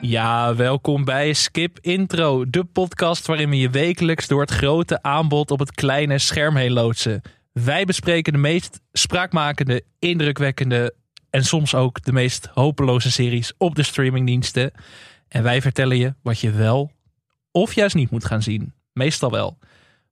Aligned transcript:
Ja, 0.00 0.54
welkom 0.56 1.04
bij 1.04 1.32
Skip 1.32 1.78
Intro, 1.80 2.50
de 2.50 2.64
podcast 2.64 3.26
waarin 3.26 3.50
we 3.50 3.58
je 3.58 3.70
wekelijks 3.70 4.26
door 4.26 4.40
het 4.40 4.50
grote 4.50 5.02
aanbod 5.02 5.50
op 5.50 5.58
het 5.58 5.72
kleine 5.72 6.18
scherm 6.18 6.56
heen 6.56 6.72
loodsen. 6.72 7.22
Wij 7.52 7.84
bespreken 7.84 8.32
de 8.32 8.38
meest 8.38 8.80
spraakmakende, 8.92 9.84
indrukwekkende 9.98 10.94
en 11.30 11.44
soms 11.44 11.74
ook 11.74 12.02
de 12.02 12.12
meest 12.12 12.48
hopeloze 12.54 13.10
series 13.10 13.52
op 13.58 13.74
de 13.74 13.82
streamingdiensten. 13.82 14.70
En 15.28 15.42
wij 15.42 15.60
vertellen 15.62 15.96
je 15.96 16.14
wat 16.22 16.40
je 16.40 16.50
wel 16.50 16.90
of 17.50 17.72
juist 17.72 17.94
niet 17.94 18.10
moet 18.10 18.24
gaan 18.24 18.42
zien. 18.42 18.72
Meestal 18.92 19.30
wel. 19.30 19.58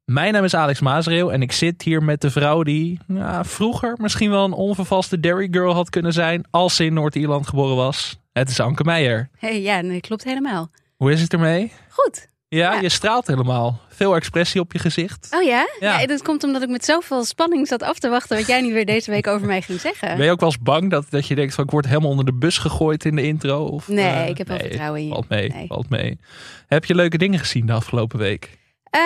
Mijn 0.05 0.33
naam 0.33 0.45
is 0.45 0.55
Alex 0.55 0.81
Maasreel 0.81 1.33
en 1.33 1.43
ik 1.43 1.53
zit 1.53 1.83
hier 1.83 2.03
met 2.03 2.21
de 2.21 2.31
vrouw 2.31 2.63
die 2.63 2.99
ja, 3.07 3.45
vroeger 3.45 3.97
misschien 4.01 4.31
wel 4.31 4.45
een 4.45 4.53
onvervaste 4.53 5.21
Derry 5.21 5.49
Girl 5.51 5.75
had 5.75 5.91
kunnen 5.91 6.13
zijn 6.13 6.45
als 6.51 6.77
ze 6.77 6.85
in 6.85 6.95
Noord-Ierland 6.95 7.49
geboren 7.49 7.77
was. 7.77 8.20
Het 8.41 8.49
is 8.49 8.61
Anke 8.61 8.85
Meijer. 8.85 9.29
Hey, 9.39 9.61
ja, 9.63 9.81
nee, 9.81 10.01
klopt 10.01 10.25
helemaal. 10.25 10.71
Hoe 10.97 11.13
is 11.13 11.21
het 11.21 11.33
ermee? 11.33 11.73
Goed. 11.89 12.29
Ja, 12.49 12.73
Ja. 12.73 12.81
je 12.81 12.89
straalt 12.89 13.27
helemaal. 13.27 13.81
Veel 13.89 14.15
expressie 14.17 14.61
op 14.61 14.73
je 14.73 14.79
gezicht. 14.79 15.29
Oh 15.35 15.43
ja? 15.43 15.69
Ja. 15.81 16.01
ja? 16.01 16.07
dat 16.07 16.23
komt 16.23 16.45
omdat 16.45 16.63
ik 16.63 16.69
met 16.69 16.85
zoveel 16.85 17.25
spanning 17.25 17.67
zat 17.69 17.83
af 17.83 17.99
te 17.99 18.09
wachten 18.09 18.37
wat 18.37 18.47
jij 18.47 18.61
nu 18.61 18.73
weer 18.73 18.87
deze 18.87 19.11
week 19.11 19.27
over 19.27 19.47
mij 19.47 19.63
ging 19.63 19.81
zeggen. 19.81 20.17
Ben 20.17 20.25
je 20.27 20.31
ook 20.31 20.41
wel 20.41 20.49
eens 20.49 20.59
bang 20.63 20.91
dat, 20.91 21.07
dat 21.11 21.27
je 21.27 21.35
denkt 21.35 21.55
van 21.55 21.65
ik 21.65 21.71
word 21.71 21.87
helemaal 21.87 22.11
onder 22.11 22.25
de 22.25 22.35
bus 22.35 22.59
gegooid 22.59 23.05
in 23.05 23.17
de 23.17 23.23
intro? 23.23 23.65
Of, 23.65 23.89
Nee, 23.89 24.07
eh, 24.07 24.29
ik 24.29 24.39
heb 24.39 24.49
wel 24.49 24.59
vertrouwen 24.59 25.01
in 25.01 25.07
je. 25.07 25.13
Valt 25.13 25.29
mee, 25.29 25.49
Nee. 25.49 25.67
valt 25.67 25.89
mee. 25.91 26.19
Heb 26.67 26.85
je 26.85 26.95
leuke 26.95 27.19
dingen 27.19 27.39
gezien 27.39 27.67
de 27.67 27.73
afgelopen 27.73 28.19
week? 28.19 28.59
Eh, 28.91 29.01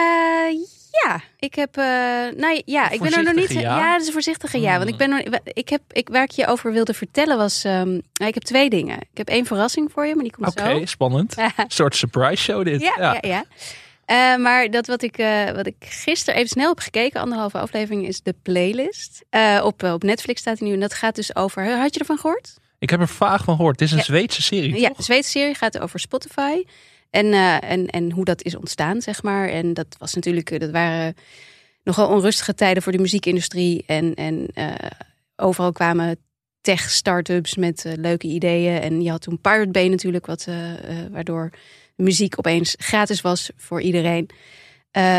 ja, 1.03 1.21
ik 1.39 1.55
heb. 1.55 1.77
nou 2.37 2.63
ja, 2.65 2.91
ik 2.91 3.01
ben 3.01 3.13
er 3.13 3.23
nog 3.23 3.35
niet. 3.35 3.53
Ja? 3.53 3.61
Ja, 3.61 3.93
dat 3.93 4.01
is 4.01 4.07
een 4.07 4.13
voorzichtige 4.13 4.61
ja. 4.61 4.77
Want 4.79 4.89
ik 4.91 4.97
ben 4.97 5.09
nog, 5.11 5.21
ik 5.45 5.69
heb, 5.69 5.81
ik, 5.93 6.09
waar 6.09 6.23
ik 6.23 6.31
je 6.31 6.47
over 6.47 6.73
wilde 6.73 6.95
vertellen 6.95 7.37
was. 7.37 7.65
ehm, 7.65 7.89
nou, 7.91 8.03
ik 8.27 8.35
heb 8.35 8.43
twee 8.43 8.71
dingen. 8.71 8.97
Ik 8.97 9.17
heb 9.19 9.29
één 9.29 9.47
verrassing 9.47 9.93
voor 9.93 10.07
je, 10.07 10.15
maar 10.15 10.25
die 10.25 10.33
komt 10.33 10.49
Oké, 10.49 10.79
zo. 10.79 10.85
spannend. 10.85 11.37
Een 11.39 11.51
soort 11.69 11.97
surprise 11.97 12.43
show 12.43 12.65
dit. 12.65 12.81
Ja, 12.81 12.93
ja. 12.99 13.19
ja, 13.21 13.45
Eh, 14.05 14.37
maar 14.43 14.71
dat 14.71 14.87
wat 14.87 15.03
ik, 15.03 15.19
eh, 15.19 15.51
wat 15.51 15.67
ik 15.67 15.75
gisteren 15.79 16.35
even 16.35 16.49
snel 16.49 16.69
heb 16.69 16.79
gekeken, 16.81 17.21
anderhalve 17.21 17.59
aflevering, 17.59 18.07
is 18.07 18.21
de 18.23 18.35
playlist. 18.43 19.25
Op, 19.63 19.83
op 19.83 20.03
Netflix 20.03 20.41
staat 20.41 20.59
hij 20.59 20.69
nu. 20.69 20.75
En 20.75 20.81
dat 20.81 20.95
gaat 20.95 21.15
dus 21.15 21.37
over. 21.37 21.77
Had 21.77 21.95
je 21.95 22.01
ervan 22.01 22.19
gehoord? 22.19 22.55
Ik 22.79 22.91
heb 22.91 23.01
er 23.01 23.09
vaag 23.09 23.45
van 23.45 23.57
gehoord. 23.57 23.81
Het 23.81 23.89
is 23.91 23.97
een. 23.97 24.05
Zweedse 24.05 24.43
serie, 24.43 24.81
Ja, 24.81 24.91
Zweedse 24.97 25.31
serie 25.31 25.55
gaat 25.55 25.79
over 25.79 26.01
Spotify. 26.01 26.63
En, 27.15 27.33
eh, 27.33 27.71
en, 27.71 27.87
en 27.87 28.11
hoe 28.11 28.25
dat 28.25 28.43
is 28.43 28.57
ontstaan, 28.57 29.03
zeg 29.03 29.23
maar. 29.23 29.49
En 29.49 29.75
dat 29.75 29.87
was 29.99 30.15
natuurlijk, 30.15 30.51
eh, 30.51 30.59
dat 30.59 30.71
waren 30.71 31.15
nogal 31.83 32.09
onrustige 32.09 32.55
tijden 32.55 32.83
voor 32.83 32.93
de 32.93 32.99
muziekindustrie. 32.99 33.85
En, 33.87 34.15
en 34.15 34.47
eh, 34.55 34.75
overal 35.37 35.73
kwamen 35.73 36.17
tech-startups 36.61 37.55
met 37.55 37.85
leuke 37.97 38.27
ideeën. 38.27 38.81
En 38.81 39.03
je 39.03 39.11
had 39.11 39.21
toen 39.21 39.41
Pirate 39.41 39.71
Bay 39.71 39.89
natuurlijk, 39.89 40.27
wat, 40.27 40.47
waardoor 41.11 41.51
muziek 41.97 42.39
opeens 42.39 42.75
gratis 42.79 43.21
was 43.21 43.51
voor 43.57 43.81
iedereen. 43.81 44.29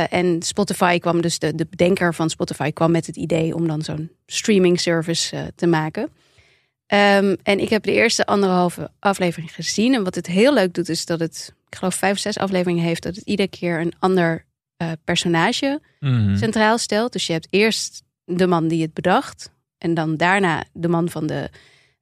En 0.09 0.41
Spotify 0.41 0.99
kwam 0.99 1.21
dus, 1.21 1.39
de, 1.39 1.55
de 1.55 1.65
bedenker 1.69 2.13
van 2.13 2.29
Spotify 2.29 2.71
kwam 2.71 2.91
met 2.91 3.05
het 3.05 3.15
idee 3.15 3.55
om 3.55 3.67
dan 3.67 3.81
zo'n 3.81 4.11
streaming 4.25 4.79
service 4.79 5.51
te 5.55 5.67
maken. 5.67 6.09
Ehm, 6.87 7.35
en 7.43 7.59
ik 7.59 7.69
heb 7.69 7.83
de 7.83 7.91
eerste 7.91 8.25
anderhalve 8.25 8.91
aflevering 8.99 9.53
gezien. 9.53 9.93
En 9.93 10.03
wat 10.03 10.15
het 10.15 10.27
heel 10.27 10.53
leuk 10.53 10.73
doet, 10.73 10.89
is 10.89 11.05
dat 11.05 11.19
het, 11.19 11.53
ik 11.75 11.81
geloof, 11.81 11.95
vijf 11.95 12.13
of 12.13 12.19
zes 12.19 12.37
afleveringen 12.37 12.83
heeft. 12.83 13.03
Dat 13.03 13.15
het 13.15 13.25
iedere 13.25 13.49
keer 13.49 13.79
een 13.79 13.93
ander 13.99 14.45
eh, 14.77 14.91
personage 15.03 15.81
Mhm. 15.99 16.35
centraal 16.37 16.77
stelt. 16.77 17.13
Dus 17.13 17.27
je 17.27 17.33
hebt 17.33 17.47
eerst 17.49 18.03
de 18.25 18.47
man 18.47 18.67
die 18.67 18.81
het 18.81 18.93
bedacht. 18.93 19.51
En 19.77 19.93
dan 19.93 20.15
daarna 20.17 20.63
de 20.73 20.87
man 20.87 21.09
van 21.09 21.27
de 21.27 21.49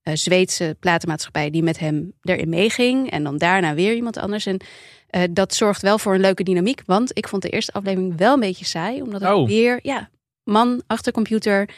eh, 0.01 0.13
Zweedse 0.16 0.75
platenmaatschappij 0.79 1.50
die 1.50 1.63
met 1.63 1.79
hem 1.79 2.13
erin 2.22 2.50
meeging. 2.50 3.12
En 3.12 3.23
dan 3.23 3.38
daarna 3.38 3.73
weer 3.73 3.94
iemand 3.95 4.17
anders. 4.17 4.45
En 4.45 4.57
eh, 5.07 5.23
dat 5.31 5.53
zorgt 5.53 5.81
wel 5.81 6.00
voor 6.00 6.13
een 6.13 6.19
leuke 6.22 6.44
dynamiek. 6.44 6.81
Want 6.85 7.17
ik 7.17 7.28
vond 7.28 7.41
de 7.41 7.50
eerste 7.50 7.72
aflevering 7.72 8.17
wel 8.17 8.33
een 8.33 8.39
beetje 8.39 8.66
saai. 8.66 9.01
Omdat 9.01 9.22
het 9.22 9.31
Oh. 9.31 9.47
weer, 9.47 9.79
ja, 9.81 10.09
man 10.44 10.81
achter 10.88 11.12
computer 11.12 11.70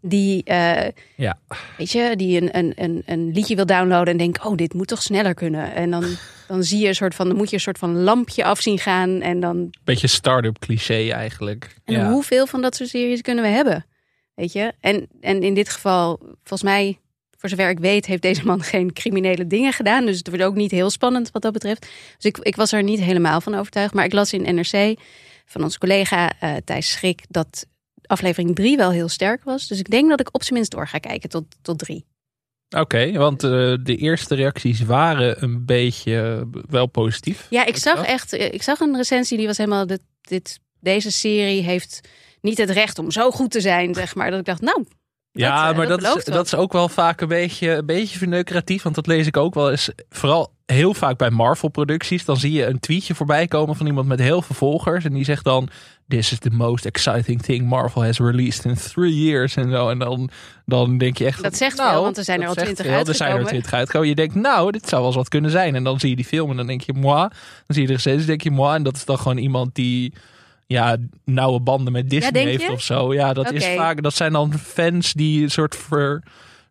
die, 0.00 0.44
eh, 0.44 0.88
Ja. 1.16 1.38
weet 1.76 1.90
je, 1.92 2.16
die 2.16 2.40
een, 2.40 2.58
een, 2.58 2.72
een, 2.76 3.02
een 3.06 3.32
liedje 3.32 3.56
wil 3.56 3.66
downloaden 3.66 4.12
en 4.12 4.16
denkt, 4.18 4.44
oh, 4.44 4.56
dit 4.56 4.74
moet 4.74 4.88
toch 4.88 5.02
sneller 5.02 5.34
kunnen. 5.34 5.74
En 5.74 5.90
dan, 5.90 6.04
dan 6.48 6.62
zie 6.64 6.78
je 6.80 6.88
een 6.88 6.94
soort 6.94 7.14
van, 7.14 7.28
dan 7.28 7.36
moet 7.36 7.48
je 7.48 7.54
een 7.54 7.60
soort 7.62 7.78
van 7.78 7.96
lampje 8.02 8.44
af 8.44 8.60
zien 8.60 8.78
gaan. 8.78 9.20
En 9.20 9.40
dan 9.40 9.74
Beetje 9.84 10.06
start-up 10.06 10.58
cliché 10.58 11.10
eigenlijk. 11.10 11.74
en 11.84 11.94
ja. 11.94 12.10
hoeveel 12.10 12.46
van 12.46 12.62
dat 12.62 12.76
soort 12.76 12.88
series 12.88 13.20
kunnen 13.20 13.44
we 13.44 13.50
hebben? 13.50 13.86
Weet 14.34 14.52
je? 14.52 14.72
En, 14.80 15.08
en 15.20 15.42
in 15.42 15.54
dit 15.54 15.68
geval, 15.68 16.18
volgens 16.20 16.62
mij, 16.62 16.98
voor 17.38 17.48
zover 17.48 17.68
ik 17.68 17.78
weet, 17.78 18.06
heeft 18.06 18.22
deze 18.22 18.44
man 18.44 18.62
geen 18.72 18.92
criminele 18.92 19.46
dingen 19.46 19.72
gedaan. 19.72 20.06
Dus 20.06 20.18
het 20.18 20.28
wordt 20.28 20.42
ook 20.44 20.54
niet 20.54 20.70
heel 20.70 20.90
spannend 20.90 21.30
wat 21.30 21.42
dat 21.42 21.52
betreft. 21.52 21.86
Dus 22.16 22.24
ik, 22.24 22.38
ik 22.38 22.56
was 22.56 22.72
er 22.72 22.82
niet 22.82 23.00
helemaal 23.00 23.40
van 23.40 23.54
overtuigd. 23.54 23.94
Maar 23.94 24.04
ik 24.04 24.12
las 24.12 24.32
in 24.32 24.54
NRC 24.54 24.98
van 25.46 25.62
onze 25.62 25.78
collega 25.78 26.32
eh 26.40 26.54
Thijs 26.64 26.90
Schrik 26.90 27.22
dat 27.28 27.66
aflevering 28.06 28.54
3 28.54 28.76
wel 28.76 28.90
heel 28.90 29.08
sterk 29.08 29.44
was. 29.44 29.66
Dus 29.66 29.78
ik 29.78 29.90
denk 29.90 30.08
dat 30.08 30.20
ik 30.20 30.28
op 30.32 30.42
zijn 30.42 30.54
minst 30.54 30.70
door 30.70 30.88
ga 30.88 30.98
kijken 30.98 31.28
tot, 31.28 31.44
tot 31.62 31.78
drie. 31.78 32.04
Oké, 32.76 33.12
want 33.12 33.42
eh, 33.42 33.50
de 33.82 33.96
eerste 33.96 34.34
reacties 34.34 34.80
waren 34.80 35.42
een 35.42 35.64
beetje 35.64 36.20
eh, 36.52 36.60
wel 36.68 36.86
positief. 36.86 37.46
Ja, 37.50 37.64
ik 37.64 37.76
zag 37.76 38.04
echt, 38.04 38.32
eh, 38.32 38.52
ik 38.52 38.62
zag 38.62 38.80
een 38.80 38.96
recensie 38.96 39.38
die 39.38 39.46
was 39.46 39.56
helemaal, 39.56 39.86
dit, 39.86 40.00
dit, 40.20 40.60
deze 40.80 41.10
serie 41.10 41.62
heeft 41.62 42.00
niet 42.40 42.58
het 42.58 42.70
recht 42.70 42.98
om 42.98 43.10
zo 43.10 43.30
goed 43.30 43.50
te 43.50 43.60
zijn, 43.60 43.94
zeg 43.94 44.14
maar. 44.14 44.30
Dat 44.30 44.38
ik 44.38 44.44
dacht, 44.44 44.60
nou, 44.60 44.84
Ja, 45.36 45.70
eh, 45.70 45.76
maar 45.76 45.86
dat, 45.86 46.16
is, 46.16 46.24
dat 46.24 46.46
is 46.46 46.54
ook 46.54 46.72
wel 46.72 46.88
vaak 46.88 47.20
een 47.20 47.28
beetje, 47.28 47.70
een 47.70 47.86
beetje 47.86 48.18
verneukeratief. 48.18 48.82
Want 48.82 48.94
dat 48.94 49.06
lees 49.06 49.26
ik 49.26 49.36
ook 49.36 49.54
wel 49.54 49.70
eens. 49.70 49.90
Vooral 50.10 50.52
heel 50.66 50.94
vaak 50.94 51.16
bij 51.18 51.30
Marvel-producties. 51.30 52.24
Dan 52.24 52.36
zie 52.36 52.52
je 52.52 52.66
een 52.66 52.80
tweetje 52.80 53.14
voorbij 53.14 53.46
komen 53.46 53.76
van 53.76 53.86
iemand 53.86 54.06
met 54.06 54.18
heel 54.20 54.42
veel 54.42 54.54
volgers. 54.54 55.04
En 55.04 55.12
die 55.12 55.24
zegt 55.24 55.44
dan: 55.44 55.68
This 56.08 56.32
is 56.32 56.38
the 56.38 56.50
most 56.50 56.84
exciting 56.84 57.42
thing 57.42 57.68
Marvel 57.68 58.04
has 58.04 58.18
released 58.18 58.64
in 58.64 58.74
three 58.74 59.24
years. 59.24 59.56
En 59.56 59.70
zo. 59.70 59.88
En 59.88 59.98
dan, 59.98 60.30
dan 60.64 60.98
denk 60.98 61.18
je 61.18 61.24
echt. 61.24 61.42
Dat 61.42 61.56
zegt 61.56 61.76
nou, 61.76 61.90
veel, 61.90 62.02
want 62.02 62.16
er 62.16 62.24
zijn 62.24 62.42
er 62.42 62.48
al 62.48 62.54
20 62.54 62.86
veel. 62.86 62.94
Er 62.94 63.14
zijn 63.14 63.30
er 63.30 63.36
uitgekomen. 63.36 63.46
20 63.46 63.72
uitgekomen. 63.72 64.08
Je 64.08 64.14
denkt, 64.14 64.34
nou, 64.34 64.70
dit 64.70 64.88
zou 64.88 64.96
wel 64.96 65.06
eens 65.06 65.16
wat 65.16 65.28
kunnen 65.28 65.50
zijn. 65.50 65.74
En 65.74 65.84
dan 65.84 66.00
zie 66.00 66.10
je 66.10 66.16
die 66.16 66.24
film 66.24 66.50
en 66.50 66.56
dan 66.56 66.66
denk 66.66 66.80
je, 66.80 66.92
moi. 66.92 67.28
Dan 67.28 67.30
zie 67.66 67.82
je 67.82 67.88
de 67.88 67.94
recensie, 67.94 68.26
denk 68.26 68.42
je, 68.42 68.50
moi. 68.50 68.74
En 68.74 68.82
dat 68.82 68.96
is 68.96 69.04
dan 69.04 69.18
gewoon 69.18 69.38
iemand 69.38 69.74
die 69.74 70.12
ja, 70.66 70.96
nauwe 71.24 71.60
banden 71.60 71.92
met 71.92 72.10
Disney 72.10 72.42
heeft 72.44 72.70
of 72.70 72.82
zo. 72.82 73.14
Ja, 73.14 73.32
dat 73.32 73.52
is 73.52 73.66
vaak. 73.66 74.02
Dat 74.02 74.14
zijn 74.14 74.32
dan 74.32 74.58
fans 74.58 75.12
die 75.12 75.42
een 75.42 75.50
soort 75.50 75.76
ver, 75.76 76.22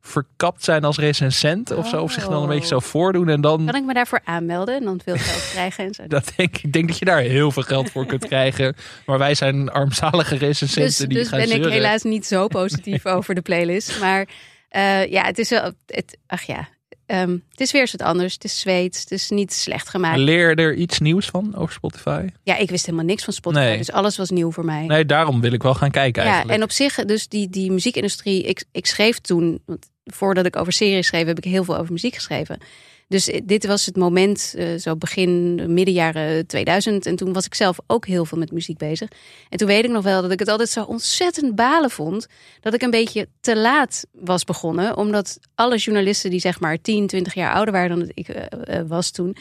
verkapt 0.02 0.64
zijn 0.64 0.84
als 0.84 0.98
recensent 0.98 1.72
of 1.72 1.88
zo. 1.88 2.02
Of 2.02 2.12
zich 2.12 2.28
dan 2.28 2.42
een 2.42 2.50
beetje 2.50 2.68
zo 2.68 2.80
voordoen. 2.80 3.30
En 3.30 3.42
dan, 3.42 3.66
Kan 3.66 3.76
ik 3.76 3.84
me 3.84 3.94
daarvoor 3.94 4.22
aanmelden 4.24 4.76
en 4.76 4.84
dan 4.84 5.00
veel 5.04 5.18
geld 5.18 5.50
krijgen 5.52 5.86
en 5.86 5.94
zo? 5.94 6.08
dat 6.18 6.34
denk, 6.36 6.58
ik 6.58 6.74
denk 6.74 6.88
dat 6.88 6.98
je 6.98 7.06
daar 7.06 7.22
heel 7.22 7.52
veel 7.52 7.64
geld 7.64 7.92
voor 7.92 8.06
kunt 8.06 8.28
krijgen. 8.28 8.76
Maar 9.06 9.18
wij 9.18 9.36
zijn 9.36 9.70
armzalige 9.70 10.36
recensenten 10.36 10.84
Dus, 10.84 10.98
die 10.98 11.18
dus 11.18 11.28
gaan 11.28 11.40
ben 11.40 11.66
ik 11.66 11.72
helaas 11.72 12.04
niet 12.04 12.26
zo 12.26 12.48
positief 12.48 13.06
over 13.16 13.36
de 13.36 13.42
playlist. 13.42 14.00
Maar 14.00 14.28
eh, 14.70 15.12
ja, 15.12 15.24
het 15.24 15.40
is 15.40 15.50
wel. 15.50 15.72
Het, 15.86 16.18
ach 16.28 16.44
ja, 16.44 16.68
ehm, 17.06 17.38
het 17.50 17.60
is 17.60 17.72
weer 17.72 17.82
eens 17.82 17.92
wat 17.92 18.02
anders. 18.02 18.34
Het 18.34 18.44
is 18.44 18.60
Zweeds. 18.60 19.00
Het 19.00 19.12
is 19.12 19.30
niet 19.30 19.54
slecht 19.54 19.90
gemaakt. 19.90 20.18
Leer 20.18 20.50
je 20.50 20.56
er 20.56 20.74
iets 20.74 21.00
nieuws 21.00 21.26
van 21.26 21.56
over 21.56 21.74
Spotify? 21.74 22.28
Ja, 22.44 22.58
ik 22.58 22.70
wist 22.70 22.86
helemaal 22.86 23.06
niks 23.06 23.24
van 23.24 23.34
Spotify. 23.34 23.64
Nee. 23.64 23.78
Dus 23.78 23.92
alles 23.92 24.18
was 24.18 24.30
nieuw 24.30 24.52
voor 24.52 24.66
mij. 24.66 24.86
Nee, 24.86 25.06
daarom 25.06 25.42
wil 25.42 25.52
ik 25.52 25.64
wel 25.64 25.74
gaan 25.74 25.92
kijken 25.92 26.24
ja, 26.24 26.30
eigenlijk. 26.30 26.58
en 26.58 26.64
op 26.64 26.72
zich, 26.72 26.96
dus 26.96 27.28
die, 27.28 27.50
die 27.50 27.72
muziekindustrie. 27.72 28.44
Ik, 28.44 28.64
ik 28.72 28.86
schreef 28.86 29.20
toen, 29.20 29.62
want 29.66 29.90
voordat 30.04 30.46
ik 30.46 30.56
over 30.56 30.74
series 30.74 31.08
schreef, 31.08 31.26
heb 31.26 31.38
ik 31.38 31.44
heel 31.44 31.64
veel 31.64 31.78
over 31.78 31.92
muziek 31.92 32.16
geschreven. 32.16 32.60
Dus 33.08 33.30
dit 33.44 33.66
was 33.66 33.86
het 33.86 33.96
moment, 33.96 34.54
eh, 34.58 34.76
zo 34.76 34.96
begin, 34.96 35.56
midden 35.74 35.94
jaren 35.94 36.48
2000. 36.48 37.06
En 37.06 37.16
toen 37.16 37.34
was 37.34 37.46
ik 37.46 37.54
zelf 37.54 37.78
ook 37.88 38.06
heel 38.06 38.26
veel 38.26 38.38
met 38.38 38.52
muziek 38.52 38.78
bezig. 38.78 39.10
En 39.50 39.58
toen 39.58 39.68
weet 39.68 39.84
ik 39.84 39.92
nog 39.92 40.04
wel 40.04 40.22
dat 40.22 40.32
ik 40.32 40.40
het 40.40 40.48
altijd 40.48 40.70
zo 40.70 40.84
ontzettend 40.84 41.56
balen 41.56 41.90
vond. 41.90 42.28
Dat 42.60 42.74
ik 42.74 42.82
een 42.82 42.90
beetje 42.90 43.28
te 43.40 43.58
laat 43.58 44.06
was 44.12 44.44
begonnen. 44.44 44.98
Omdat 44.98 45.40
alle 45.56 45.78
journalisten 45.78 46.30
die 46.30 46.40
zeg 46.40 46.60
maar 46.60 46.82
10, 46.82 47.08
20 47.08 47.34
jaar 47.34 47.54
ouder 47.54 47.74
waren 47.74 48.00
dan 48.00 48.12
ik 48.14 48.28
eh, 48.28 48.80
eh, 48.80 48.88
was 48.88 49.12
toen. 49.12 49.36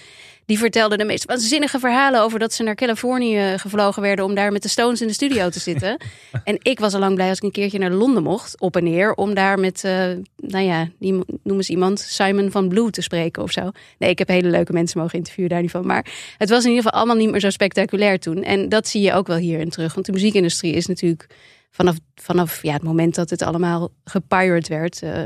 Die 0.47 0.59
vertelden 0.59 0.99
de 0.99 1.05
meest 1.05 1.25
waanzinnige 1.25 1.79
verhalen 1.79 2.21
over 2.21 2.39
dat 2.39 2.53
ze 2.53 2.63
naar 2.63 2.75
Californië 2.75 3.55
gevlogen 3.57 4.03
werden 4.03 4.25
om 4.25 4.35
daar 4.35 4.53
met 4.53 4.63
de 4.63 4.69
Stones 4.69 5.01
in 5.01 5.07
de 5.07 5.13
studio 5.13 5.49
te 5.49 5.61
zitten. 5.61 5.97
en 6.45 6.59
ik 6.63 6.81
was 6.81 6.95
al 6.95 7.01
lang 7.01 7.15
blij 7.15 7.29
als 7.29 7.39
ik 7.39 7.45
een 7.45 7.51
keertje 7.51 7.79
naar 7.79 7.91
Londen 7.91 8.23
mocht, 8.23 8.61
op 8.61 8.77
en 8.77 8.85
neer, 8.85 9.15
om 9.15 9.35
daar 9.35 9.59
met, 9.59 9.85
eh, 9.85 9.93
nou 10.37 10.65
ja, 10.65 10.89
die 10.99 11.13
noem 11.43 11.57
eens 11.57 11.71
iemand, 11.71 12.01
Simon 12.01 12.51
van 12.51 12.69
Blue 12.69 12.91
te 12.91 13.03
spreken 13.03 13.43
of 13.43 13.51
zo. 13.51 13.71
Nee, 13.99 14.11
ik 14.11 14.19
heb 14.19 14.29
hele 14.29 14.49
leuke 14.49 14.73
mensen 14.73 15.01
mogen 15.01 15.19
interviewen 15.19 15.51
daar 15.51 15.63
niet 15.63 15.71
van. 15.71 15.87
Maar 15.87 16.07
het 16.39 16.49
was 16.49 16.65
in 16.65 16.71
ieder 16.71 16.85
geval 16.85 16.99
allemaal 16.99 17.17
niet 17.17 17.31
meer 17.31 17.41
zo 17.41 17.51
spectaculair 17.51 18.19
toen. 18.19 18.43
En 18.43 18.69
dat 18.69 18.89
zie 18.89 19.03
je 19.03 19.13
ook 19.13 19.27
wel 19.27 19.37
hierin 19.37 19.71
terug. 19.71 19.95
Want 19.95 20.07
de 20.07 20.13
muziekindustrie 20.13 20.73
is 20.73 20.87
natuurlijk 20.87 21.27
vanaf, 21.71 21.97
vanaf 22.15 22.63
ja, 22.63 22.73
het 22.73 22.83
moment 22.83 23.15
dat 23.15 23.31
het 23.31 23.43
allemaal 23.43 23.91
gepirate 24.05 24.69
werd, 24.69 25.03
eh, 25.03 25.23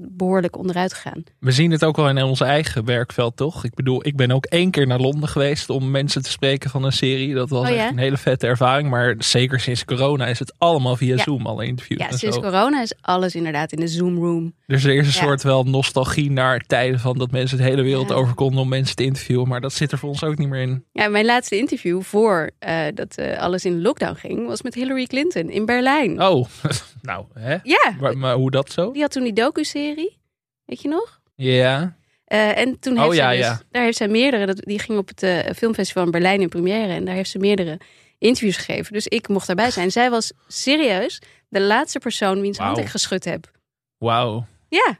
behoorlijk 0.00 0.56
onderuit 0.58 0.92
gegaan. 0.92 1.24
We 1.40 1.52
zien 1.52 1.70
het 1.70 1.84
ook 1.84 1.96
wel 1.96 2.08
in 2.08 2.22
ons 2.22 2.40
eigen 2.40 2.84
werkveld, 2.84 3.36
toch? 3.36 3.64
Ik 3.64 3.74
bedoel, 3.74 4.06
ik 4.06 4.16
ben 4.16 4.30
ook 4.30 4.44
één 4.44 4.70
keer 4.70 4.86
naar 4.86 4.98
Londen 5.00 5.28
geweest 5.28 5.70
om 5.70 5.90
mensen 5.90 6.22
te 6.22 6.30
spreken 6.30 6.70
van 6.70 6.84
een 6.84 6.92
serie. 6.92 7.34
Dat 7.34 7.48
was 7.50 7.68
Oh, 7.68 7.74
ja? 7.74 7.82
echt 7.82 7.90
een 7.90 7.98
hele 7.98 8.16
vette 8.16 8.46
ervaring. 8.46 8.90
Maar 8.90 9.14
zeker 9.18 9.60
sinds 9.60 9.84
corona 9.84 10.26
is 10.26 10.38
het 10.38 10.54
allemaal 10.58 10.96
via 10.96 11.14
Ja. 11.16 11.22
Zoom, 11.22 11.46
alle 11.46 11.66
interviews 11.66 12.00
Ja, 12.00 12.08
en 12.10 12.18
sinds 12.18 12.36
zo. 12.36 12.42
corona 12.42 12.82
is 12.82 12.94
alles 13.00 13.34
inderdaad 13.34 13.72
in 13.72 13.80
de 13.80 13.88
Zoom 13.88 14.16
room. 14.18 14.54
Dus 14.66 14.84
er 14.84 14.90
is 14.94 14.98
een 15.06 15.20
Ja. 15.20 15.26
soort 15.26 15.42
wel 15.42 15.64
nostalgie 15.64 16.30
naar 16.30 16.60
tijden 16.66 17.00
van 17.00 17.18
dat 17.18 17.30
mensen 17.30 17.58
het 17.58 17.66
hele 17.68 17.82
wereld 17.82 18.12
over 18.12 18.34
konden 18.34 18.60
om 18.60 18.68
mensen 18.68 18.96
te 18.96 19.04
interviewen. 19.04 19.48
Maar 19.48 19.60
dat 19.60 19.72
zit 19.72 19.92
er 19.92 19.98
voor 19.98 20.08
ons 20.08 20.24
ook 20.24 20.38
niet 20.38 20.48
meer 20.48 20.60
in. 20.62 20.84
Ja, 20.92 21.08
mijn 21.08 21.24
laatste 21.24 21.56
interview 21.58 22.02
voor 22.02 22.50
eh, 22.58 22.80
dat 22.94 23.14
eh, 23.16 23.38
alles 23.38 23.64
in 23.64 23.82
lockdown 23.82 24.14
ging, 24.14 24.46
was 24.46 24.62
met 24.62 24.74
Hillary 24.74 25.04
Clinton 25.06 25.50
in 25.50 25.64
Berlijn. 25.66 26.22
Oh, 26.22 26.46
nou, 27.02 27.24
hè? 27.34 27.56
Ja, 27.62 27.94
Maar, 28.00 28.18
maar 28.18 28.34
hoe 28.34 28.50
dat 28.50 28.70
zo? 28.72 28.92
die 28.92 29.02
had 29.02 29.10
toen 29.12 29.22
die 29.24 29.32
docu-serie, 29.72 30.18
weet 30.64 30.82
je 30.82 30.88
nog? 30.88 31.20
Ja. 31.34 31.96
Eh, 32.24 32.58
en 32.58 32.78
toen 32.80 32.96
Oh, 32.98 33.02
heeft 33.04 33.16
ja, 33.16 33.22
zij 33.28 33.36
dus, 33.36 33.46
ja. 33.46 33.60
daar 33.70 33.82
heeft 33.82 33.96
zij 33.96 34.08
meerdere, 34.08 34.46
dat, 34.46 34.56
die 34.64 34.78
ging 34.78 34.98
op 34.98 35.08
het 35.08 35.22
eh, 35.22 35.38
filmfestival 35.56 36.04
in 36.04 36.10
Berlijn 36.10 36.40
in 36.40 36.48
première 36.48 36.92
en 36.92 37.04
daar 37.04 37.14
heeft 37.14 37.30
ze 37.30 37.38
meerdere 37.38 37.78
interviews 38.18 38.56
gegeven. 38.56 38.92
Dus 38.92 39.06
ik 39.06 39.28
mocht 39.28 39.46
daarbij 39.46 39.70
zijn. 39.70 39.90
Zij 39.92 40.10
was 40.10 40.32
serieus 40.48 41.20
de 41.48 41.60
laatste 41.60 41.98
persoon 41.98 42.40
wiens 42.40 42.58
hand 42.58 42.70
Wauw. 42.76 42.84
ik 42.84 42.90
geschud 42.90 43.24
heb. 43.24 43.50
Wauw. 43.98 44.46
Ja, 44.68 44.98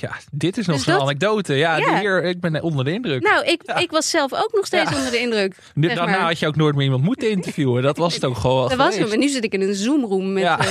Ja, 0.00 0.16
dit 0.32 0.56
is 0.58 0.66
nog 0.66 0.76
Dus 0.76 0.84
zo'n 0.84 0.94
dat- 0.94 1.02
anekdote. 1.02 1.54
Ja, 1.54 1.76
Ja. 1.76 2.00
Hier, 2.00 2.24
ik 2.24 2.40
ben 2.40 2.62
onder 2.62 2.84
de 2.84 2.92
indruk. 2.92 3.22
nou, 3.22 3.44
ik, 3.44 3.62
Ja. 3.64 3.76
ik 3.76 3.90
was 3.90 4.10
zelf 4.10 4.32
ook 4.32 4.52
nog 4.52 4.66
steeds 4.66 4.90
Ja. 4.90 4.96
onder 4.96 5.10
de 5.10 5.18
indruk. 5.18 5.56
Nu- 5.74 5.88
zeg 5.88 5.96
Daarna 5.96 6.18
had 6.26 6.38
je 6.38 6.46
ook 6.46 6.56
nooit 6.56 6.74
meer 6.74 6.84
iemand 6.84 7.02
moeten 7.02 7.30
interviewen. 7.30 7.82
Dat 7.82 7.96
was 7.96 8.14
het 8.14 8.24
ook 8.24 8.36
gewoon 8.36 8.68
Dat 8.68 8.78
was 8.78 8.96
hem. 8.96 9.12
En 9.12 9.18
nu 9.18 9.28
zit 9.28 9.44
ik 9.44 9.52
in 9.52 9.60
een 9.60 9.74
Zoom-room 9.74 10.32
met... 10.32 10.42
Ja. 10.42 10.58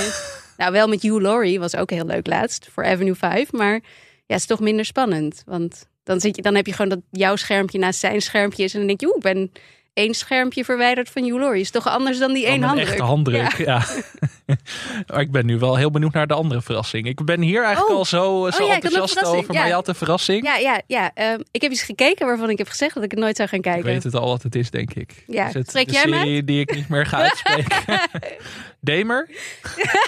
nou, 0.56 0.72
wel 0.72 0.88
met 0.88 1.02
Hugh 1.02 1.20
Laurie, 1.20 1.60
was 1.60 1.76
ook 1.76 1.90
heel 1.90 2.06
leuk 2.06 2.26
laatst, 2.26 2.68
voor 2.72 2.84
Avenue 2.84 3.14
5. 3.14 3.52
Maar 3.52 3.72
ja, 3.72 3.80
het 4.26 4.40
is 4.40 4.46
toch 4.46 4.60
minder 4.60 4.84
spannend. 4.84 5.42
Want 5.46 5.88
dan, 6.04 6.20
zit 6.20 6.36
je, 6.36 6.42
dan 6.42 6.54
heb 6.54 6.66
je 6.66 6.72
gewoon 6.72 6.90
dat 6.90 7.00
jouw 7.10 7.36
schermpje 7.36 7.78
naast 7.78 8.00
zijn 8.00 8.20
schermpje 8.20 8.64
is. 8.64 8.72
En 8.72 8.78
dan 8.78 8.86
denk 8.86 9.00
je, 9.00 9.06
oeh, 9.06 9.16
ik 9.16 9.22
ben 9.22 9.52
één 9.92 10.14
schermpje 10.14 10.64
verwijderd 10.64 11.10
van 11.10 11.22
Hugh 11.22 11.36
Laurie. 11.36 11.60
Is 11.60 11.70
toch 11.70 11.88
anders 11.88 12.18
dan 12.18 12.32
die 12.32 12.42
Dan 12.42 12.52
één 12.52 12.62
handdruk, 12.62 13.56
ja. 13.56 13.84
maar 15.06 15.20
ik 15.20 15.30
ben 15.30 15.46
nu 15.46 15.58
wel 15.58 15.76
heel 15.76 15.90
benieuwd 15.90 16.12
naar 16.12 16.26
de 16.26 16.34
andere 16.34 16.62
verrassing. 16.62 17.06
Ik 17.06 17.24
ben 17.24 17.40
hier 17.40 17.62
eigenlijk 17.64 17.92
Oh. 17.92 17.98
al 17.98 18.04
zo, 18.04 18.50
zo 18.50 18.64
ja, 18.64 18.74
ik 18.76 18.82
had 18.82 18.92
een 18.92 19.00
enthousiast 19.00 19.26
over. 19.26 19.54
Maar 19.54 19.66
je 19.66 19.72
had 19.72 19.88
een 19.88 19.94
verrassing. 19.94 20.44
Ja, 20.44 20.56
ja, 20.56 20.80
ja. 20.86 21.10
Ehm, 21.14 21.40
ik 21.50 21.62
heb 21.62 21.70
iets 21.72 21.82
gekeken 21.82 22.26
waarvan 22.26 22.50
ik 22.50 22.58
heb 22.58 22.68
gezegd 22.68 22.94
dat 22.94 23.04
ik 23.04 23.10
het 23.10 23.20
nooit 23.20 23.36
zou 23.36 23.48
gaan 23.48 23.58
Ik 23.58 23.64
kijken. 23.64 23.84
weet 23.84 24.02
het 24.02 24.14
al 24.14 24.28
wat 24.28 24.42
het 24.42 24.54
is, 24.54 24.70
denk 24.70 24.94
ik. 24.94 25.24
Ja, 25.26 25.48
Is 25.48 25.54
het 25.54 25.68
trek 25.68 25.86
de 25.86 25.92
jij 25.92 26.44
die 26.44 26.60
ik 26.60 26.74
niet 26.74 26.88
meer 26.88 27.06
ga 27.06 27.16
uitspreken? 27.22 28.00
Demer? 28.80 29.28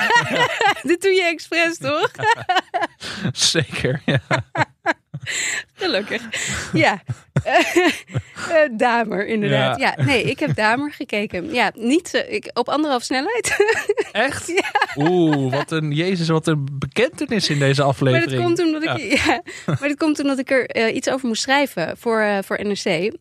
Dit 0.82 1.02
doe 1.02 1.12
je 1.12 1.24
expres, 1.24 1.78
toch? 1.78 2.10
Zeker. 3.32 4.02
Ja. 4.04 4.20
Gelukkig. 5.74 6.22
Ja. 6.72 7.02
Eh, 8.56 8.70
Damer, 8.72 9.26
inderdaad. 9.26 9.80
Ja. 9.80 9.94
Ja. 9.96 10.04
nee, 10.04 10.22
ik 10.22 10.38
heb 10.38 10.54
Damer 10.54 10.92
gekeken. 10.92 11.52
Ja, 11.54 11.70
niet 11.74 12.14
eh, 12.14 12.32
ik, 12.34 12.50
op 12.52 12.68
anderhalf 12.68 13.02
snelheid. 13.02 13.56
Echt? 14.12 14.62
Oeh, 14.96 15.52
wat 15.52 15.70
een, 15.70 15.92
jezus, 15.92 16.28
wat 16.28 16.46
een 16.46 16.68
bekentenis 16.72 17.48
in 17.50 17.58
deze 17.58 17.80
Maar 17.80 17.90
aflevering. 17.90 18.30
dat 18.30 18.40
komt 18.44 18.60
omdat 18.60 18.82
ik, 18.82 18.98
ja. 19.26 19.42
maar 19.66 19.88
dat 19.88 19.96
komt 19.96 20.20
omdat 20.20 20.38
ik 20.38 20.50
er 20.50 20.66
eh, 20.66 20.94
iets 20.94 21.10
over 21.10 21.28
moest 21.28 21.42
schrijven 21.42 21.96
voor, 21.96 22.24
voor 22.44 22.60
NRC. 22.62 23.12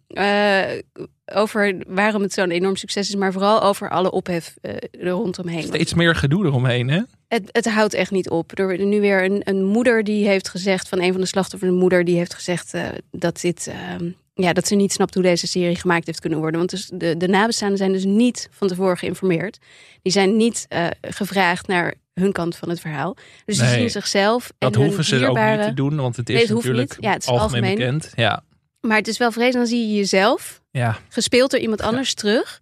Over 1.33 1.75
waarom 1.88 2.22
het 2.22 2.33
zo'n 2.33 2.51
enorm 2.51 2.75
succes 2.75 3.07
is, 3.07 3.16
maar 3.16 3.31
vooral 3.31 3.62
over 3.63 3.89
alle 3.89 4.12
ophef 4.12 4.54
er 4.62 5.10
rondomheen. 5.10 5.63
Steeds 5.63 5.94
meer 5.94 6.16
gedoe 6.16 6.45
eromheen, 6.45 6.89
hè? 6.89 7.01
Het, 7.27 7.50
het 7.51 7.69
houdt 7.69 7.94
echt 7.94 8.12
niet 8.12 8.30
op. 8.30 8.60
Er 8.60 8.86
nu 8.86 9.01
weer 9.01 9.24
een, 9.24 9.42
een 9.44 9.63
moeder 9.63 10.04
die 10.04 10.27
heeft 10.27 10.50
gezegd, 10.50 10.89
van 10.89 11.01
een 11.01 11.12
van 11.12 11.22
de 11.22 11.27
slachtoffers, 11.27 11.72
een 11.72 11.77
moeder 11.77 12.04
die 12.04 12.18
heeft 12.18 12.33
gezegd 12.33 12.74
dat 13.12 13.42
dit. 13.42 13.68
ehm, 13.68 14.10
ja, 14.36 14.54
dat 14.54 14.68
ze 14.68 14.76
niet 14.76 14.92
snapt 14.92 15.14
hoe 15.14 15.24
deze 15.24 15.48
serie 15.48 15.76
gemaakt 15.76 16.06
heeft 16.06 16.20
kunnen 16.20 16.40
worden. 16.40 16.58
Want 16.58 16.70
dus 16.70 16.90
de, 16.94 17.18
de 17.18 17.28
nabestaanden 17.28 17.78
zijn 17.78 17.92
dus 17.92 18.04
niet 18.04 18.48
van 18.52 18.68
tevoren 18.68 18.98
geïnformeerd. 18.98 19.58
Die 20.02 20.12
zijn 20.12 20.38
niet 20.38 20.66
eh, 20.70 20.88
gevraagd 21.02 21.68
naar 21.68 21.94
hun 22.14 22.32
kant 22.32 22.56
van 22.56 22.70
het 22.70 22.80
verhaal. 22.80 23.16
Dus 23.46 23.58
die 23.58 23.68
zien 23.68 23.90
zichzelf. 23.90 24.48
En 24.48 24.56
Dat 24.72 24.76
hoeven 24.76 25.04
ze 25.04 25.28
ook 25.28 25.38
niet 25.38 25.62
te 25.62 25.74
doen, 25.74 25.96
want 25.96 26.16
het 26.16 26.30
is 26.30 26.36
Nee, 26.36 26.44
het 26.44 26.54
hoeft 26.54 26.66
natuurlijk. 26.66 26.98
Ja, 27.00 27.12
het 27.12 27.22
is 27.22 27.28
algemeen, 27.28 27.64
algemeen. 27.64 27.76
bekend. 27.76 28.12
Ja, 28.16 28.44
Maar 28.82 28.98
het 28.98 29.08
is 29.08 29.18
wel 29.18 29.32
vreselijk. 29.32 29.58
Dan 29.58 29.78
zie 29.78 29.88
je 29.88 29.96
jezelf 29.96 30.62
ja. 30.72 30.98
gespeeld 31.10 31.52
door 31.52 31.60
iemand 31.60 31.82
anders 31.82 32.14
terug. 32.14 32.62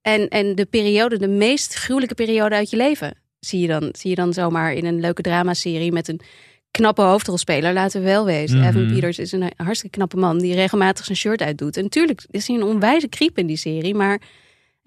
En, 0.00 0.28
en 0.28 0.54
de 0.54 0.66
periode, 0.66 1.18
de 1.18 1.28
meest 1.28 1.74
gruwelijke 1.74 2.14
periode 2.14 2.54
uit 2.54 2.70
je 2.70 2.76
leven, 2.76 3.14
zie 3.40 3.60
je 3.60 3.66
dan, 3.66 3.88
zie 3.92 4.10
je 4.10 4.16
dan 4.16 4.32
zomaar 4.32 4.72
in 4.72 4.84
een 4.84 5.00
leuke 5.00 5.22
dramaserie 5.22 5.92
met 5.92 6.08
een 6.08 6.20
knappe 6.70 7.02
hoofdrolspeler. 7.02 7.72
Laten 7.72 8.00
we 8.00 8.06
wel 8.06 8.24
wezen. 8.24 8.58
Mhm. 8.58 8.68
Evan 8.68 8.92
Peters 8.94 9.18
is 9.18 9.32
een 9.32 9.52
hartstikke 9.56 9.96
knappe 9.96 10.16
man 10.16 10.38
die 10.38 10.54
regelmatig 10.54 11.04
zijn 11.04 11.18
shirt 11.18 11.42
uitdoet. 11.42 11.76
En 11.76 11.82
natuurlijk 11.82 12.26
is 12.30 12.46
hij 12.46 12.56
een 12.56 12.62
onwijze 12.62 13.08
kriep 13.08 13.38
in 13.38 13.46
die 13.46 13.56
serie, 13.56 13.94
maar 13.94 14.20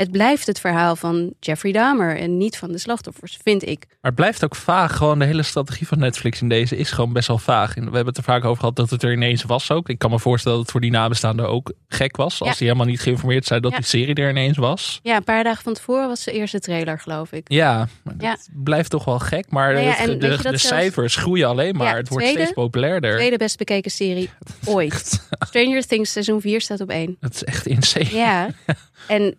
het 0.02 0.12
blijft 0.12 0.48
het 0.48 0.60
verhaal 0.60 0.96
van 0.96 1.34
Jeffrey 1.40 1.72
Dahmer 1.72 2.18
en 2.18 2.38
niet 2.38 2.58
van 2.58 2.72
de 2.72 2.78
slachtoffers, 2.78 3.38
vind 3.44 3.68
ik. 3.68 3.86
Maar 3.88 3.98
het 4.12 4.16
blijft 4.16 4.44
ook 4.44 4.56
vaag. 4.56 4.96
Gewoon 4.98 5.20
de 5.20 5.26
hele 5.26 5.44
strategie 5.44 5.88
van 5.88 6.00
Netflix 6.00 6.42
in 6.42 6.50
deze 6.50 6.78
is 6.78 6.92
gewoon 6.92 7.14
best 7.14 7.28
wel 7.28 7.38
vaag. 7.38 7.74
We 7.74 7.82
hebben 7.82 8.06
het 8.06 8.18
er 8.18 8.24
vaak 8.24 8.46
over 8.46 8.60
gehad 8.60 8.76
dat 8.76 8.90
het 8.90 9.04
er 9.04 9.12
ineens 9.14 9.44
was 9.44 9.72
ook. 9.72 9.90
Ik 9.90 10.00
kan 10.00 10.10
me 10.10 10.20
voorstellen 10.20 10.58
dat 10.58 10.66
het 10.66 10.72
voor 10.76 10.82
die 10.82 10.92
nabestaanden 10.92 11.50
ook 11.50 11.72
gek 11.88 12.16
was. 12.18 12.40
Als 12.42 12.50
Ja. 12.50 12.56
die 12.58 12.68
helemaal 12.68 12.88
niet 12.88 13.02
geïnformeerd 13.02 13.46
zijn 13.46 13.62
dat 13.62 13.72
Ja. 13.72 13.78
die 13.78 13.86
serie 13.86 14.16
er 14.16 14.30
ineens 14.30 14.58
was. 14.58 15.00
Ja, 15.04 15.16
een 15.16 15.24
paar 15.24 15.44
dagen 15.44 15.64
van 15.64 15.74
tevoren 15.74 16.08
was 16.08 16.24
de 16.24 16.32
eerste 16.32 16.60
trailer, 16.60 17.00
geloof 17.00 17.32
ik. 17.32 17.52
Ja, 17.52 17.88
maar 18.04 18.14
Ja. 18.18 18.30
dat 18.30 18.50
blijft 18.54 18.90
toch 18.90 19.06
wel 19.06 19.20
gek. 19.20 19.46
Maar 19.52 19.74
Nou 19.74 19.86
het- 19.86 20.22
de, 20.22 20.38
zelfs- 20.42 20.68
cijfers 20.68 21.16
groeien 21.16 21.48
alleen 21.48 21.76
maar. 21.76 21.96
Het 21.96 22.08
wordt 22.10 22.24
tweede- 22.26 22.42
steeds 22.42 22.54
populairder. 22.56 23.16
Tweede 23.16 23.38
best 23.38 23.58
bekeken 23.58 23.92
serie 23.92 24.30
ooit. 24.66 25.28
Stranger 25.40 25.88
Things 25.88 26.12
seizoen 26.12 26.42
4 26.42 26.62
staat 26.62 26.82
op 26.82 26.90
één. 26.90 27.18
Dat 27.20 27.34
is 27.34 27.44
echt 27.44 27.66
insane. 27.68 28.10
Ja. 28.16 28.50
En 29.08 29.34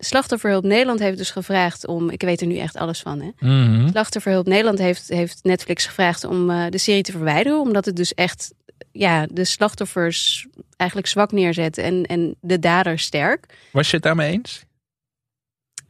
Slachtofferhulp 0.61 0.63
Nederland 0.63 0.99
heeft 0.99 1.17
dus 1.17 1.31
gevraagd 1.31 1.87
om. 1.87 2.09
Ik 2.09 2.21
weet 2.21 2.41
er 2.41 2.47
nu 2.47 2.57
echt 2.57 2.75
alles 2.77 2.99
van. 3.01 3.21
Hè? 3.21 3.29
Mhm. 3.39 3.89
Slachtofferhulp 3.89 4.45
Nederland 4.47 4.79
heeft, 4.79 5.07
heeft 5.07 5.39
Netflix 5.43 5.85
gevraagd 5.85 6.23
om 6.23 6.49
eh, 6.49 6.65
de 6.69 6.77
serie 6.77 7.03
te 7.03 7.11
verwijderen. 7.11 7.59
Omdat 7.59 7.85
het 7.85 7.95
dus 7.95 8.13
echt 8.13 8.53
ja, 8.91 9.25
de 9.31 9.43
slachtoffers 9.45 10.47
eigenlijk 10.77 11.09
zwak 11.09 11.31
neerzet 11.31 11.77
en, 11.77 12.05
en 12.05 12.35
de 12.41 12.59
dader 12.59 12.99
sterk. 12.99 13.45
Was 13.71 13.89
je 13.89 13.95
het 13.95 14.05
daarmee 14.05 14.31
eens? 14.31 14.63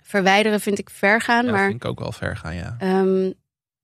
Verwijderen 0.01 0.60
vind 0.60 0.80
ik 0.80 0.89
ver 0.89 1.21
gaan. 1.21 1.45
Ja, 1.45 1.51
maar 1.51 1.68
vind 1.68 1.83
ik 1.83 1.89
ook 1.89 2.00
wel 2.00 2.12
ver 2.12 2.38
gaan, 2.38 2.56
ja. 2.56 2.75
ehm, 2.80 3.31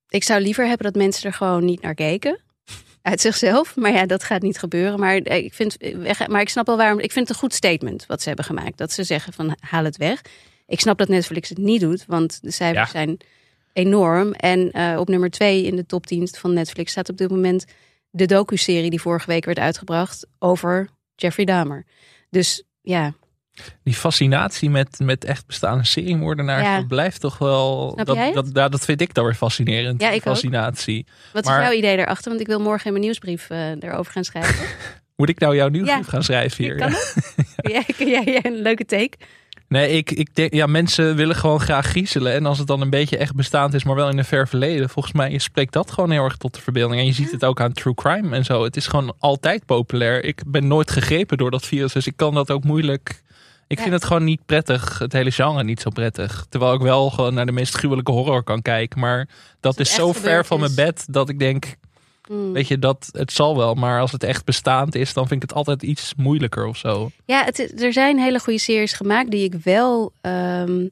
ik 0.10 0.24
zou 0.24 0.42
liever 0.42 0.68
hebben 0.68 0.86
dat 0.86 1.02
mensen 1.02 1.24
er 1.30 1.34
gewoon 1.36 1.66
niet 1.66 1.82
naar 1.82 1.94
keken. 1.96 2.40
Uit 3.02 3.22
zichzelf. 3.22 3.76
Maar 3.76 3.92
ja, 3.92 4.06
dat 4.06 4.24
gaat 4.24 4.42
niet 4.42 4.60
gebeuren. 4.60 5.00
Maar 5.00 5.16
eh, 5.18 5.44
ik, 5.44 5.54
vind, 5.54 5.78
weg- 5.96 6.28
maar 6.28 6.42
ik 6.42 6.50
snap 6.50 6.66
wel 6.66 6.78
waarom. 6.78 7.00
Ik 7.00 7.12
vind 7.12 7.28
het 7.28 7.36
een 7.36 7.42
goed 7.44 7.54
statement 7.54 8.06
wat 8.06 8.22
ze 8.22 8.28
hebben 8.28 8.46
gemaakt. 8.46 8.78
Dat 8.78 8.92
ze 8.92 9.04
zeggen 9.04 9.34
van 9.34 9.56
haal 9.60 9.84
het 9.84 9.98
weg. 9.98 10.22
Ik 10.70 10.80
snap 10.80 10.98
dat 10.98 11.08
Netflix 11.08 11.50
het 11.50 11.58
niet 11.58 11.82
doet. 11.82 12.04
Want 12.08 12.40
de 12.42 12.52
cijfers 12.52 12.92
Ja. 12.92 13.00
zijn 13.00 13.18
enorm. 13.74 14.32
En 14.34 14.72
eh, 14.72 15.00
op 15.00 15.08
nummer 15.10 15.30
twee 15.30 15.64
in 15.64 15.76
de 15.76 15.86
topdienst 15.86 16.38
van 16.38 16.54
Netflix 16.54 16.92
staat 16.92 17.10
op 17.10 17.18
dit 17.18 17.30
moment 17.30 17.66
de 18.10 18.26
docu-serie 18.26 18.90
die 18.90 19.02
vorige 19.02 19.28
week 19.28 19.46
werd 19.46 19.60
uitgebracht 19.60 20.28
over 20.40 20.90
Jeffrey 21.16 21.46
Dahmer. 21.46 21.86
Dus 22.30 22.64
ja, 22.82 23.14
Die 23.84 23.94
fascinatie 23.94 24.70
met, 24.70 25.00
met 25.00 25.26
echt 25.26 25.46
bestaande 25.48 25.86
seriemoordenaars, 25.86 26.64
Ja. 26.64 26.84
blijft 26.88 27.20
toch 27.22 27.38
wel... 27.38 27.92
Snap 27.94 28.06
dat, 28.06 28.16
jij 28.16 28.32
dat, 28.32 28.54
dat 28.72 28.86
vind 28.86 29.02
ik 29.02 29.14
dan 29.14 29.24
weer 29.26 29.34
fascinerend. 29.36 30.02
Ja, 30.02 30.10
ik 30.10 30.16
ook. 30.16 30.22
fascinatie. 30.22 31.06
wat 31.34 31.46
Maar- 31.46 31.60
is 31.62 31.68
jouw 31.68 31.78
idee 31.78 31.98
daarachter? 31.98 32.30
Want 32.30 32.42
ik 32.42 32.48
wil 32.48 32.60
morgen 32.60 32.86
in 32.86 32.92
mijn 32.92 33.04
nieuwsbrief 33.04 33.50
eh 33.50 33.72
erover 33.84 34.12
gaan 34.12 34.24
schrijven. 34.24 34.66
Moet 35.16 35.30
ik 35.30 35.40
nou 35.40 35.56
jouw 35.56 35.68
nieuwsbrief 35.68 36.06
Ja. 36.06 36.12
gaan 36.12 36.24
schrijven 36.24 36.64
hier? 36.64 36.76
Kan 36.76 36.92
ja, 37.74 37.84
ja, 38.14 38.22
ja, 38.26 38.40
een 38.44 38.62
leuke 38.62 38.86
take. 38.86 39.18
Nee, 39.70 39.90
ik, 39.90 40.12
ik 40.12 40.36
denk, 40.36 40.54
ja, 40.54 40.66
mensen 40.66 41.16
willen 41.16 41.36
gewoon 41.36 41.60
graag 41.60 41.86
griezelen. 41.86 42.34
En 42.34 42.46
als 42.46 42.58
het 42.58 42.68
dan 42.68 42.82
een 42.82 42.90
beetje 42.90 43.18
echt 43.18 43.36
bestaand 43.36 43.74
is, 43.74 43.84
maar 43.84 43.96
wel 43.96 44.10
in 44.10 44.18
een 44.18 44.26
ver 44.26 44.48
verleden. 44.48 44.90
Volgens 44.90 45.14
mij 45.14 45.38
spreekt 45.38 45.74
dat 45.74 45.92
gewoon 45.92 46.12
heel 46.12 46.24
erg 46.24 46.38
tot 46.38 46.54
de 46.56 46.62
verbeelding. 46.62 47.00
En 47.00 47.06
je 47.08 47.14
ziet 47.14 47.32
het 47.32 47.46
ook 47.46 47.62
aan 47.62 47.72
true 47.72 47.94
crime 47.94 48.36
en 48.36 48.46
zo. 48.46 48.64
Het 48.64 48.76
is 48.76 48.88
gewoon 48.88 49.14
altijd 49.20 49.66
populair. 49.66 50.24
Ik 50.24 50.42
ben 50.48 50.68
nooit 50.68 50.92
gegrepen 50.92 51.38
door 51.38 51.52
dat 51.52 51.66
virus, 51.66 51.94
dus 51.94 52.08
ik 52.08 52.14
kan 52.16 52.34
dat 52.34 52.52
ook 52.52 52.64
moeilijk... 52.64 53.22
Ik 53.68 53.78
Ja. 53.78 53.84
vind 53.84 53.96
het 53.96 54.06
gewoon 54.06 54.24
niet 54.24 54.46
prettig, 54.46 55.00
het 55.00 55.14
hele 55.14 55.32
genre 55.32 55.64
niet 55.64 55.82
zo 55.82 55.90
prettig. 55.90 56.46
Terwijl 56.50 56.74
ik 56.74 56.82
wel 56.82 57.10
gewoon 57.10 57.34
naar 57.34 57.46
de 57.46 57.52
meest 57.52 57.76
gruwelijke 57.76 58.12
horror 58.12 58.44
kan 58.44 58.62
kijken. 58.62 59.00
Maar 59.00 59.28
dat 59.60 59.80
is 59.80 59.94
zo 59.94 60.14
ver 60.14 60.46
van 60.46 60.60
mijn 60.60 60.76
bed 60.76 61.06
dat 61.10 61.30
ik 61.30 61.40
denk, 61.40 61.76
Hmm. 62.30 62.54
weet 62.54 62.68
je, 62.68 62.80
dat 62.80 63.10
het 63.12 63.32
zal 63.32 63.58
wel. 63.58 63.74
Maar 63.74 64.00
als 64.00 64.12
het 64.12 64.24
echt 64.24 64.46
bestaand 64.46 64.96
is, 64.96 65.14
dan 65.14 65.28
vind 65.28 65.44
ik 65.44 65.50
het 65.50 65.58
altijd 65.58 65.84
iets 65.84 66.14
moeilijker 66.18 66.66
of 66.66 66.78
zo. 66.78 67.12
Ja, 67.26 67.44
het, 67.44 67.82
er 67.82 67.94
zijn 67.94 68.20
hele 68.20 68.40
goede 68.40 68.60
series 68.60 68.94
gemaakt 68.94 69.32
die 69.32 69.44
ik 69.44 69.54
wel 69.64 70.14
ehm, 70.22 70.88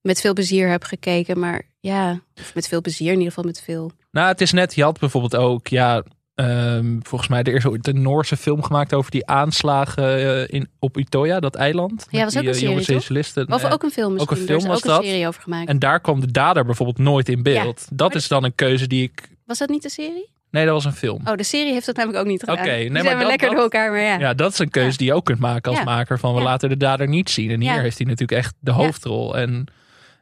met 0.00 0.20
veel 0.20 0.32
plezier 0.32 0.68
heb 0.68 0.84
gekeken. 0.84 1.38
Maar 1.38 1.62
ja, 1.80 2.20
met 2.54 2.68
veel 2.68 2.80
plezier, 2.80 3.06
in 3.08 3.12
ieder 3.18 3.28
geval 3.28 3.44
met 3.44 3.62
veel. 3.62 3.90
Nou, 4.10 4.28
het 4.28 4.40
is 4.40 4.52
net, 4.52 4.74
je 4.74 4.82
had 4.82 4.98
bijvoorbeeld 4.98 5.36
ook, 5.36 5.66
ja, 5.68 6.02
ehm, 6.34 6.98
volgens 7.02 7.30
mij 7.30 7.42
er 7.42 7.54
is 7.54 7.66
ooit 7.66 7.86
een 7.86 8.02
Noorse 8.02 8.36
film 8.36 8.62
gemaakt 8.62 8.94
over 8.94 9.10
die 9.10 9.26
aanslagen 9.26 10.04
eh, 10.04 10.54
in, 10.58 10.68
op 10.78 10.96
Utoya, 10.96 11.40
dat 11.40 11.54
eiland. 11.54 12.06
Ja, 12.10 12.24
was 12.24 12.36
ook 12.36 12.42
die, 12.42 12.48
een 12.50 12.54
eh, 12.56 12.60
serie, 12.60 12.76
toch? 12.76 12.84
socialisten. 12.86 13.52
Of 13.52 13.62
Eh, 13.62 13.72
ook 13.72 13.82
een 13.82 13.90
film 13.90 14.12
misschien. 14.12 14.36
een 14.36 14.42
Er 14.42 14.48
film 14.48 14.66
was 14.66 14.76
ook 14.76 14.84
dat. 14.84 14.98
een 14.98 15.04
serie 15.08 15.26
over 15.26 15.42
gemaakt. 15.42 15.68
En 15.68 15.78
daar 15.78 16.00
kwam 16.00 16.20
de 16.20 16.30
dader 16.30 16.64
bijvoorbeeld 16.64 16.98
nooit 16.98 17.28
in 17.28 17.42
beeld. 17.42 17.86
dat 17.92 18.14
is 18.14 18.28
dan 18.28 18.44
een 18.44 18.54
keuze 18.54 18.86
die 18.86 19.02
ik... 19.02 19.28
Was 19.46 19.58
dat 19.58 19.68
niet 19.68 19.82
de 19.82 19.90
serie? 19.90 20.32
Nee, 20.54 20.64
dat 20.64 20.74
was 20.74 20.84
een 20.84 20.92
film. 20.92 21.20
Oh, 21.26 21.34
de 21.34 21.42
serie 21.42 21.72
heeft 21.72 21.86
dat 21.86 21.96
namelijk 21.96 22.20
ook 22.20 22.26
niet 22.30 22.40
gedaan. 22.40 22.58
Oké, 22.58 22.64
nee, 22.70 22.90
maar 22.90 23.02
zijn 23.02 23.14
we 23.14 23.20
dat- 23.20 23.28
lekker 23.30 23.46
dat- 23.46 23.54
door 23.56 23.64
elkaar, 23.64 23.90
maar 23.90 24.00
ja. 24.00 24.18
Ja, 24.18 24.34
dat 24.34 24.52
is 24.52 24.58
een 24.58 24.70
keuze 24.70 24.90
Ja. 24.90 24.96
die 24.96 25.06
je 25.06 25.14
ook 25.14 25.24
kunt 25.24 25.38
maken 25.38 25.70
als 25.70 25.78
Ja. 25.78 25.84
maker 25.84 26.18
van 26.18 26.32
we 26.34 26.38
Ja. 26.38 26.44
laten 26.44 26.68
de 26.68 26.76
dader 26.76 27.08
niet 27.08 27.30
zien. 27.30 27.50
En 27.50 27.60
hier 27.60 27.80
heeft 27.80 27.98
hij 27.98 28.06
natuurlijk 28.06 28.38
echt 28.38 28.54
de 28.60 28.70
hoofdrol. 28.70 29.36
En 29.36 29.64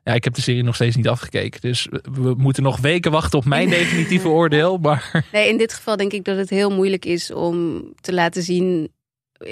ja, 0.04 0.12
ik 0.12 0.24
heb 0.24 0.34
de 0.34 0.40
serie 0.40 0.62
nog 0.62 0.74
steeds 0.74 0.96
niet 0.96 1.08
afgekeken. 1.08 1.60
Dus 1.60 1.88
we- 2.12 2.34
moeten 2.36 2.62
nog 2.62 2.78
weken 2.80 3.10
wachten 3.10 3.38
op 3.38 3.44
mijn 3.44 3.68
definitieve 3.78 4.28
oordeel. 4.28 4.76
Maar 4.78 5.24
Nee, 5.32 5.48
in 5.48 5.56
dit 5.58 5.72
geval 5.74 5.96
denk 5.96 6.12
ik 6.12 6.24
dat 6.24 6.36
het 6.36 6.50
heel 6.50 6.70
moeilijk 6.70 7.04
is 7.04 7.30
om 7.32 7.82
te 8.00 8.12
laten 8.12 8.42
zien, 8.42 8.92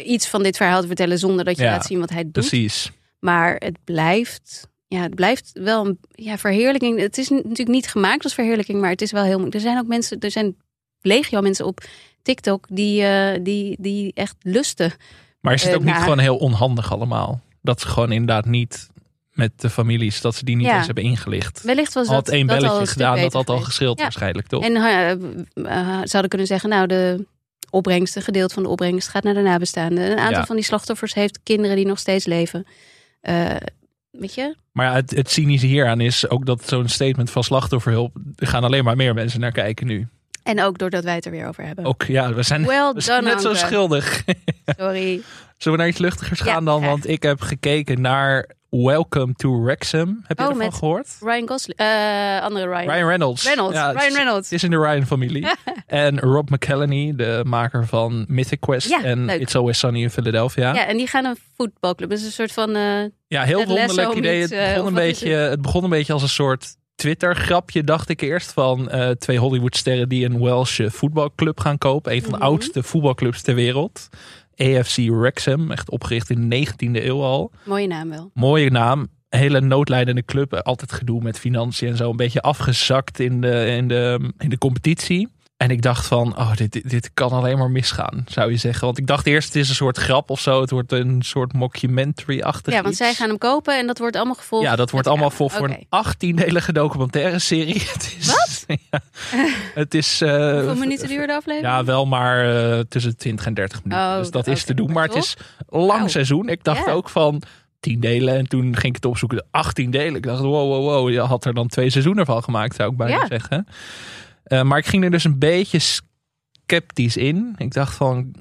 iets 0.05 0.29
van 0.29 0.43
dit 0.43 0.57
verhaal 0.57 0.81
te 0.81 0.87
vertellen 0.87 1.19
zonder 1.19 1.45
dat 1.45 1.57
je 1.57 1.65
laat 1.65 1.85
zien 1.87 2.01
wat 2.01 2.11
hij 2.11 2.23
doet. 2.23 2.33
precies. 2.33 2.91
Maar 3.19 3.55
het 3.59 3.79
blijft, 3.85 4.69
ja, 4.87 5.01
het 5.03 5.15
blijft 5.15 5.51
wel 5.53 5.87
een 5.87 5.99
ja, 6.11 6.39
verheerlijking. 6.39 7.01
Het 7.01 7.19
is 7.19 7.29
natuurlijk 7.29 7.69
niet 7.69 7.89
gemaakt 7.89 8.25
als 8.25 8.35
verheerlijking, 8.35 8.81
maar 8.81 8.91
het 8.91 9.03
is 9.03 9.13
wel 9.13 9.23
heel 9.23 9.33
moeilijk. 9.39 9.55
Er 9.55 9.61
zijn 9.61 9.79
ook 9.79 9.87
mensen, 9.87 10.19
er 10.19 10.31
zijn 10.31 10.57
legio 11.03 11.41
mensen 11.41 11.67
op 11.67 11.81
TikTok 12.23 12.67
die, 12.71 13.03
eh, 13.05 13.39
die, 13.43 13.77
die 13.81 14.13
echt 14.15 14.37
lusten. 14.43 14.93
Maar 15.41 15.53
is 15.53 15.63
het 15.63 15.71
Eh, 15.73 15.77
ook 15.79 15.85
niet 15.85 15.95
gewoon 15.95 16.19
heel 16.19 16.37
onhandig 16.37 16.93
allemaal? 16.93 17.41
Dat 17.63 17.81
ze 17.81 17.87
gewoon 17.89 18.13
inderdaad 18.13 18.45
niet 18.45 18.89
met 19.31 19.61
de 19.61 19.71
families, 19.71 20.21
dat 20.21 20.35
ze 20.35 20.45
die 20.45 20.57
niet 20.57 20.67
Ja. 20.67 20.77
eens 20.77 20.87
hebben 20.87 21.05
ingelicht. 21.05 21.63
Wellicht 21.63 21.93
was 21.93 22.09
Al 22.09 22.15
had 22.15 22.25
dat, 22.25 22.35
één 22.35 22.47
belletje 22.47 22.87
gedaan, 22.87 23.21
dat 23.21 23.33
had 23.33 23.49
al 23.51 23.61
geschild 23.61 23.97
Ja. 23.97 24.03
waarschijnlijk, 24.03 24.47
toch? 24.47 24.65
En 24.65 24.77
eh, 24.77 25.99
zouden 26.05 26.29
kunnen 26.29 26.47
zeggen, 26.47 26.69
nou, 26.69 26.87
de 26.87 27.27
opbrengst, 27.71 28.17
een 28.17 28.23
gedeelte 28.23 28.55
van 28.55 28.63
de 28.63 28.69
opbrengst 28.69 29.09
gaat 29.09 29.23
naar 29.23 29.35
de 29.35 29.41
nabestaanden. 29.41 30.11
Een 30.11 30.19
aantal 30.19 30.39
Ja. 30.41 30.47
van 30.47 30.57
die 30.57 30.65
slachtoffers 30.65 31.15
heeft 31.15 31.41
kinderen 31.43 31.77
die 31.77 31.87
nog 31.87 31.99
steeds 31.99 32.27
leven. 32.27 32.67
Weet 34.11 34.35
je? 34.35 34.55
Maar 34.73 34.87
ja, 34.87 34.95
het, 34.95 35.11
het 35.11 35.31
cynische 35.31 35.67
hieraan 35.67 36.01
is 36.01 36.29
ook 36.29 36.47
dat 36.47 36.69
zo'n 36.69 36.89
statement 36.89 37.31
van 37.31 37.45
slachtofferhulp, 37.45 38.17
er 38.37 38.47
gaan 38.47 38.65
alleen 38.65 38.85
maar 38.85 38.97
meer 38.97 39.15
mensen 39.15 39.41
naar 39.41 39.53
kijken 39.53 39.87
nu. 39.87 40.09
En 40.43 40.63
ook 40.63 40.79
doordat 40.79 41.05
wij 41.05 41.15
het 41.15 41.25
er 41.25 41.31
weer 41.31 41.47
over 41.49 41.65
hebben. 41.65 41.85
Ook 41.85 42.03
ja, 42.03 42.35
we 42.35 42.43
zijn, 42.43 42.67
Well 42.67 42.93
we 42.93 43.01
zijn 43.01 43.21
done, 43.23 43.33
net 43.35 43.43
zo 43.43 43.49
Anke. 43.49 43.61
schuldig. 43.61 44.23
Sorry. 44.79 45.23
Zullen 45.59 45.79
we 45.79 45.85
naar 45.85 45.89
iets 45.93 45.99
luchtigers 45.99 46.39
Ja, 46.39 46.45
gaan 46.53 46.65
dan? 46.65 46.79
graag. 46.79 46.91
Want 46.91 47.09
ik 47.09 47.23
heb 47.23 47.41
gekeken 47.41 48.01
naar 48.01 48.51
Welcome 48.71 49.33
to 49.35 49.63
Wrexham. 49.63 50.21
Heb 50.27 50.39
je 50.39 50.45
Oh, 50.45 50.51
ervan 50.51 50.73
gehoord? 50.73 51.09
Ryan 51.21 51.49
Gosling. 51.49 51.79
eh, 51.79 52.41
andere 52.43 52.67
Ryan. 52.69 52.89
Ryan 52.95 53.07
Reynolds. 53.09 53.45
Reynolds. 53.45 53.75
Ja, 53.75 53.91
Ryan 53.91 54.13
Reynolds. 54.15 54.45
Het 54.51 54.53
is 54.53 54.63
in 54.65 54.71
de 54.71 54.77
Ryan-familie. 54.79 55.47
en 55.87 56.19
Rob 56.21 56.49
McElhenney, 56.51 57.13
de 57.17 57.43
maker 57.47 57.87
van 57.87 58.25
Mythic 58.29 58.61
Quest 58.61 58.89
Ja, 58.89 59.03
en 59.03 59.25
leuk. 59.25 59.41
It's 59.41 59.55
Always 59.55 59.79
Sunny 59.79 60.03
in 60.03 60.11
Philadelphia. 60.11 60.75
Ja, 60.75 60.87
en 60.87 60.97
die 60.97 61.07
gaan 61.07 61.25
een 61.25 61.37
voetbalclub. 61.57 62.11
Dus 62.11 62.23
een 62.25 62.33
soort 62.33 62.53
van. 62.53 62.75
eh, 62.77 62.83
Ja, 63.27 63.43
heel 63.43 63.65
wonderlijk 63.67 64.13
idee. 64.15 64.41
Het 64.41 64.53
eh, 64.53 64.69
begon, 64.75 64.87
een 64.87 64.95
beetje, 64.95 65.29
het 65.31 65.63
begon 65.63 65.85
een 65.85 65.91
beetje 65.91 66.13
als 66.13 66.23
een 66.23 66.29
soort 66.29 66.77
Twitter-grapje, 67.01 67.85
dacht 67.85 68.09
ik 68.09 68.21
eerst. 68.21 68.53
Van 68.53 68.91
eh, 68.91 69.11
twee 69.11 69.39
Hollywoodsterren 69.39 70.09
die 70.09 70.25
een 70.25 70.41
Welsh 70.43 70.81
voetbalclub 70.87 71.61
gaan 71.61 71.79
kopen. 71.79 72.13
Een 72.13 72.23
van 72.23 72.31
de 72.31 72.37
Mhm. 72.37 72.47
oudste 72.47 72.83
voetbalclubs 72.83 73.43
ter 73.43 73.55
wereld. 73.55 74.09
AFC 74.57 74.97
Wrexham, 74.97 75.71
echt 75.71 75.91
opgericht 75.91 76.31
in 76.31 76.49
de 76.49 76.57
19e 76.57 77.07
eeuw 77.07 77.23
al. 77.23 77.51
mooie 77.65 77.87
naam 77.87 78.09
wel. 78.09 78.31
Mooie 78.35 78.71
naam. 78.71 79.09
Hele 79.29 79.61
noodlijdende 79.61 80.25
club. 80.25 80.55
Altijd 80.55 80.93
gedoe 80.93 81.23
met 81.23 81.39
financiën 81.39 81.89
en 81.89 81.97
zo. 81.97 82.11
Een 82.11 82.17
beetje 82.17 82.41
afgezakt 82.41 83.19
in 83.21 83.41
de, 83.41 83.67
in 83.67 83.89
de, 83.89 84.33
in 84.39 84.49
de 84.49 84.59
competitie. 84.59 85.29
En 85.61 85.71
ik 85.71 85.83
dacht 85.83 86.07
van, 86.07 86.37
oh, 86.39 86.55
dit, 86.57 86.73
dit, 86.73 86.91
dit 86.91 87.11
kan 87.15 87.31
alleen 87.31 87.59
maar 87.59 87.71
misgaan, 87.71 88.25
zou 88.29 88.51
je 88.51 88.57
zeggen. 88.57 88.85
Want 88.85 88.99
ik 88.99 89.07
dacht 89.07 89.27
eerst, 89.27 89.47
het 89.47 89.57
is 89.57 89.69
een 89.69 89.75
soort 89.75 89.97
grap 89.99 90.31
of 90.31 90.41
zo. 90.41 90.61
Het 90.61 90.71
wordt 90.71 90.93
een 90.93 91.23
soort 91.23 91.53
mockumentary-achtig 91.53 92.73
Ja, 92.75 92.79
want 92.83 92.89
iets. 92.95 93.03
zij 93.03 93.15
gaan 93.15 93.29
hem 93.29 93.39
kopen 93.39 93.79
en 93.79 93.87
dat 93.87 93.99
wordt 93.99 94.17
allemaal 94.17 94.35
gevolgd. 94.35 94.65
Ja, 94.65 94.77
dat 94.77 94.91
wordt 94.91 95.07
allemaal 95.07 95.31
camera. 95.37 95.57
voor, 95.59 95.69
een 95.69 95.87
18-delige 96.45 96.73
documentaire 96.73 97.39
serie. 97.39 97.81
Het 97.93 98.17
is, 98.19 98.27
Wat? 98.27 98.65
Ja, 98.91 99.01
het 99.75 99.95
is... 99.95 100.21
eh, 100.21 100.53
Hoeveel 100.53 100.75
minuten 100.75 101.09
duurt 101.09 101.29
de 101.29 101.35
aflevering? 101.35 101.73
Ja, 101.75 101.85
wel 101.85 102.07
maar 102.07 102.55
eh, 102.73 102.79
tussen 102.89 103.17
20 103.17 103.47
en 103.47 103.55
30 103.55 103.85
minuten. 103.85 104.05
Oh, 104.07 104.17
dus 104.19 104.31
dat 104.31 104.47
is 104.47 104.65
te 104.65 104.75
doen. 104.75 104.93
maar 104.93 105.05
het 105.07 105.15
is 105.17 105.37
lang 105.69 106.11
seizoen. 106.11 106.49
Ik 106.49 106.65
dacht 106.65 106.89
ook 106.89 107.09
van 107.09 107.43
10 107.81 108.01
delen. 108.01 108.37
En 108.37 108.47
toen 108.49 108.63
ging 108.77 108.85
ik 108.89 108.95
het 108.95 109.05
opzoeken. 109.05 109.45
18 109.51 109.91
delen. 109.91 110.15
Ik 110.15 110.23
dacht, 110.23 110.41
wow, 110.41 110.69
wow, 110.69 110.85
wow. 110.85 111.11
Je 111.11 111.21
had 111.21 111.45
er 111.45 111.55
dan 111.55 111.69
twee 111.69 111.91
seizoenen 111.91 112.27
van 112.27 112.43
gemaakt, 112.43 112.75
zou 112.77 112.91
ik 112.91 112.97
bijna 112.97 113.15
Ja. 113.21 113.27
zeggen. 113.27 113.67
Eh, 114.51 114.63
maar 114.63 114.79
ik 114.79 114.87
ging 114.87 115.05
er 115.05 115.11
dus 115.11 115.25
een 115.25 115.39
beetje 115.39 115.79
sceptisch 115.79 117.17
in. 117.17 117.55
Ik 117.59 117.73
dacht 117.73 117.95
van... 117.95 118.35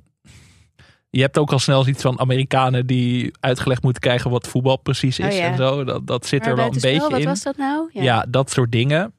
Je 1.09 1.21
hebt 1.21 1.37
ook 1.37 1.51
al 1.51 1.59
snel 1.59 1.83
zoiets 1.83 2.01
van 2.01 2.19
Amerikanen 2.19 2.85
die 2.87 3.31
uitgelegd 3.39 3.83
moeten 3.83 4.01
krijgen 4.01 4.31
wat 4.31 4.47
voetbal 4.47 4.77
precies 4.77 5.19
is 5.19 5.25
Oh 5.25 5.31
ja. 5.31 5.51
en 5.51 5.57
zo. 5.57 5.83
Dat, 5.83 6.07
dat 6.07 6.25
zit 6.25 6.39
Maar 6.39 6.49
er 6.49 6.55
wel 6.55 6.65
een 6.65 6.71
beetje 6.81 7.09
wat 7.09 7.19
in. 7.19 7.25
was 7.25 7.43
dat 7.43 7.57
nou? 7.57 7.89
Ja. 7.93 8.25
dat 8.29 8.51
soort 8.51 8.71
dingen. 8.71 9.13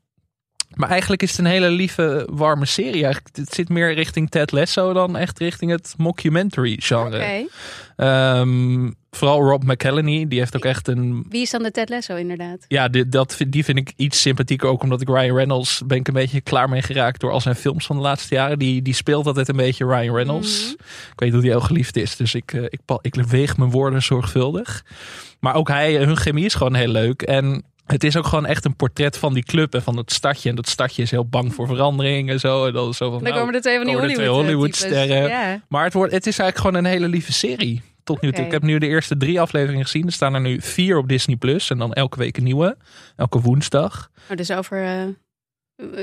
Maar 0.74 0.88
eigenlijk 0.88 1.22
is 1.22 1.30
het 1.30 1.38
een 1.38 1.44
hele 1.46 1.70
lieve, 1.70 2.28
warme 2.30 2.66
serie. 2.66 3.04
Eigenlijk, 3.04 3.36
het 3.36 3.54
zit 3.54 3.68
meer 3.68 3.94
richting 3.94 4.30
Ted 4.30 4.52
Lasso 4.52 4.92
dan 4.92 5.16
echt 5.16 5.38
richting 5.38 5.70
het 5.70 5.94
mockumentary 5.96 6.76
genre. 6.80 7.16
Oké. 7.16 7.46
Ehm, 7.96 8.90
vooral 9.10 9.40
Rob 9.40 9.62
McElhenney, 9.62 10.28
die 10.28 10.38
heeft 10.38 10.56
ook 10.56 10.64
echt 10.64 10.88
een... 10.88 11.24
Wie 11.28 11.42
is 11.42 11.50
dan 11.50 11.62
de 11.62 11.70
Ted 11.70 11.88
Lasso 11.88 12.14
inderdaad? 12.16 12.64
Ja, 12.68 12.88
die, 12.88 13.08
dat, 13.08 13.34
vind- 13.36 13.52
die 13.52 13.64
vind 13.64 13.78
ik 13.78 13.92
iets 13.96 14.20
sympathieker. 14.20 14.68
Ook 14.68 14.82
omdat 14.82 15.00
ik 15.00 15.08
Ryan 15.08 15.36
Reynolds 15.36 15.82
ben 15.86 15.98
ik 15.98 16.08
een 16.08 16.14
beetje 16.14 16.40
klaar 16.40 16.68
mee 16.68 16.82
geraakt 16.82 17.20
door 17.20 17.30
al 17.30 17.40
zijn 17.40 17.54
films 17.54 17.86
van 17.86 17.96
de 17.96 18.02
laatste 18.02 18.34
jaren. 18.34 18.58
Die, 18.58 18.82
die 18.82 18.94
speelt 18.94 19.26
altijd 19.26 19.48
een 19.48 19.56
beetje 19.56 19.86
Ryan 19.86 20.14
Reynolds. 20.14 20.62
Mhm. 20.64 20.72
Ik 21.12 21.20
weet 21.20 21.32
hoe 21.32 21.40
die 21.40 21.50
heel 21.50 21.60
geliefd 21.60 21.96
is. 21.96 22.16
Dus 22.16 22.34
ik, 22.34 22.52
eh, 22.52 22.62
ik, 22.62 22.80
ik 23.00 23.14
weeg 23.14 23.56
mijn 23.56 23.70
woorden 23.70 24.02
zorgvuldig. 24.02 24.84
Maar 25.40 25.54
ook 25.54 25.68
hij, 25.68 25.94
hun 25.96 26.16
chemie 26.16 26.44
is 26.44 26.54
gewoon 26.54 26.74
heel 26.74 26.88
leuk. 26.88 27.22
En 27.22 27.64
het 27.86 28.04
is 28.04 28.16
ook 28.16 28.26
gewoon 28.26 28.46
echt 28.46 28.64
een 28.64 28.76
portret 28.76 29.16
van 29.16 29.34
die 29.34 29.42
club 29.44 29.74
en 29.74 29.82
van 29.82 29.96
het 29.96 30.12
stadje. 30.12 30.48
En 30.48 30.54
dat 30.56 30.68
stadje 30.68 31.02
is 31.02 31.10
heel 31.10 31.26
bang 31.26 31.54
voor 31.54 31.66
verandering 31.66 32.30
en 32.30 32.40
zo. 32.40 32.66
En 32.66 32.72
dan 32.72 32.88
is 32.88 32.96
zo 32.96 33.10
van, 33.10 33.18
Dan 33.18 33.28
nou, 33.28 33.38
komen 33.38 33.54
er 33.54 33.60
twee 33.60 33.76
van 33.76 33.86
die 33.86 33.96
Hollywood, 33.96 34.26
Hollywood-sterren. 34.26 35.28
Ja. 35.28 35.60
Maar 35.68 35.84
het, 35.84 35.92
wordt, 35.92 36.12
het 36.12 36.26
is 36.26 36.38
eigenlijk 36.38 36.68
gewoon 36.68 36.84
een 36.84 36.90
hele 36.96 37.08
lieve 37.08 37.32
serie. 37.32 37.82
Tot 38.10 38.20
nu 38.20 38.32
toe. 38.32 38.44
Ik 38.44 38.50
heb 38.50 38.62
nu 38.62 38.78
de 38.78 38.86
eerste 38.86 39.16
drie 39.16 39.40
afleveringen 39.40 39.84
gezien. 39.84 40.06
Er 40.06 40.12
staan 40.12 40.34
er 40.34 40.40
nu 40.40 40.60
vier 40.60 40.98
op 40.98 41.08
Disney 41.08 41.36
Plus. 41.36 41.70
En 41.70 41.78
dan 41.78 41.92
elke 41.92 42.18
week 42.18 42.36
een 42.36 42.44
nieuwe. 42.44 42.76
Elke 43.16 43.40
woensdag. 43.40 44.10
Oh, 44.30 44.36
dus 44.36 44.50
over 44.50 44.84
eh 44.84 45.02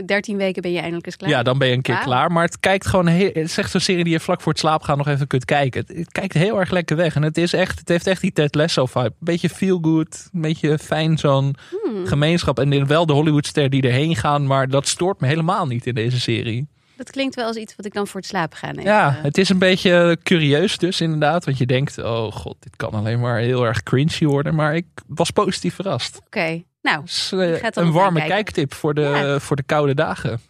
13 0.06 0.38
weken 0.38 0.62
ben 0.62 0.72
je 0.72 0.78
eindelijk 0.78 1.06
eens 1.06 1.16
klaar. 1.16 1.30
Ja, 1.30 1.44
dan 1.44 1.58
ben 1.58 1.68
je 1.68 1.74
een 1.74 1.82
keer 1.82 1.98
klaar. 1.98 2.32
Maar 2.32 2.44
het 2.44 2.60
kijkt 2.60 2.88
gewoon 2.88 3.08
heel, 3.08 3.28
het 3.28 3.36
is 3.36 3.58
echt 3.58 3.72
zo'n 3.72 3.82
serie 3.82 4.04
die 4.04 4.14
je 4.14 4.20
vlak 4.20 4.42
voor 4.42 4.52
het 4.52 4.62
slapen 4.62 4.86
gaan 4.86 4.98
nog 4.98 5.08
even 5.08 5.28
kunt 5.28 5.46
kijken. 5.46 5.84
Het, 5.88 5.98
het 5.98 6.12
kijkt 6.12 6.34
heel 6.34 6.60
erg 6.60 6.70
lekker 6.70 6.96
weg. 6.96 7.16
En 7.16 7.22
het 7.22 7.38
is 7.38 7.54
echt, 7.54 7.80
het 7.80 7.90
heeft 7.90 8.08
echt 8.08 8.22
die 8.22 8.32
Ted 8.32 8.56
Lasso 8.56 8.86
vibe. 8.86 9.06
Een 9.06 9.14
beetje 9.20 9.50
feel 9.50 9.80
good. 9.82 10.30
Een 10.34 10.42
beetje 10.42 10.78
fijn 10.78 11.18
zo'n 11.18 11.56
Hmm, 11.70 12.06
gemeenschap. 12.06 12.60
En 12.60 12.88
wel 12.88 13.06
de 13.06 13.14
Hollywoodster 13.14 13.70
die 13.70 13.82
erheen 13.82 14.16
gaan. 14.16 14.48
Maar 14.48 14.68
dat 14.70 14.88
stoort 14.88 15.20
me 15.22 15.28
helemaal 15.28 15.66
niet 15.66 15.86
in 15.86 15.94
deze 15.94 16.20
serie. 16.20 16.68
Dat 16.98 17.12
klinkt 17.12 17.36
wel 17.36 17.46
als 17.46 17.56
iets 17.56 17.76
wat 17.76 17.86
ik 17.86 17.94
dan 17.94 18.08
voor 18.08 18.20
het 18.20 18.30
slapen 18.30 18.58
ga 18.58 18.68
nemen. 18.68 18.84
Ja, 18.84 19.20
het 19.22 19.38
is 19.38 19.50
een 19.50 19.60
beetje 19.60 20.18
curieus 20.24 20.78
dus 20.78 21.02
inderdaad. 21.02 21.46
Want 21.46 21.58
je 21.58 21.66
denkt, 21.66 21.98
oh 21.98 22.32
god, 22.32 22.56
dit 22.60 22.76
kan 22.76 22.92
alleen 22.92 23.20
maar 23.20 23.38
heel 23.38 23.66
erg 23.66 23.84
cringy 23.84 24.26
worden. 24.26 24.56
Maar 24.56 24.76
ik 24.76 24.86
was 25.08 25.32
positief 25.32 25.76
verrast. 25.76 26.20
Oké, 26.26 26.64
nou, 26.82 27.02
Dus, 27.02 27.32
eh, 27.32 27.64
een 27.72 27.92
warme 27.92 28.26
kijktip 28.26 28.74
voor 28.74 28.94
de, 28.94 29.02
Ja. 29.02 29.40
voor 29.40 29.56
de 29.56 29.64
koude 29.64 29.94
dagen. 29.94 30.42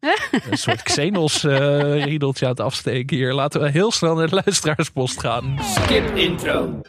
een 0.50 0.58
soort 0.58 0.82
Xenos 0.82 1.44
eh 1.44 2.04
riedeltje 2.04 2.44
aan 2.44 2.50
het 2.50 2.60
afsteken 2.60 3.16
hier. 3.16 3.32
Laten 3.34 3.60
we 3.60 3.70
heel 3.70 3.92
snel 3.92 4.14
naar 4.14 4.28
de 4.28 4.34
luisteraarspost 4.44 5.20
gaan. 5.20 5.58
Skip 5.62 6.16
intro. 6.16 6.80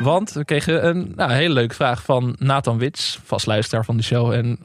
Want 0.00 0.32
we 0.32 0.44
kregen 0.44 0.86
een 0.86 1.12
nou, 1.16 1.32
hele 1.32 1.54
leuke 1.54 1.74
vraag 1.74 2.02
van 2.02 2.36
Nathan 2.38 2.78
Wits, 2.78 3.18
vast 3.24 3.46
luisteraar 3.46 3.84
van 3.84 3.96
de 3.96 4.02
show. 4.02 4.32
En 4.32 4.58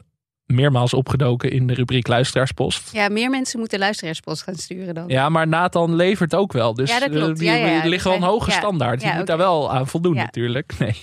meermaals 0.46 0.94
opgedoken 0.94 1.50
in 1.50 1.66
de 1.66 1.74
rubriek 1.74 2.06
luisteraarspost. 2.06 2.92
ja, 2.92 3.08
meer 3.08 3.30
mensen 3.30 3.58
moeten 3.58 3.78
luisteraarspost 3.78 4.42
gaan 4.42 4.54
sturen 4.54 4.94
dan. 4.94 5.08
Ja, 5.08 5.28
maar 5.28 5.48
Nathan 5.48 5.94
levert 5.94 6.34
ook 6.34 6.52
wel. 6.52 6.74
Dus 6.74 6.90
Ja, 6.90 6.98
dat 7.00 7.10
klopt. 7.10 7.28
eh, 7.28 7.34
die, 7.34 7.46
Ja, 7.48 7.54
ja, 7.54 7.80
die 7.80 7.90
ligt 7.90 8.04
wel 8.04 8.14
een 8.14 8.22
hoge 8.22 8.50
standaard. 8.50 9.02
Je 9.02 9.12
moet 9.16 9.26
daar 9.26 9.36
wel 9.36 9.72
aan 9.72 9.86
voldoen 9.86 10.14
natuurlijk. 10.14 10.72
Nee. 10.78 10.96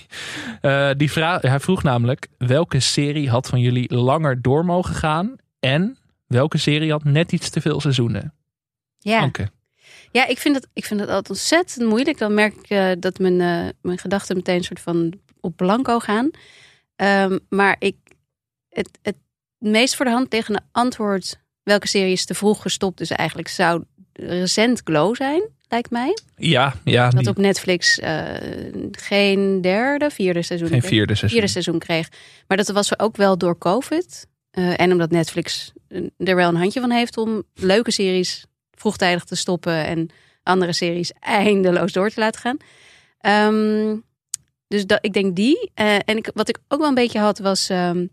Eh, 0.60 0.90
die 0.96 1.12
vraag, 1.12 1.42
hij 1.42 1.60
vroeg 1.60 1.82
namelijk, 1.82 2.28
welke 2.38 2.80
serie 2.80 3.30
had 3.30 3.48
van 3.48 3.60
jullie 3.60 3.94
langer 3.94 4.42
door 4.42 4.64
mogen 4.64 4.94
gaan? 4.94 5.36
En 5.60 5.98
welke 6.26 6.58
serie 6.58 6.90
had 6.90 7.04
net 7.04 7.32
iets 7.32 7.50
te 7.50 7.60
veel 7.60 7.80
seizoenen? 7.80 8.34
Ja. 8.98 9.20
Anke. 9.20 9.48
Ja, 10.10 10.26
ik 10.26 10.38
vind, 10.38 10.54
het, 10.54 10.68
ik 10.72 10.84
vind 10.84 11.00
het 11.00 11.08
altijd 11.08 11.30
ontzettend 11.30 11.88
moeilijk. 11.88 12.18
Dan 12.18 12.34
merk 12.34 12.54
ik 12.54 12.68
eh, 12.70 12.90
dat 12.98 13.18
mijn, 13.18 13.36
mijn 13.82 13.98
gedachten 13.98 14.36
meteen 14.36 14.56
een 14.56 14.64
soort 14.64 14.80
van 14.80 15.12
op 15.40 15.56
blanco 15.56 15.98
gaan. 15.98 16.30
Ehm, 16.96 17.38
maar 17.48 17.76
ik, 17.78 17.96
het, 18.68 18.98
het 19.02 19.16
meest 19.70 19.96
voor 19.96 20.04
de 20.04 20.10
hand 20.10 20.32
liggende 20.32 20.60
antwoord... 20.72 21.38
welke 21.62 21.88
serie 21.88 22.12
is 22.12 22.24
te 22.24 22.34
vroeg 22.34 22.62
gestopt... 22.62 22.98
dus 22.98 23.10
eigenlijk 23.10 23.48
zou 23.48 23.84
recent 24.12 24.80
Glow 24.84 25.16
zijn, 25.16 25.42
lijkt 25.68 25.90
mij. 25.90 26.16
Ja, 26.36 26.74
ja 26.84 27.10
Dat 27.10 27.20
die- 27.20 27.28
op 27.28 27.36
Netflix 27.36 27.98
eh, 27.98 28.24
geen 28.90 29.60
derde, 29.60 30.10
vierde 30.10 30.42
seizoen 30.42 30.68
geen 30.68 30.78
kreeg. 30.78 30.90
vierde 30.90 31.14
seizoen. 31.14 31.28
vierde 31.38 31.52
seizoen 31.52 31.78
kreeg. 31.78 32.08
Maar 32.46 32.56
dat 32.56 32.68
was 32.68 32.98
ook 32.98 33.16
wel 33.16 33.38
door 33.38 33.58
COVID. 33.58 34.26
Eh, 34.50 34.80
en 34.80 34.92
omdat 34.92 35.10
Netflix 35.10 35.72
eh, 35.88 36.02
er 36.16 36.36
wel 36.36 36.48
een 36.48 36.56
handje 36.56 36.80
van 36.80 36.90
heeft 36.90 37.16
om 37.16 37.42
leuke 37.54 37.90
series 37.90 38.44
vroegtijdig 38.72 39.24
te 39.24 39.36
stoppen 39.36 39.84
en 39.86 40.08
andere 40.42 40.72
series 40.72 41.12
eindeloos 41.20 41.92
door 41.92 42.10
te 42.10 42.20
laten 42.20 42.40
gaan. 42.40 42.56
Ehm, 43.18 43.96
dus 44.68 44.86
dat, 44.86 44.98
ik 45.00 45.12
denk 45.12 45.36
die. 45.36 45.70
En 45.74 46.16
ik, 46.16 46.30
wat 46.34 46.48
ik 46.48 46.58
ook 46.68 46.78
wel 46.78 46.88
een 46.88 46.94
beetje 46.94 47.18
had 47.18 47.38
was 47.38 47.68
ehm, 47.68 48.06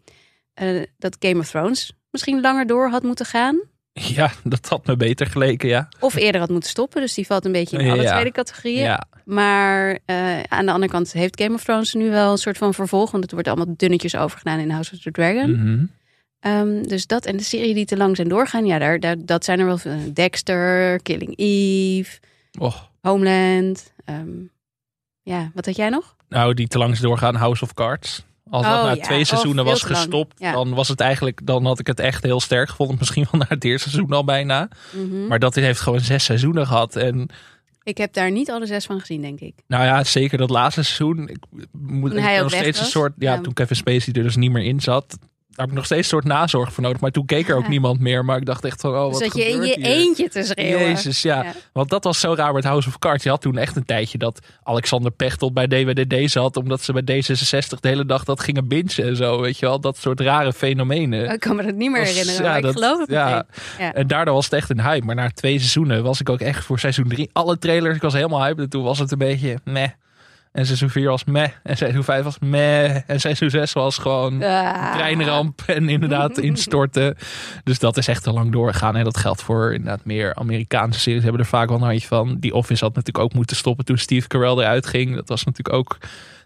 eh, 0.53 0.81
dat 0.97 1.15
Game 1.19 1.39
of 1.39 1.49
Thrones 1.49 1.93
misschien 2.09 2.41
langer 2.41 2.67
door 2.67 2.89
had 2.89 3.03
moeten 3.03 3.25
gaan. 3.25 3.59
Ja, 3.93 4.31
dat 4.43 4.67
had 4.69 4.85
me 4.85 4.95
beter 4.95 5.27
geleken, 5.27 5.69
ja. 5.69 5.89
Of 5.99 6.15
eerder 6.15 6.41
had 6.41 6.49
moeten 6.49 6.69
stoppen. 6.69 7.01
Dus 7.01 7.13
die 7.13 7.25
valt 7.25 7.45
een 7.45 7.51
beetje 7.51 7.77
in 7.77 7.89
alle 7.91 8.01
Ja. 8.01 8.11
tweede 8.11 8.31
categorieën. 8.31 8.83
Ja, 8.83 9.03
Maar 9.25 9.99
eh, 10.05 10.41
aan 10.43 10.65
de 10.65 10.71
andere 10.71 10.91
kant 10.91 11.11
heeft 11.11 11.41
Game 11.41 11.53
of 11.55 11.63
Thrones 11.63 11.93
nu 11.93 12.09
wel 12.09 12.31
een 12.31 12.37
soort 12.37 12.57
van 12.57 12.73
vervolg. 12.73 13.11
Want 13.11 13.23
het 13.23 13.31
wordt 13.31 13.47
allemaal 13.47 13.73
dunnetjes 13.77 14.15
overgedaan 14.15 14.59
in 14.59 14.69
House 14.69 14.93
of 14.93 14.99
the 15.01 15.11
Dragon. 15.11 15.51
mhm. 15.51 15.85
Ehm, 16.39 16.83
dus 16.83 17.07
dat 17.07 17.25
en 17.25 17.37
de 17.37 17.43
serie 17.43 17.73
die 17.73 17.85
te 17.85 17.97
lang 17.97 18.15
zijn 18.15 18.27
doorgaan. 18.27 18.65
Ja, 18.65 18.77
daar, 18.79 18.99
daar, 18.99 19.15
dat 19.19 19.45
zijn 19.45 19.59
er 19.59 19.65
wel 19.65 19.77
veel. 19.77 20.13
Dexter, 20.13 20.99
Killing 21.01 21.33
Eve, 21.35 22.19
Och, 22.59 22.89
Homeland. 23.01 23.93
ehm, 24.05 24.29
ja, 25.21 25.51
wat 25.53 25.65
had 25.65 25.75
jij 25.75 25.89
nog? 25.89 26.15
nou, 26.29 26.53
die 26.53 26.67
te 26.67 26.77
langs 26.77 26.99
doorgaan, 26.99 27.35
House 27.35 27.63
of 27.63 27.73
Cards. 27.73 28.23
Als 28.51 28.65
dat 28.65 28.77
Oh, 28.77 28.83
na 28.83 28.91
ja. 28.93 29.01
twee 29.03 29.19
Oh, 29.19 29.25
seizoenen 29.25 29.65
was 29.65 29.83
gestopt, 29.83 30.39
Ja. 30.39 30.51
dan 30.51 30.73
was 30.73 30.87
het 30.87 30.99
eigenlijk, 30.99 31.39
dan 31.43 31.65
had 31.65 31.79
ik 31.79 31.87
het 31.87 31.99
echt 31.99 32.23
heel 32.23 32.39
sterk 32.39 32.69
gevonden. 32.69 32.95
Misschien 32.99 33.27
wel 33.31 33.41
na 33.41 33.45
het 33.49 33.63
eerste 33.63 33.89
seizoen 33.89 34.11
al 34.13 34.23
bijna. 34.23 34.67
Mhm. 34.91 35.27
Maar 35.27 35.39
dat 35.39 35.55
heeft 35.55 35.79
gewoon 35.79 35.99
zes 35.99 36.23
seizoenen 36.23 36.67
gehad. 36.67 36.95
En 36.95 37.29
Ik 37.83 37.97
heb 37.97 38.13
daar 38.13 38.31
niet 38.31 38.51
alle 38.51 38.65
zes 38.65 38.85
van 38.85 38.99
gezien, 38.99 39.21
denk 39.21 39.39
ik. 39.39 39.53
nou 39.67 39.83
ja, 39.83 40.03
zeker 40.03 40.37
dat 40.37 40.49
laatste 40.49 40.83
seizoen. 40.83 41.27
Ik 41.27 41.37
moet 41.71 42.11
Toen 42.11 42.19
hij 42.19 42.39
nog 42.41 42.51
steeds 42.51 42.79
een 42.79 42.85
soort, 42.85 43.13
ja, 43.17 43.33
Ja. 43.33 43.41
toen 43.41 43.53
Kevin 43.53 43.75
Spacey 43.75 44.13
er 44.13 44.23
dus 44.23 44.35
niet 44.35 44.51
meer 44.51 44.63
in 44.63 44.79
zat. 44.79 45.17
Daar 45.51 45.59
heb 45.65 45.69
ik 45.69 45.73
nog 45.75 45.85
steeds 45.85 46.01
een 46.01 46.07
soort 46.21 46.25
nazorg 46.25 46.73
voor 46.73 46.83
nodig. 46.83 46.99
Maar 46.99 47.11
toen 47.11 47.25
keek 47.25 47.49
er 47.49 47.55
ook 47.55 47.63
Ja. 47.63 47.69
niemand 47.69 47.99
meer. 47.99 48.25
Maar 48.25 48.37
ik 48.37 48.45
dacht 48.45 48.65
echt 48.65 48.81
van, 48.81 48.91
oh, 48.93 48.99
wat 49.01 49.19
Dus 49.19 49.19
dat 49.19 49.37
je 49.37 49.49
in 49.49 49.61
je 49.61 49.73
hier? 49.75 49.85
eentje 49.85 50.29
te 50.29 50.43
schreeuwen. 50.43 50.87
Jezus, 50.87 51.21
ja. 51.21 51.43
Ja. 51.43 51.51
Want 51.73 51.89
dat 51.89 52.03
was 52.03 52.19
zo 52.19 52.33
raar 52.33 52.53
met 52.53 52.63
House 52.63 52.87
of 52.87 52.99
Cards. 52.99 53.23
Je 53.23 53.29
had 53.29 53.41
toen 53.41 53.57
echt 53.57 53.75
een 53.75 53.85
tijdje 53.85 54.17
dat 54.17 54.39
Alexander 54.63 55.11
Pechtold 55.11 55.53
bij 55.53 55.67
DWDD 55.67 56.31
zat. 56.31 56.57
Omdat 56.57 56.81
ze 56.81 56.93
bij 57.01 57.01
D66 57.23 57.79
de 57.79 57.87
hele 57.87 58.05
dag 58.05 58.23
dat 58.23 58.39
gingen 58.39 58.67
bingen 58.67 58.95
en 58.97 59.15
zo. 59.15 59.41
Weet 59.41 59.57
je 59.59 59.65
wel, 59.65 59.79
dat 59.79 59.97
soort 59.97 60.19
rare 60.19 60.53
fenomenen. 60.53 61.29
Ik 61.31 61.39
kan 61.39 61.55
me 61.55 61.63
dat 61.63 61.75
niet 61.75 61.91
meer 61.91 61.99
Was- 61.99 62.09
herinneren, 62.09 62.43
ja, 62.43 62.51
maar 62.51 62.61
dat- 62.61 62.71
ik 62.71 62.77
geloof 62.77 62.99
het. 62.99 63.09
Ja. 63.09 63.45
En 63.93 64.07
daardoor 64.07 64.33
was 64.33 64.45
het 64.45 64.53
echt 64.53 64.69
een 64.69 64.81
hype. 64.81 65.05
Maar 65.05 65.15
na 65.15 65.29
twee 65.33 65.57
seizoenen 65.57 66.03
was 66.03 66.19
ik 66.19 66.29
ook 66.29 66.39
echt 66.39 66.65
voor 66.65 66.79
seizoen 66.79 67.07
drie. 67.07 67.29
Alle 67.33 67.57
trailers, 67.57 67.95
ik 67.95 68.01
was 68.01 68.13
helemaal 68.13 68.43
hype. 68.43 68.61
En 68.61 68.69
toen 68.69 68.83
was 68.83 68.99
het 68.99 69.11
een 69.11 69.17
beetje 69.17 69.59
meh. 69.63 69.89
En 70.51 70.65
seizoen 70.65 70.89
4 70.89 71.09
was 71.09 71.23
meh. 71.23 71.49
En 71.63 71.77
seizoen 71.77 72.03
5 72.03 72.23
was 72.23 72.39
meh. 72.39 73.09
En 73.09 73.19
seizoen 73.19 73.49
6 73.49 73.73
was 73.73 73.97
gewoon 73.97 74.43
Ah. 74.43 74.93
treinramp 74.93 75.61
en 75.65 75.89
inderdaad 75.89 76.37
instorten. 76.49 77.17
Dus 77.63 77.79
dat 77.79 77.97
is 77.97 78.07
echt 78.07 78.23
te 78.23 78.31
lang 78.31 78.51
doorgegaan. 78.51 78.95
En 78.95 79.03
dat 79.03 79.17
geldt 79.17 79.41
voor 79.43 79.73
inderdaad 79.73 80.05
meer 80.05 80.35
Amerikaanse 80.35 80.99
series. 80.99 81.23
Hebben 81.23 81.41
er 81.41 81.47
vaak 81.47 81.67
wel 81.69 81.77
een 81.77 81.83
handje 81.83 82.07
van. 82.07 82.37
Die 82.39 82.53
Office 82.53 82.83
had 82.83 82.95
natuurlijk 82.95 83.25
ook 83.25 83.33
moeten 83.33 83.55
stoppen 83.55 83.85
toen 83.85 83.97
Steve 83.97 84.27
Carell 84.27 84.51
eruit 84.57 84.85
ging. 84.87 85.15
Dat 85.15 85.29
was 85.29 85.43
natuurlijk 85.43 85.75
ook 85.77 85.97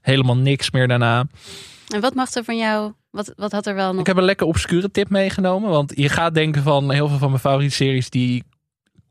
helemaal 0.02 0.38
niks 0.38 0.72
meer 0.72 0.88
daarna. 0.88 1.26
En 1.94 2.02
wat 2.02 2.14
mag 2.16 2.34
er 2.34 2.44
van 2.44 2.58
jou? 2.58 2.92
Wat, 3.12 3.34
wat 3.36 3.52
had 3.52 3.66
er 3.68 3.76
wel 3.76 3.92
nog? 3.92 4.00
Ik 4.00 4.08
heb 4.08 4.18
een 4.18 4.24
lekker 4.24 4.48
obscure 4.48 4.92
tip 4.92 5.10
meegenomen. 5.10 5.70
Want 5.70 5.92
je 5.96 6.10
gaat 6.10 6.34
denken 6.34 6.64
van 6.64 6.92
heel 6.92 7.08
veel 7.08 7.18
van 7.18 7.30
mijn 7.30 7.42
favoriete 7.42 7.76
series 7.76 8.10
die 8.10 8.44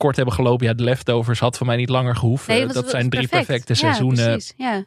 kort 0.04 0.16
hebben 0.16 0.34
gelopen. 0.34 0.66
Ja, 0.66 0.74
The 0.74 0.82
Leftovers 0.82 1.40
had 1.40 1.56
voor 1.56 1.66
mij 1.66 1.76
niet 1.76 1.88
langer 1.88 2.16
gehoeven. 2.16 2.54
Nee, 2.54 2.66
dat 2.66 2.90
zijn 2.90 3.10
drie 3.10 3.28
perfect. 3.28 3.46
perfecte 3.46 3.72
Ja, 3.72 3.78
seizoenen. 3.78 4.24
precies. 4.30 4.52
Ja, 4.56 4.84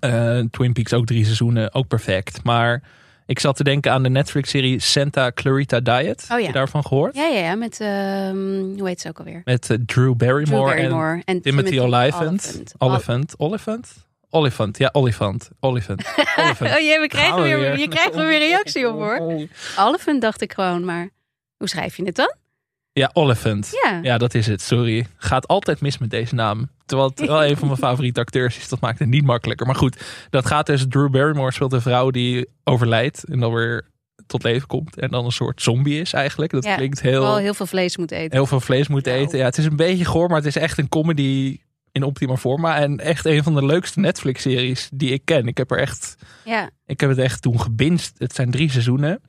Eh, 0.00 0.38
Twin 0.50 0.72
Peaks 0.72 0.92
ook 0.92 1.06
drie 1.06 1.24
seizoenen, 1.24 1.74
ook 1.74 1.88
perfect. 1.88 2.42
Maar 2.44 2.82
ik 3.26 3.38
zat 3.38 3.56
te 3.56 3.64
denken 3.64 3.92
aan 3.92 4.02
de 4.02 4.08
Netflix-serie 4.08 4.80
Santa 4.80 5.30
Clarita 5.34 5.80
Diet. 5.80 6.24
ja. 6.28 6.36
Heb 6.36 6.46
je 6.46 6.52
daarvan 6.52 6.84
gehoord? 6.86 7.14
ja, 7.16 7.26
ja, 7.26 7.38
ja 7.40 7.54
met, 7.54 7.80
ehm, 7.80 8.78
hoe 8.78 8.88
heet 8.88 9.00
ze 9.00 9.08
ook 9.08 9.18
alweer? 9.18 9.40
Met 9.44 9.70
eh, 9.70 9.76
Drew 9.86 10.14
Barrymore, 10.16 10.44
Drew 10.70 10.80
Barrymore 10.80 11.22
en, 11.24 11.40
Timothy 11.42 11.78
Olyphant. 11.78 12.74
Olyphant. 12.78 13.34
Olifant? 13.38 13.92
Olifant, 14.30 14.78
ja, 14.78 14.88
Olifant. 14.92 15.50
Olifant. 15.60 16.02
Olifant. 16.36 16.70
Oh 16.74 16.80
jee, 16.80 17.00
we 17.00 17.06
krijgen 17.08 17.36
we 17.36 17.42
weer, 17.42 17.78
je 17.78 17.88
krijgt 17.88 18.14
er 18.14 18.26
weer 18.26 18.38
reactie 18.38 18.88
op 18.88 18.94
hoor. 18.94 19.46
Oliphant 19.86 20.20
dacht 20.20 20.40
ik 20.40 20.52
gewoon, 20.52 20.84
maar 20.84 21.08
hoe 21.56 21.68
schrijf 21.68 21.96
je 21.96 22.04
het 22.04 22.16
dan? 22.16 22.34
Ja, 22.92 23.10
Olifant. 23.12 23.68
Ja, 23.84 23.98
Ja, 24.02 24.18
dat 24.18 24.34
is 24.34 24.46
het, 24.46 24.62
sorry. 24.62 25.06
Gaat 25.16 25.46
altijd 25.48 25.80
mis 25.80 25.98
met 25.98 26.10
deze 26.10 26.34
naam. 26.34 26.68
Terwijl 26.86 27.08
het 27.08 27.20
wel 27.20 27.44
een 27.44 27.56
van 27.56 27.66
mijn 27.68 27.78
favoriete 27.88 28.20
acteurs 28.20 28.56
is. 28.58 28.68
Dat 28.68 28.80
maakt 28.80 28.98
het 28.98 29.08
niet 29.08 29.24
makkelijker. 29.24 29.66
Maar 29.66 29.74
goed, 29.76 30.02
dat 30.30 30.46
gaat 30.46 30.66
dus. 30.66 30.84
Drew 30.88 31.10
Barrymore 31.10 31.52
speelt 31.52 31.72
een 31.72 31.80
vrouw 31.80 32.10
die 32.10 32.48
overlijdt. 32.64 33.24
En 33.24 33.40
dan 33.40 33.52
weer 33.52 33.88
tot 34.26 34.42
leven 34.42 34.66
komt. 34.66 34.98
En 34.98 35.10
dan 35.10 35.24
een 35.24 35.30
soort 35.32 35.62
zombie 35.62 36.00
is 36.00 36.12
eigenlijk. 36.12 36.52
Dat 36.52 36.64
Ja, 36.64 36.76
klinkt 36.76 37.00
wel 37.00 37.12
heel, 37.24 37.36
heel 37.36 37.54
veel 37.54 37.66
vlees 37.66 37.96
moet 37.96 38.10
eten. 38.10 38.32
heel 38.36 38.46
veel 38.46 38.60
vlees 38.60 38.88
moet 38.88 39.04
Nou. 39.04 39.18
eten. 39.18 39.38
Ja, 39.38 39.44
het 39.44 39.58
is 39.58 39.64
een 39.64 39.76
beetje 39.76 40.04
goor, 40.04 40.28
maar 40.28 40.36
het 40.38 40.46
is 40.46 40.56
echt 40.56 40.78
een 40.78 40.88
comedy 40.88 41.58
in 41.92 42.02
optima 42.02 42.36
forma. 42.36 42.76
En 42.78 42.98
echt 42.98 43.24
een 43.24 43.42
van 43.42 43.54
de 43.54 43.64
leukste 43.66 44.00
Netflix-series 44.00 44.88
die 44.92 45.10
ik 45.12 45.24
ken. 45.24 45.46
Ik 45.46 45.56
heb 45.56 45.70
er 45.70 45.78
echt... 45.78 46.14
Ja, 46.44 46.70
Ik 46.86 47.00
heb 47.00 47.10
het 47.10 47.18
echt 47.18 47.42
toen 47.42 47.60
gebinged. 47.60 48.12
Het 48.18 48.34
zijn 48.34 48.50
drie 48.50 48.70
seizoenen. 48.70 49.20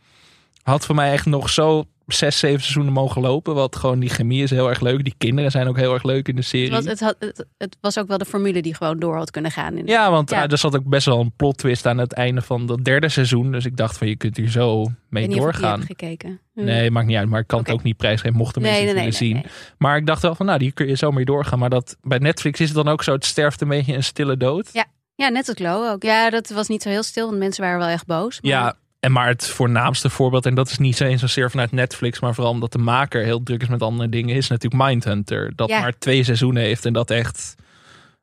Had 0.61 0.85
voor 0.85 0.95
mij 0.95 1.11
echt 1.11 1.25
nog 1.25 1.49
zo 1.49 1.85
zes, 2.13 2.39
zeven 2.39 2.59
seizoenen 2.61 2.93
mogen 2.93 3.21
lopen. 3.21 3.55
Want 3.55 3.75
gewoon 3.75 3.99
die 3.99 4.09
chemie 4.09 4.43
is 4.43 4.49
heel 4.49 4.69
erg 4.69 4.81
leuk. 4.81 5.03
Die 5.03 5.13
kinderen 5.17 5.51
zijn 5.51 5.67
ook 5.67 5.77
heel 5.77 5.93
erg 5.93 6.03
leuk 6.03 6.27
in 6.27 6.35
de 6.35 6.41
serie. 6.41 6.73
het 6.73 6.83
was, 6.83 6.85
het, 6.85 6.99
had, 6.99 7.15
het, 7.19 7.45
het 7.57 7.77
was 7.81 7.99
ook 7.99 8.07
wel 8.07 8.17
de 8.17 8.25
formule 8.25 8.61
die 8.61 8.75
gewoon 8.75 8.99
door 8.99 9.15
had 9.17 9.31
kunnen 9.31 9.51
gaan. 9.51 9.77
In 9.77 9.85
Ja, 9.87 10.11
want 10.11 10.29
Ja. 10.29 10.43
eh, 10.43 10.51
er 10.51 10.57
zat 10.57 10.75
ook 10.75 10.85
best 10.85 11.05
wel 11.05 11.19
een 11.19 11.31
plot 11.35 11.57
twist 11.57 11.85
aan 11.85 11.97
het 11.97 12.13
einde 12.13 12.41
van 12.41 12.65
dat 12.65 12.83
derde 12.85 13.09
seizoen. 13.09 13.51
Dus 13.51 13.65
ik 13.65 13.77
dacht 13.77 13.97
van 13.97 14.07
je 14.07 14.15
kunt 14.15 14.37
hier 14.37 14.49
zo 14.49 14.85
mee 15.09 15.27
doorgaan. 15.27 15.79
heb 15.79 15.87
gekeken. 15.87 16.39
Nee, 16.53 16.91
maakt 16.91 17.07
niet 17.07 17.17
uit. 17.17 17.29
Maar 17.29 17.39
ik 17.39 17.47
kan 17.47 17.59
het 17.59 17.71
ook 17.71 17.83
niet 17.83 17.97
prijsgeven 17.97 18.37
mochten 18.37 18.61
mensen 18.61 18.79
nee, 18.79 18.87
het 18.89 18.97
nee, 19.01 19.11
willen 19.11 19.33
nee, 19.43 19.43
zien. 19.43 19.51
Maar 19.77 19.97
ik 19.97 20.05
dacht 20.05 20.21
wel 20.21 20.35
van 20.35 20.45
nou, 20.45 20.59
die 20.59 20.71
kun 20.71 20.87
je 20.87 20.95
zo 20.95 21.11
mee 21.11 21.25
doorgaan. 21.25 21.59
Maar 21.59 21.69
dat, 21.69 21.97
bij 22.01 22.17
Netflix 22.17 22.59
is 22.59 22.67
het 22.67 22.75
dan 22.77 22.87
ook 22.87 23.03
zo. 23.03 23.11
Het 23.13 23.25
sterft 23.25 23.61
een 23.61 23.67
beetje 23.67 23.93
een 23.95 24.03
stille 24.03 24.37
dood. 24.37 24.69
Ja, 25.15 25.29
net 25.29 25.47
als 25.47 25.57
Glow 25.57 25.91
ook. 25.91 26.03
Ja, 26.03 26.29
dat 26.29 26.49
was 26.49 26.67
niet 26.67 26.81
zo 26.81 26.89
heel 26.89 27.03
stil, 27.03 27.25
want 27.25 27.37
mensen 27.37 27.63
waren 27.63 27.79
wel 27.79 27.87
echt 27.87 28.05
boos. 28.05 28.41
Maar 28.41 28.51
Ja, 28.51 28.75
en 29.01 29.11
maar 29.11 29.27
het 29.27 29.47
voornaamste 29.47 30.09
voorbeeld, 30.09 30.45
en 30.45 30.55
dat 30.55 30.69
is 30.69 30.77
niet 30.77 30.99
eens 31.01 31.21
zozeer 31.21 31.49
vanuit 31.51 31.71
Netflix, 31.71 32.19
maar 32.19 32.33
vooral 32.33 32.51
omdat 32.53 32.71
de 32.71 32.77
maker 32.77 33.23
heel 33.23 33.43
druk 33.43 33.61
is 33.61 33.67
met 33.67 33.81
andere 33.81 34.09
dingen, 34.09 34.35
is 34.35 34.47
natuurlijk 34.47 34.83
Mindhunter. 34.83 35.51
Dat 35.55 35.69
Ja. 35.69 35.79
maar 35.79 35.97
twee 35.97 36.23
seizoenen 36.23 36.63
heeft 36.63 36.85
en 36.85 36.93
dat 36.93 37.11
echt 37.11 37.55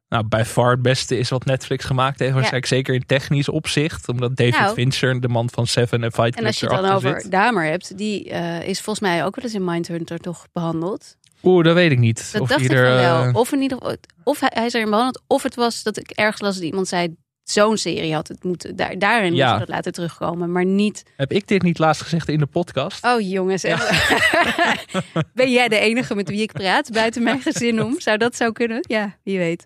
nou, 0.08 0.24
bij 0.24 0.44
far 0.44 0.70
het 0.70 0.82
beste 0.82 1.18
is 1.18 1.28
wat 1.28 1.44
Netflix 1.44 1.84
gemaakt 1.84 2.18
heeft. 2.18 2.32
Waarschijnlijk 2.32 2.66
zeker 2.66 2.94
in 2.94 3.06
technisch 3.06 3.48
opzicht, 3.48 4.08
omdat 4.08 4.36
David 4.36 4.58
Nou. 4.58 4.74
Fincher, 4.74 5.20
de 5.20 5.28
man 5.28 5.50
van 5.50 5.66
Seven 5.66 6.02
en 6.04 6.12
Fight 6.12 6.30
Club, 6.30 6.40
En 6.40 6.46
als 6.46 6.60
je 6.60 6.66
het 6.66 6.82
dan 6.82 6.90
over 6.92 7.20
zit. 7.20 7.30
Damer 7.30 7.64
hebt, 7.64 7.98
die 7.98 8.30
eh, 8.30 8.68
is 8.68 8.80
volgens 8.80 9.08
mij 9.08 9.24
ook 9.24 9.36
wel 9.36 9.44
eens 9.44 9.54
in 9.54 9.64
Mindhunter 9.64 10.18
toch 10.18 10.46
behandeld. 10.52 11.16
Oeh, 11.42 11.64
dat 11.64 11.74
weet 11.74 11.90
ik 11.90 11.98
niet. 11.98 12.32
Dat 12.32 12.40
of 12.42 12.48
dacht 12.48 12.60
die 12.60 12.70
ik 12.70 12.76
van 12.76 12.86
er, 12.86 12.94
wel. 12.94 13.22
eh, 13.24 13.34
Of 13.34 13.52
in 13.52 13.60
ieder 13.62 13.78
geval, 13.78 13.96
of 14.24 14.40
hij, 14.40 14.50
hij 14.54 14.66
is 14.66 14.72
erin 14.74 14.90
behandeld, 14.90 15.22
of 15.26 15.42
het 15.42 15.54
was 15.54 15.82
dat 15.82 15.96
ik 15.98 16.10
ergens 16.10 16.40
las 16.40 16.54
dat 16.54 16.64
iemand 16.64 16.88
zei, 16.88 17.16
zo'n 17.50 17.76
serie 17.76 18.14
had 18.14 18.28
het 18.28 18.44
moeten, 18.44 18.76
daar, 18.76 18.98
daarin 18.98 19.34
Ja. 19.34 19.50
moet 19.50 19.58
dat 19.58 19.68
laten 19.68 19.92
terugkomen, 19.92 20.52
maar 20.52 20.64
niet, 20.64 21.02
Heb 21.16 21.32
ik 21.32 21.46
dit 21.48 21.62
niet 21.62 21.78
laatst 21.78 22.02
gezegd 22.02 22.28
in 22.28 22.38
de 22.38 22.46
podcast? 22.46 23.04
oh 23.04 23.20
jongens, 23.30 23.62
ben 25.34 25.50
jij 25.50 25.68
de 25.68 25.78
enige 25.78 26.14
met 26.14 26.28
wie 26.28 26.42
ik 26.42 26.52
praat, 26.52 26.92
buiten 26.92 27.22
mijn 27.22 27.40
gezin 27.40 27.82
om? 27.82 28.00
Zou 28.00 28.16
dat 28.18 28.36
zo 28.36 28.52
kunnen? 28.52 28.78
Ja, 28.88 29.16
wie 29.22 29.38
weet. 29.38 29.64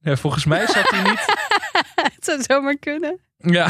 Ja, 0.00 0.16
volgens 0.16 0.44
mij 0.44 0.66
zat 0.66 0.90
hij 0.90 1.02
niet. 1.02 1.24
Het 2.14 2.24
zou 2.24 2.42
zomaar 2.42 2.76
kunnen. 2.78 3.18
Ja, 3.36 3.66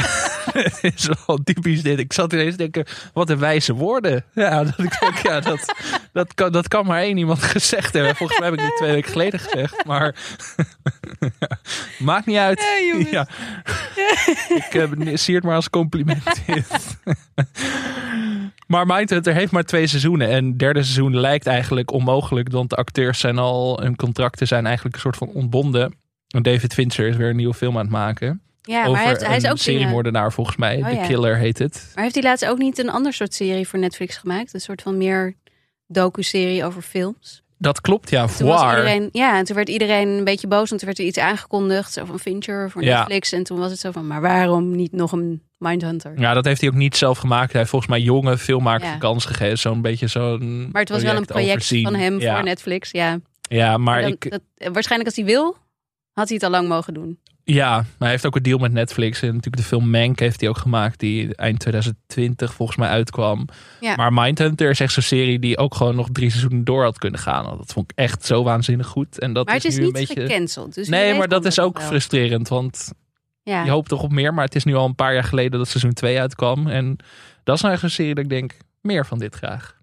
het 0.53 0.79
is 0.95 1.09
wel 1.25 1.39
typisch 1.43 1.81
dit. 1.81 1.99
Ik 1.99 2.13
zat 2.13 2.33
ineens 2.33 2.51
te 2.51 2.57
denken, 2.57 2.85
wat 3.13 3.29
een 3.29 3.39
wijze 3.39 3.73
woorden. 3.73 4.25
Ja, 4.33 4.63
dat 4.63 4.79
ik 4.79 4.99
denk, 4.99 5.17
ja, 5.17 5.39
dat, 5.39 5.75
dat, 6.13 6.33
kan, 6.33 6.51
dat 6.51 6.67
kan 6.67 6.85
maar 6.85 7.01
één 7.01 7.17
iemand 7.17 7.43
gezegd 7.43 7.93
hebben. 7.93 8.15
Volgens 8.15 8.39
mij 8.39 8.49
heb 8.49 8.59
ik 8.59 8.65
dit 8.65 8.75
twee 8.75 8.91
weken 8.91 9.11
geleden 9.11 9.39
gezegd. 9.39 9.85
Maar 9.85 10.15
maakt 11.99 12.25
niet 12.25 12.37
uit. 12.37 12.61
Ja, 13.11 13.27
ik 14.47 14.73
eh, 14.73 15.15
zie 15.15 15.35
het 15.35 15.43
maar 15.43 15.55
als 15.55 15.69
compliment. 15.69 16.43
maar 18.67 18.85
Mindhunter 18.85 19.33
heeft 19.33 19.51
maar 19.51 19.63
twee 19.63 19.87
seizoenen. 19.87 20.29
En 20.29 20.45
het 20.45 20.59
derde 20.59 20.83
seizoen 20.83 21.19
lijkt 21.19 21.47
eigenlijk 21.47 21.91
onmogelijk. 21.91 22.51
Want 22.51 22.69
de 22.69 22.75
acteurs 22.75 23.19
zijn 23.19 23.37
al, 23.37 23.81
hun 23.81 23.95
contracten 23.95 24.47
zijn 24.47 24.65
eigenlijk 24.65 24.95
een 24.95 25.01
soort 25.01 25.17
van 25.17 25.27
ontbonden. 25.27 25.95
En 26.27 26.43
David 26.43 26.73
Fincher 26.73 27.07
is 27.07 27.15
weer 27.15 27.29
een 27.29 27.35
nieuwe 27.35 27.53
film 27.53 27.77
aan 27.77 27.83
het 27.83 27.91
maken 27.91 28.41
Ja, 28.65 28.79
maar 28.79 28.87
over 28.89 28.99
hij, 29.01 29.07
heeft, 29.09 29.25
hij 29.25 29.35
is 29.35 29.43
een 29.43 29.51
ook 29.51 29.57
seriemoordenaar 29.57 30.31
volgens 30.33 30.57
mij. 30.57 30.77
Oh, 30.77 30.87
The 30.89 30.95
ja. 30.95 31.05
Killer 31.07 31.37
heet 31.37 31.57
het. 31.59 31.91
Maar 31.95 32.03
heeft 32.03 32.15
hij 32.15 32.23
laatst 32.23 32.45
ook 32.45 32.57
niet 32.57 32.77
een 32.77 32.89
ander 32.89 33.13
soort 33.13 33.33
serie 33.33 33.67
voor 33.67 33.79
Netflix 33.79 34.17
gemaakt? 34.17 34.53
Een 34.53 34.61
soort 34.61 34.81
van 34.81 34.97
meer 34.97 35.35
docu-serie 35.87 36.65
over 36.65 36.81
films? 36.81 37.41
Dat 37.57 37.81
klopt, 37.81 38.09
ja. 38.09 38.27
Toen 38.27 38.47
was 38.47 38.59
Voir. 38.61 38.77
iedereen, 38.77 39.09
ja, 39.11 39.37
en 39.37 39.43
toen 39.45 39.55
werd 39.55 39.69
iedereen 39.69 40.07
een 40.07 40.23
beetje 40.23 40.47
boos, 40.47 40.69
want 40.69 40.81
toen 40.81 40.85
werd 40.89 40.99
er 40.99 41.05
iets 41.05 41.17
aangekondigd, 41.17 41.93
zo 41.93 42.05
van 42.05 42.19
Fincher 42.19 42.69
voor 42.71 42.83
Ja. 42.83 42.97
Netflix. 42.97 43.31
En 43.31 43.43
toen 43.43 43.57
was 43.59 43.71
het 43.71 43.79
zo 43.79 43.91
van, 43.91 44.07
maar 44.07 44.21
waarom 44.21 44.75
niet 44.75 44.91
nog 44.91 45.11
een 45.11 45.41
Mindhunter? 45.57 46.19
Ja, 46.19 46.33
dat 46.33 46.45
heeft 46.45 46.61
hij 46.61 46.69
ook 46.69 46.75
niet 46.75 46.95
zelf 46.97 47.17
gemaakt. 47.17 47.49
Hij 47.51 47.57
heeft 47.59 47.69
volgens 47.71 47.91
mij 47.91 48.01
jonge 48.01 48.37
filmmakers 48.37 48.89
Ja. 48.91 48.97
kans 48.97 49.25
gegeven. 49.25 49.57
Zo'n 49.57 49.81
beetje 49.81 50.07
zo'n 50.07 50.69
Maar 50.71 50.81
het 50.81 50.89
was 50.89 51.03
wel 51.03 51.15
een 51.15 51.25
project 51.25 51.49
overzien. 51.55 51.83
van 51.83 51.95
hem 51.95 52.19
ja. 52.19 52.35
voor 52.35 52.43
Netflix, 52.43 52.91
ja. 52.91 53.19
Ja, 53.41 53.77
maar 53.77 54.01
Dan- 54.01 54.11
ik, 54.11 54.29
dat, 54.31 54.41
waarschijnlijk 54.73 55.09
als 55.15 55.15
hij 55.25 55.25
wil, 55.33 55.57
had 56.13 56.25
hij 56.27 56.35
het 56.35 56.43
al 56.45 56.51
lang 56.51 56.67
mogen 56.67 56.93
doen. 56.93 57.19
Ja, 57.43 57.75
maar 57.75 57.85
hij 57.97 58.09
heeft 58.09 58.25
ook 58.25 58.35
een 58.35 58.43
deal 58.43 58.57
met 58.57 58.71
Netflix. 58.71 59.21
En 59.21 59.27
natuurlijk 59.27 59.57
de 59.57 59.63
film 59.63 59.89
Mank 59.89 60.19
heeft 60.19 60.39
hij 60.39 60.49
ook 60.49 60.57
gemaakt. 60.57 60.99
Die 60.99 61.35
eind 61.35 61.59
2020 61.59 62.53
volgens 62.53 62.77
mij 62.77 62.87
uitkwam. 62.89 63.47
Ja. 63.79 63.95
Maar 63.95 64.13
Mindhunter 64.13 64.69
is 64.69 64.79
echt 64.79 64.93
zo'n 64.93 65.03
serie 65.03 65.39
die 65.39 65.57
ook 65.57 65.75
gewoon 65.75 65.95
nog 65.95 66.09
drie 66.11 66.29
seizoenen 66.29 66.63
door 66.63 66.83
had 66.83 66.97
kunnen 66.97 67.19
gaan. 67.19 67.43
Dat 67.57 67.73
vond 67.73 67.91
ik 67.91 67.97
echt 67.97 68.25
zo 68.25 68.43
waanzinnig 68.43 68.87
goed. 68.87 69.19
En 69.19 69.33
dat 69.33 69.45
maar 69.45 69.55
het 69.55 69.65
is 69.65 69.75
nu 69.75 69.85
niet 69.85 69.97
een 69.97 70.05
beetje... 70.05 70.27
gecanceld. 70.27 70.73
Dus 70.73 70.87
Nee, 70.87 71.13
maar 71.13 71.27
dat 71.27 71.45
is 71.45 71.59
ook 71.59 71.77
wel. 71.77 71.87
frustrerend. 71.87 72.47
Want 72.47 72.91
Ja. 73.43 73.63
Je 73.63 73.71
hoopt 73.71 73.89
toch 73.89 74.03
op 74.03 74.11
meer, 74.11 74.33
maar 74.33 74.45
het 74.45 74.55
is 74.55 74.63
nu 74.63 74.75
al 74.75 74.85
een 74.85 74.95
paar 74.95 75.13
jaar 75.13 75.23
geleden 75.23 75.59
dat 75.59 75.67
seizoen 75.67 75.93
2 75.93 76.19
uitkwam. 76.19 76.67
En 76.67 76.97
dat 77.43 77.55
is 77.55 77.61
nou 77.61 77.73
echt 77.73 77.83
een 77.83 77.89
serie 77.89 78.15
dat 78.15 78.23
ik 78.23 78.29
denk, 78.29 78.53
meer 78.81 79.05
van 79.05 79.19
dit 79.19 79.35
graag. 79.35 79.75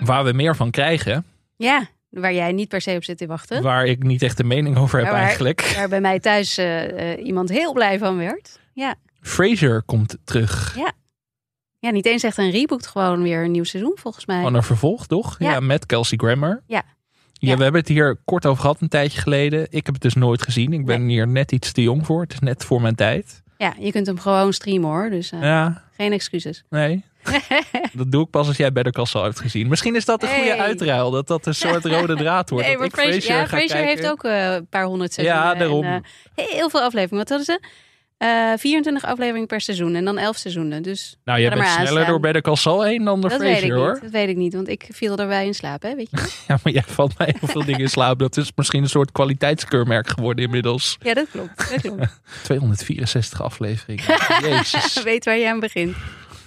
Waar 0.00 0.24
we 0.24 0.32
meer 0.32 0.56
van 0.56 0.70
krijgen, 0.70 1.24
Ja, 1.56 1.88
waar 2.08 2.32
jij 2.34 2.52
niet 2.52 2.68
per 2.68 2.80
se 2.80 2.94
op 2.96 3.04
zit 3.04 3.18
te 3.18 3.26
wachten. 3.26 3.62
waar 3.62 3.86
ik 3.86 4.02
niet 4.02 4.22
echt 4.22 4.38
een 4.38 4.46
mening 4.46 4.76
over 4.76 4.98
heb 4.98 5.10
waar- 5.10 5.20
eigenlijk. 5.22 5.72
Waar 5.76 5.88
bij 5.88 6.00
mij 6.00 6.20
thuis 6.20 6.58
eh, 6.58 7.12
eh, 7.12 7.26
iemand 7.26 7.48
heel 7.48 7.72
blij 7.72 7.98
van 7.98 8.16
werd. 8.16 8.58
Ja. 8.72 8.94
Frasier 9.20 9.82
komt 9.82 10.16
terug. 10.24 10.76
ja, 11.80 11.90
niet 11.90 12.06
eens 12.06 12.22
echt 12.22 12.38
een 12.38 12.50
reboot, 12.50 12.86
gewoon 12.86 13.22
weer 13.22 13.44
een 13.44 13.50
nieuw 13.50 13.64
seizoen 13.64 13.96
volgens 14.00 14.26
mij. 14.26 14.36
Gewoon 14.36 14.54
een 14.54 14.62
vervolg, 14.62 15.06
toch? 15.06 15.36
Ja, 15.38 15.50
Ja. 15.50 15.60
met 15.60 15.86
Kelsey 15.86 16.18
Grammer. 16.18 16.62
Ja. 16.66 16.82
Ja, 17.32 17.50
Ja. 17.50 17.56
we 17.56 17.62
hebben 17.62 17.80
het 17.80 17.90
hier 17.90 18.18
kort 18.24 18.46
over 18.46 18.60
gehad 18.60 18.80
een 18.80 18.88
tijdje 18.88 19.20
geleden. 19.20 19.66
Ik 19.70 19.84
heb 19.86 19.94
het 19.94 20.02
dus 20.02 20.14
nooit 20.14 20.42
gezien. 20.42 20.72
Ik 20.72 20.84
ben 20.86 21.08
hier 21.08 21.28
net 21.28 21.52
iets 21.52 21.72
te 21.72 21.82
jong 21.82 22.06
voor. 22.06 22.20
Het 22.22 22.32
is 22.32 22.38
net 22.38 22.64
voor 22.64 22.80
mijn 22.80 22.94
tijd. 22.94 23.42
Ja, 23.58 23.74
je 23.78 23.92
kunt 23.92 24.06
hem 24.06 24.18
gewoon 24.18 24.52
streamen 24.52 24.88
hoor, 24.90 25.10
dus 25.10 25.30
eh, 25.32 25.40
Ja, 25.42 25.82
geen 25.96 26.12
excuses. 26.12 26.64
nee. 26.70 27.04
dat 27.92 28.12
doe 28.12 28.24
ik 28.24 28.30
pas 28.30 28.46
als 28.46 28.56
jij 28.56 28.72
Better 28.72 28.92
Call 28.92 29.04
Saul 29.04 29.24
hebt 29.24 29.40
gezien. 29.40 29.68
Misschien 29.68 29.96
is 29.96 30.04
dat 30.04 30.22
een 30.22 30.28
goede 30.28 30.48
Hey. 30.50 30.58
uitruil. 30.58 31.10
Dat 31.10 31.26
dat 31.26 31.46
een 31.46 31.54
soort 31.54 31.84
rode 31.94 32.16
draad 32.16 32.50
wordt. 32.50 32.66
Nee, 32.66 32.78
maar 32.78 32.90
Frasier, 32.90 33.24
ja, 33.26 33.46
Frasier 33.46 33.76
heeft 33.84 34.06
ook 34.10 34.24
eh, 34.24 34.52
een 34.54 34.66
paar 34.66 34.84
honderd 34.84 35.12
seizoenen. 35.12 35.44
Ja, 35.44 35.54
daarom. 35.54 35.84
En, 35.84 36.04
eh, 36.34 36.44
heel 36.46 36.70
veel 36.70 36.80
afleveringen. 36.80 37.18
Wat 37.18 37.28
hadden 37.28 37.46
ze? 37.46 37.60
Eh 38.18 38.52
24 38.56 39.04
afleveringen 39.04 39.46
per 39.46 39.60
seizoen 39.60 39.94
en 39.94 40.04
dan 40.04 40.18
11 40.18 40.36
seizoenen. 40.36 40.82
Dus 40.82 41.16
Nou, 41.24 41.40
jij 41.40 41.50
bent 41.50 41.66
sneller 41.68 42.06
door 42.06 42.20
Better 42.20 42.42
Call 42.42 42.56
Saul 42.56 42.82
heen 42.84 43.04
dan 43.04 43.20
door 43.20 43.30
dat 43.30 43.38
weet 43.40 43.50
ik 43.52 43.56
Frasier, 43.58 43.76
hoor. 43.76 43.92
niet. 43.92 44.02
Dat 44.02 44.10
weet 44.10 44.28
ik 44.28 44.36
niet, 44.36 44.54
want 44.54 44.68
ik 44.68 44.86
viel 44.90 45.16
erbij 45.16 45.46
in 45.46 45.54
slaap, 45.54 45.82
hè, 45.82 45.94
weet 45.94 46.08
je? 46.10 46.16
Ja, 46.48 46.58
maar 46.62 46.72
jij 46.72 46.82
valt 46.86 47.18
mij 47.18 47.34
heel 47.38 47.48
veel 47.48 47.64
dingen 47.64 47.80
in 47.80 47.88
slaap. 47.88 48.18
Dat 48.18 48.36
is 48.36 48.50
misschien 48.56 48.82
een 48.82 48.88
soort 48.88 49.12
kwaliteitskeurmerk 49.12 50.08
geworden 50.08 50.44
inmiddels. 50.44 50.96
ja, 51.02 51.14
dat 51.14 51.26
klopt. 51.32 51.70
Dat 51.70 51.80
klopt. 51.80 52.20
264 52.42 53.42
afleveringen. 53.42 54.04
Jezus. 54.42 55.02
weet 55.02 55.24
waar 55.24 55.36
je 55.36 55.48
aan 55.48 55.60
begint. 55.60 55.96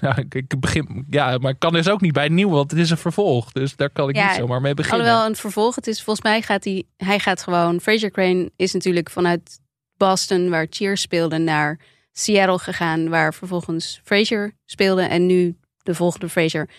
Ja, 0.08 0.18
ik, 0.30 0.60
begin, 0.60 1.06
ja, 1.10 1.38
maar 1.38 1.52
ik 1.52 1.60
kan 1.60 1.74
dus 1.74 1.90
ook 1.90 2.02
niet 2.02 2.14
bij 2.14 2.28
nieuw, 2.28 2.50
want 2.50 2.72
het 2.72 2.80
is 2.80 2.90
een 2.90 2.98
vervolg. 2.98 3.52
Dus 3.52 3.76
daar 3.76 3.90
kan 3.90 4.10
ik 4.10 4.16
Ja, 4.16 4.28
niet 4.28 4.38
zomaar 4.38 4.62
mee 4.62 4.74
beginnen. 4.74 5.06
Alhoewel 5.06 5.30
een 5.30 5.36
vervolg, 5.36 5.76
het 5.76 5.88
is 5.88 6.04
volgens 6.04 6.26
mij 6.26 6.42
gaat 6.42 6.64
hij, 6.64 6.84
hij 6.98 7.20
gaat 7.20 7.44
gewoon. 7.44 7.82
Fraser 7.82 8.12
Crane 8.12 8.52
is 8.56 8.74
natuurlijk 8.74 9.10
vanuit 9.10 9.60
Boston, 9.98 10.50
waar 10.50 10.68
Cheers 10.70 11.02
speelde, 11.02 11.38
naar 11.38 11.80
Seattle 12.12 12.60
gegaan, 12.60 13.10
waar 13.10 13.34
vervolgens 13.34 14.02
Fraser 14.04 14.54
speelde. 14.66 15.02
En 15.02 15.26
nu 15.26 15.56
de 15.84 15.96
volgende 15.96 16.30
Fraser 16.30 16.70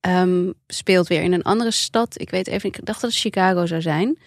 ehm, 0.00 0.50
speelt 0.66 1.08
weer 1.08 1.22
in 1.22 1.32
een 1.32 1.42
andere 1.42 1.70
stad. 1.70 2.20
Ik 2.20 2.30
weet 2.30 2.46
even, 2.46 2.68
ik 2.68 2.86
dacht 2.86 3.00
dat 3.00 3.10
het 3.10 3.20
Chicago 3.20 3.66
zou 3.66 3.80
zijn. 3.80 4.18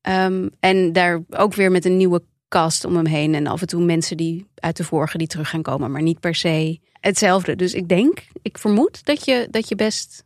Ehm, 0.00 0.48
en 0.60 0.92
daar 0.92 1.20
ook 1.30 1.54
weer 1.54 1.70
met 1.70 1.84
een 1.84 1.96
nieuwe 1.96 2.22
cast 2.48 2.84
om 2.84 2.96
hem 2.96 3.06
heen. 3.06 3.34
En 3.34 3.46
af 3.46 3.60
en 3.60 3.66
toe 3.66 3.84
mensen 3.84 4.16
die 4.16 4.46
uit 4.54 4.76
de 4.76 4.84
vorige 4.84 5.18
die 5.18 5.26
terug 5.26 5.48
gaan 5.48 5.62
komen, 5.62 5.90
maar 5.90 6.02
niet 6.02 6.20
per 6.20 6.34
se 6.34 6.80
hetzelfde. 7.00 7.56
Dus 7.56 7.74
ik 7.74 7.88
denk, 7.88 8.26
ik 8.42 8.58
vermoed 8.58 9.04
dat 9.04 9.24
je, 9.24 9.48
dat 9.50 9.68
je 9.68 9.74
best 9.74 10.24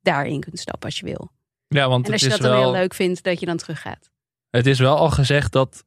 daarin 0.00 0.40
kunt 0.40 0.58
stappen 0.58 0.88
als 0.88 0.98
je 0.98 1.04
wil. 1.04 1.30
ja, 1.68 1.88
want 1.88 2.06
En 2.06 2.12
als 2.12 2.20
het 2.22 2.30
je 2.30 2.36
is, 2.36 2.42
dat 2.42 2.50
dan 2.52 2.60
wel, 2.60 2.70
heel 2.72 2.80
leuk 2.80 2.94
vindt, 2.94 3.22
dat 3.22 3.40
je 3.40 3.46
dan 3.46 3.56
teruggaat. 3.56 4.10
het 4.50 4.66
is 4.66 4.78
wel 4.78 4.96
al 4.96 5.10
gezegd 5.10 5.52
dat 5.52 5.84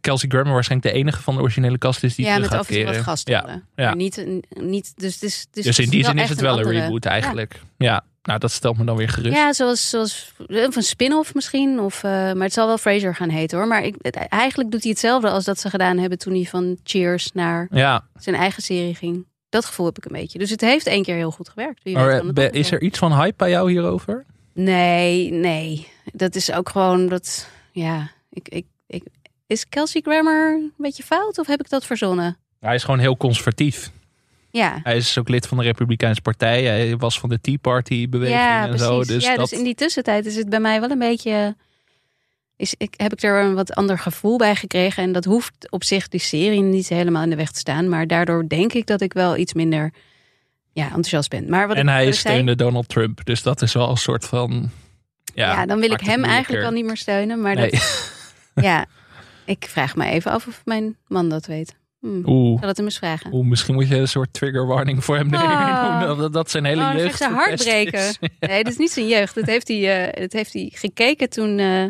Kelsey 0.00 0.28
Grammer 0.28 0.52
waarschijnlijk 0.52 0.92
de 0.92 0.98
enige 1.00 1.22
van 1.22 1.34
de 1.34 1.40
originele 1.40 1.78
kast 1.78 2.02
is 2.04 2.14
die 2.14 2.24
ja, 2.26 2.34
terug 2.34 2.50
met 2.50 2.58
gaat 2.58 2.68
af 2.68 2.68
en 2.68 2.74
toe 2.74 2.84
wat 2.84 2.92
keren. 2.92 3.08
gastrollen. 3.08 3.66
Ja, 3.74 3.84
ja. 3.84 3.94
Niet, 3.94 4.26
niet, 4.48 4.92
dus, 4.96 5.22
is, 5.22 5.46
dus, 5.50 5.64
Dus 5.64 5.78
in 5.78 5.90
die 5.90 6.04
zin 6.04 6.18
is 6.18 6.28
het 6.28 6.40
wel 6.40 6.52
een 6.58 6.64
andere- 6.64 6.80
reboot 6.80 7.04
eigenlijk. 7.04 7.60
Ja. 7.78 8.04
nou 8.22 8.38
dat 8.38 8.52
stelt 8.52 8.78
me 8.78 8.84
dan 8.84 8.96
weer 8.96 9.08
gerust. 9.08 9.36
Ja, 9.36 9.52
zoals, 9.52 9.90
zoals 9.90 10.32
of 10.48 10.76
een 10.76 10.82
spin-off 10.82 11.34
misschien. 11.34 11.80
Of, 11.80 11.96
eh, 11.96 12.10
maar 12.10 12.36
het 12.42 12.52
zal 12.52 12.66
wel 12.66 12.78
Fraser 12.78 13.14
gaan 13.14 13.28
heten 13.28 13.58
hoor. 13.58 13.66
Maar 13.66 13.82
ik, 13.84 13.94
het- 13.98 14.16
eigenlijk 14.16 14.70
doet 14.70 14.82
hij 14.82 14.90
hetzelfde 14.90 15.30
als 15.30 15.44
dat 15.44 15.58
ze 15.60 15.70
gedaan 15.70 15.98
hebben 15.98 16.18
toen 16.18 16.32
hij 16.34 16.44
van 16.44 16.78
Cheers 16.82 17.32
naar 17.32 17.68
Ja, 17.70 18.06
zijn 18.18 18.36
eigen 18.36 18.62
serie 18.62 18.94
ging. 18.94 19.26
Dat 19.48 19.64
gevoel 19.64 19.86
heb 19.86 19.96
ik 19.96 20.04
een 20.04 20.20
beetje. 20.20 20.38
Dus 20.38 20.50
het 20.50 20.60
heeft 20.60 20.86
één 20.86 21.02
keer 21.02 21.14
heel 21.14 21.30
goed 21.30 21.48
gewerkt. 21.48 21.80
Een 21.82 22.34
is 22.34 22.70
er 22.70 22.82
iets 22.82 22.98
van 22.98 23.12
hype 23.12 23.36
bij 23.36 23.50
jou 23.50 23.70
hierover? 23.70 24.24
Nee, 24.52 25.30
nee. 25.30 25.88
Dat 26.12 26.34
is 26.34 26.52
ook 26.52 26.68
gewoon 26.68 27.08
dat. 27.08 27.48
Ja, 27.72 28.10
ik, 28.30 28.48
ik, 28.48 28.66
ik, 28.86 29.04
is 29.46 29.68
Kelsey 29.68 30.00
Grammer 30.00 30.54
een 30.54 30.72
beetje 30.76 31.02
fout 31.02 31.38
of 31.38 31.46
heb 31.46 31.60
ik 31.60 31.68
dat 31.68 31.86
verzonnen? 31.86 32.36
Hij 32.60 32.74
is 32.74 32.84
gewoon 32.84 33.00
heel 33.00 33.16
conservatief. 33.16 33.90
Ja, 34.50 34.80
Hij 34.82 34.96
is 34.96 35.18
ook 35.18 35.28
lid 35.28 35.46
van 35.46 35.58
de 35.58 35.64
Republikeinse 35.64 36.22
Partij. 36.22 36.64
Hij 36.64 36.96
was 36.96 37.20
van 37.20 37.28
de 37.28 37.40
Tea 37.40 37.56
Party 37.60 38.08
beweging 38.08 38.38
ja, 38.38 38.62
en 38.62 38.68
precies. 38.68 38.86
zo. 38.86 39.02
Dus 39.02 39.24
ja, 39.24 39.36
dat, 39.36 39.48
dus 39.48 39.58
in 39.58 39.64
die 39.64 39.74
tussentijd 39.74 40.26
is 40.26 40.36
het 40.36 40.48
bij 40.48 40.60
mij 40.60 40.80
wel 40.80 40.90
een 40.90 40.98
beetje. 40.98 41.56
Is, 42.58 42.74
ik, 42.78 42.94
heb 42.96 43.12
ik 43.12 43.22
er 43.22 43.40
een 43.44 43.54
wat 43.54 43.74
ander 43.74 43.98
gevoel 43.98 44.36
bij 44.36 44.54
gekregen. 44.54 45.02
En 45.02 45.12
dat 45.12 45.24
hoeft 45.24 45.70
op 45.70 45.84
zich 45.84 46.08
die 46.08 46.20
serie 46.20 46.60
niet 46.60 46.88
helemaal 46.88 47.22
in 47.22 47.30
de 47.30 47.36
weg 47.36 47.50
te 47.50 47.58
staan. 47.58 47.88
Maar 47.88 48.06
daardoor 48.06 48.48
denk 48.48 48.72
ik 48.72 48.86
dat 48.86 49.00
ik 49.00 49.12
wel 49.12 49.36
iets 49.36 49.52
minder 49.54 49.92
ja, 50.72 50.84
enthousiast 50.84 51.30
ben. 51.30 51.48
Maar 51.50 51.68
wat 51.68 51.76
en 51.76 51.82
ik, 51.82 51.88
hij 51.88 52.04
wat 52.04 52.14
zei, 52.14 52.34
steunde 52.34 52.56
Donald 52.56 52.88
Trump. 52.88 53.24
Dus 53.24 53.42
dat 53.42 53.62
is 53.62 53.72
wel 53.72 53.90
een 53.90 53.96
soort 53.96 54.24
van... 54.24 54.70
Ja, 55.34 55.52
ja, 55.52 55.66
dan 55.66 55.80
wil 55.80 55.90
ik 55.90 56.00
hem 56.00 56.24
eigenlijk 56.24 56.64
al 56.64 56.70
niet 56.70 56.84
meer 56.84 56.96
steunen. 56.96 57.40
Maar 57.40 57.54
Nee. 57.54 57.70
dat, 57.70 58.12
ja, 58.68 58.86
ik 59.44 59.66
vraag 59.68 59.96
me 59.96 60.04
even 60.06 60.30
af 60.30 60.46
of 60.46 60.60
mijn 60.64 60.96
man 61.06 61.28
dat 61.28 61.46
weet. 61.46 61.76
Hm. 62.00 62.22
Oeh. 62.24 62.58
Zal 62.58 62.68
het 62.68 62.76
hem 62.76 62.86
eens 62.86 62.98
vragen. 62.98 63.32
Oeh, 63.32 63.46
misschien 63.46 63.74
moet 63.74 63.88
je 63.88 63.96
een 63.96 64.08
soort 64.08 64.32
trigger 64.32 64.66
warning 64.66 65.04
voor 65.04 65.16
hem. 65.16 65.34
Oh. 65.34 66.00
Dat, 66.18 66.32
dat 66.32 66.50
zijn 66.50 66.64
hele 66.64 66.82
Oh, 66.82 66.92
jeugd 66.94 67.24
hart 67.24 67.56
breken. 67.56 67.98
is. 67.98 68.18
Nee, 68.40 68.62
dat 68.62 68.72
is 68.72 68.78
niet 68.78 68.90
zijn 68.90 69.08
jeugd. 69.08 69.34
Dat 69.34 69.46
heeft 69.46 69.68
hij, 69.68 70.06
eh, 70.08 70.20
dat 70.20 70.32
heeft 70.32 70.52
hij 70.52 70.70
gekeken 70.74 71.28
toen 71.30 71.58
eh, 71.58 71.84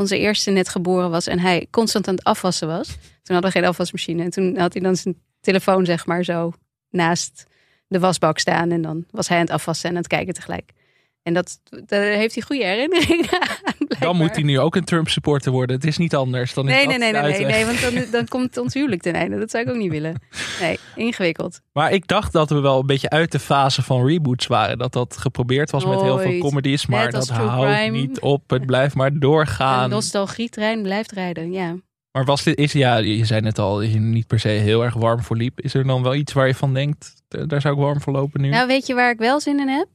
onze 0.00 0.18
eerste 0.18 0.50
net 0.50 0.68
geboren 0.68 1.10
was. 1.10 1.26
En 1.26 1.38
hij 1.38 1.66
constant 1.70 2.08
aan 2.08 2.14
het 2.14 2.24
afwassen 2.24 2.68
was. 2.68 2.86
Toen 2.86 3.34
hadden 3.34 3.52
we 3.52 3.58
geen 3.58 3.68
afwasmachine. 3.68 4.22
En 4.22 4.30
toen 4.30 4.58
had 4.58 4.72
hij 4.72 4.82
dan 4.82 4.96
zijn 4.96 5.22
telefoon 5.40 5.84
zeg 5.84 6.06
maar 6.06 6.24
zo 6.24 6.52
naast 6.90 7.46
de 7.86 7.98
wasbak 7.98 8.38
staan. 8.38 8.70
En 8.70 8.82
dan 8.82 9.04
was 9.10 9.28
hij 9.28 9.38
aan 9.38 9.44
het 9.44 9.52
afwassen 9.52 9.88
en 9.88 9.94
aan 9.94 10.02
het 10.02 10.10
kijken 10.10 10.34
tegelijk. 10.34 10.72
En 11.22 11.34
dat, 11.34 11.60
daar 11.86 12.02
heeft 12.02 12.34
hij 12.34 12.42
goede 12.42 12.64
herinneringen 12.64 13.26
aan. 13.40 13.86
Dan 14.00 14.16
moet 14.16 14.34
hij 14.34 14.42
nu 14.42 14.58
ook 14.58 14.76
een 14.76 14.84
Trump 14.84 15.08
supporter 15.08 15.52
worden. 15.52 15.76
Het 15.76 15.84
is 15.84 15.96
niet 15.96 16.14
anders. 16.14 16.54
Dan 16.54 16.68
is 16.68 16.74
Nee, 16.74 16.86
nee, 16.86 16.98
nee, 16.98 17.12
nee, 17.12 17.44
nee, 17.44 17.64
want 17.64 17.80
dan, 17.80 18.04
dan 18.10 18.28
komt 18.28 18.56
ons 18.56 18.74
huwelijk 18.74 19.02
ten 19.02 19.14
einde. 19.14 19.38
Dat 19.38 19.50
zou 19.50 19.64
ik 19.64 19.70
ook 19.70 19.76
niet 19.76 19.90
willen. 19.90 20.22
Nee, 20.60 20.78
ingewikkeld. 20.94 21.60
Maar 21.72 21.92
ik 21.92 22.06
dacht 22.06 22.32
dat 22.32 22.50
we 22.50 22.60
wel 22.60 22.80
een 22.80 22.86
beetje 22.86 23.10
uit 23.10 23.32
de 23.32 23.38
fase 23.38 23.82
van 23.82 24.06
reboots 24.06 24.46
waren. 24.46 24.78
Dat 24.78 24.92
dat 24.92 25.16
geprobeerd 25.16 25.70
was 25.70 25.84
met 25.84 26.00
heel 26.00 26.18
veel 26.18 26.38
comedies. 26.38 26.86
Maar 26.86 27.10
dat 27.10 27.28
houdt 27.28 27.90
niet 27.90 28.20
op. 28.20 28.50
Het 28.50 28.66
blijft 28.66 28.94
maar 28.94 29.06
Een 29.10 29.20
doorgaan. 29.20 29.90
nostalgietrein 29.90 30.82
blijft 30.82 31.12
rijden, 31.12 31.52
ja. 31.52 31.76
Maar 32.12 32.24
was 32.24 32.42
dit, 32.42 32.58
is, 32.58 32.72
ja, 32.72 32.96
je 32.96 33.24
zei 33.24 33.40
net 33.40 33.58
al, 33.58 33.76
dat 33.78 33.92
je 33.92 33.98
niet 33.98 34.26
per 34.26 34.40
se 34.40 34.48
heel 34.48 34.84
erg 34.84 34.94
warm 34.94 35.22
voor 35.22 35.36
liep. 35.36 35.60
Is 35.60 35.74
er 35.74 35.86
dan 35.86 36.02
wel 36.02 36.14
iets 36.14 36.32
waar 36.32 36.46
je 36.46 36.54
van 36.54 36.74
denkt, 36.74 37.22
daar 37.28 37.60
zou 37.60 37.74
ik 37.74 37.80
warm 37.80 38.00
voor 38.00 38.12
lopen 38.12 38.40
nu? 38.40 38.48
Nou, 38.48 38.66
weet 38.66 38.86
je 38.86 38.94
waar 38.94 39.10
ik 39.10 39.18
wel 39.18 39.40
zin 39.40 39.60
in 39.60 39.68
heb? 39.68 39.88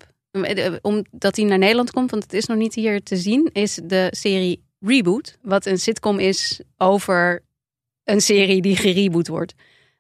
Omdat 0.82 1.36
hij 1.36 1.46
naar 1.46 1.58
Nederland 1.58 1.92
komt, 1.92 2.12
want 2.12 2.24
het 2.24 2.34
is 2.34 2.46
nog 2.46 2.58
niet 2.58 2.76
hier 2.76 3.04
te 3.04 3.16
zien, 3.18 3.50
is 3.54 3.80
de 3.84 4.08
serie 4.12 4.64
Reboot. 4.80 5.38
Wat 5.42 5.66
een 5.66 5.80
sitcom 5.80 6.20
is 6.20 6.62
over 6.78 7.44
een 8.04 8.22
serie 8.22 8.62
die 8.62 8.76
gereboot 8.76 9.28
wordt. 9.28 9.54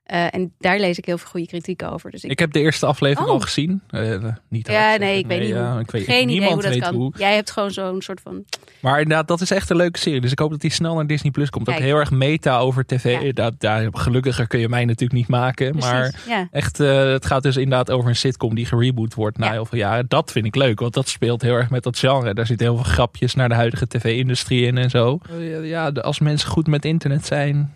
Eh, 0.05 0.33
en 0.33 0.53
daar 0.59 0.79
lees 0.79 0.97
ik 0.97 1.05
heel 1.05 1.17
veel 1.17 1.29
goede 1.29 1.47
kritiek 1.47 1.83
over. 1.83 2.11
Dus 2.11 2.23
ik, 2.23 2.31
ik 2.31 2.39
heb 2.39 2.51
de 2.51 2.59
eerste 2.59 2.85
aflevering 2.85 3.27
Oh. 3.27 3.33
al 3.33 3.39
gezien. 3.39 3.81
Eh, 3.89 4.17
niet 4.49 4.67
ja, 4.67 4.87
hard 4.87 4.99
nee, 4.99 5.17
ik 5.17 5.27
weet 5.27 5.39
niet 5.39 5.49
ja, 5.49 5.71
hoe. 5.71 5.79
ik 5.81 5.91
weet, 5.91 6.03
geen 6.05 6.15
idee 6.15 6.25
niemand 6.25 6.53
hoe 6.53 6.61
dat 6.61 6.71
weet 6.71 6.81
kan. 6.81 6.93
hoe. 6.95 7.13
Jij 7.17 7.35
hebt 7.35 7.51
gewoon 7.51 7.71
zo'n 7.71 8.01
soort 8.01 8.21
van. 8.21 8.43
Maar 8.79 8.99
inderdaad, 9.01 9.27
dat 9.27 9.41
is 9.41 9.51
echt 9.51 9.69
een 9.69 9.75
leuke 9.75 9.99
serie. 9.99 10.21
Dus 10.21 10.31
ik 10.31 10.39
hoop 10.39 10.49
dat 10.49 10.61
die 10.61 10.71
snel 10.71 10.95
naar 10.95 11.07
Disney 11.07 11.31
Plus 11.31 11.49
komt. 11.49 11.67
Ook 11.69 11.73
Kijk. 11.75 11.85
heel 11.87 11.97
erg 11.97 12.11
meta 12.11 12.57
over 12.57 12.85
tv. 12.85 13.21
Ja. 13.21 13.31
Dat, 13.31 13.53
daar, 13.57 13.87
gelukkiger 13.91 14.47
kun 14.47 14.59
je 14.59 14.69
mij 14.69 14.85
natuurlijk 14.85 15.13
niet 15.19 15.27
maken. 15.27 15.71
Precies, 15.71 15.91
Maar 15.91 16.15
ja. 16.27 16.47
echt, 16.51 16.79
eh, 16.79 17.03
het 17.11 17.25
gaat 17.25 17.43
dus 17.43 17.57
inderdaad 17.57 17.91
over 17.91 18.09
een 18.09 18.15
sitcom 18.15 18.55
die 18.55 18.65
gereboot 18.65 19.13
wordt 19.13 19.37
na 19.37 19.45
Ja. 19.45 19.51
heel 19.51 19.65
veel 19.65 19.79
jaren. 19.79 20.05
Dat 20.07 20.31
vind 20.31 20.45
ik 20.45 20.55
leuk, 20.55 20.79
want 20.79 20.93
dat 20.93 21.07
speelt 21.09 21.41
heel 21.41 21.55
erg 21.55 21.69
met 21.69 21.83
dat 21.83 21.97
genre. 21.99 22.33
Daar 22.33 22.45
zitten 22.45 22.65
heel 22.67 22.75
veel 22.75 22.91
grapjes 22.93 23.35
naar 23.35 23.49
de 23.49 23.55
huidige 23.55 23.87
tv-industrie 23.87 24.65
in 24.65 24.77
en 24.77 24.89
zo. 24.89 25.19
Eh, 25.29 25.65
Ja, 25.69 25.89
als 25.89 26.19
mensen 26.19 26.49
goed 26.49 26.67
met 26.67 26.85
internet 26.85 27.25
zijn, 27.25 27.73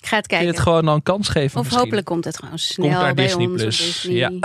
Ik 0.00 0.06
ga 0.06 0.16
het 0.16 0.26
kun 0.26 0.36
je 0.36 0.42
kijken. 0.44 0.46
het 0.60 0.68
gewoon 0.68 0.84
dan 0.84 0.94
een 0.94 1.02
kans 1.02 1.28
geven. 1.28 1.56
of 1.58 1.62
misschien. 1.62 1.82
hopelijk 1.82 2.06
komt 2.06 2.24
het 2.24 2.38
gewoon 2.38 2.58
snel 2.58 2.88
naar 2.88 3.14
bij 3.14 3.24
Disney 3.24 3.44
ons. 3.46 3.52
op 3.54 3.58
Plus, 3.60 3.76
Disney. 3.78 4.14
ja. 4.16 4.30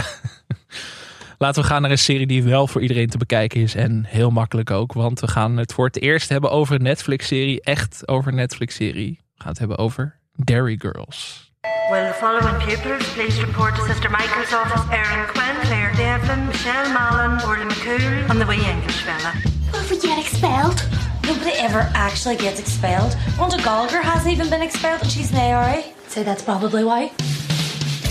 Laten 1.38 1.62
we 1.62 1.68
gaan 1.68 1.82
naar 1.82 1.92
een 1.92 1.98
serie 1.98 2.28
die 2.28 2.44
wel 2.44 2.68
voor 2.68 2.82
iedereen 2.82 3.10
te 3.10 3.18
bekijken 3.18 3.62
is. 3.62 3.76
En 3.76 4.06
heel 4.08 4.30
makkelijk 4.30 4.72
ook. 4.72 4.94
Want 4.94 5.20
we 5.20 5.28
gaan 5.28 5.58
het 5.58 5.74
voor 5.74 5.86
het 5.86 6.02
eerst 6.02 6.30
hebben 6.30 6.52
over 6.52 6.76
een 6.76 6.84
Netflix-serie. 6.84 7.62
Echt 7.62 8.08
over 8.08 8.32
een 8.32 8.38
Netflix-serie. 8.38 9.20
We 9.36 9.42
gaan 9.42 9.50
het 9.50 9.60
hebben 9.60 9.78
over 9.78 10.20
Dairy 10.34 10.76
Girls. 10.80 11.52
Will 11.92 12.06
the 12.08 12.14
following 12.20 12.58
pupils 12.66 13.14
please 13.14 13.42
report 13.46 13.76
to 13.76 13.86
Sister 13.86 14.10
Michael's 14.12 14.54
office? 14.54 14.84
Erin 14.92 15.26
Quinn, 15.28 15.56
Claire 15.62 15.96
Devlin, 15.96 16.46
Michelle 16.48 16.94
Mallon, 16.94 17.44
Orly 17.44 17.66
McCool, 17.66 18.30
and 18.30 18.40
the 18.40 18.46
wee 18.46 18.66
English 18.70 19.02
fella. 19.04 19.55
Will 19.74 19.90
we 19.90 20.00
get 20.00 20.20
expelled? 20.20 20.88
Nobody 21.24 21.52
ever 21.52 21.90
actually 21.94 22.36
gets 22.38 22.60
expelled. 22.60 23.16
Wanda 23.40 23.58
Gallagher 23.58 24.02
hasn't 24.02 24.32
even 24.34 24.50
been 24.50 24.62
expelled 24.62 25.02
and 25.02 25.12
she's 25.12 25.32
an 25.32 25.38
ARA. 25.38 25.84
So 26.08 26.24
that's 26.24 26.44
probably 26.44 26.84
why. 26.84 27.12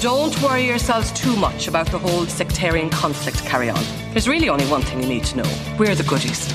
Don't 0.00 0.38
worry 0.42 0.66
yourselves 0.66 1.10
too 1.12 1.34
much 1.36 1.66
about 1.68 1.86
the 1.86 1.98
whole 1.98 2.26
sectarian 2.26 2.90
conflict 2.90 3.38
carry 3.44 3.70
on. 3.70 3.82
There's 4.12 4.28
really 4.28 4.48
only 4.48 4.66
one 4.66 4.82
thing 4.82 5.00
you 5.02 5.08
need 5.08 5.24
to 5.24 5.38
know. 5.38 5.50
We're 5.78 5.94
the 5.94 6.02
goodies. 6.02 6.48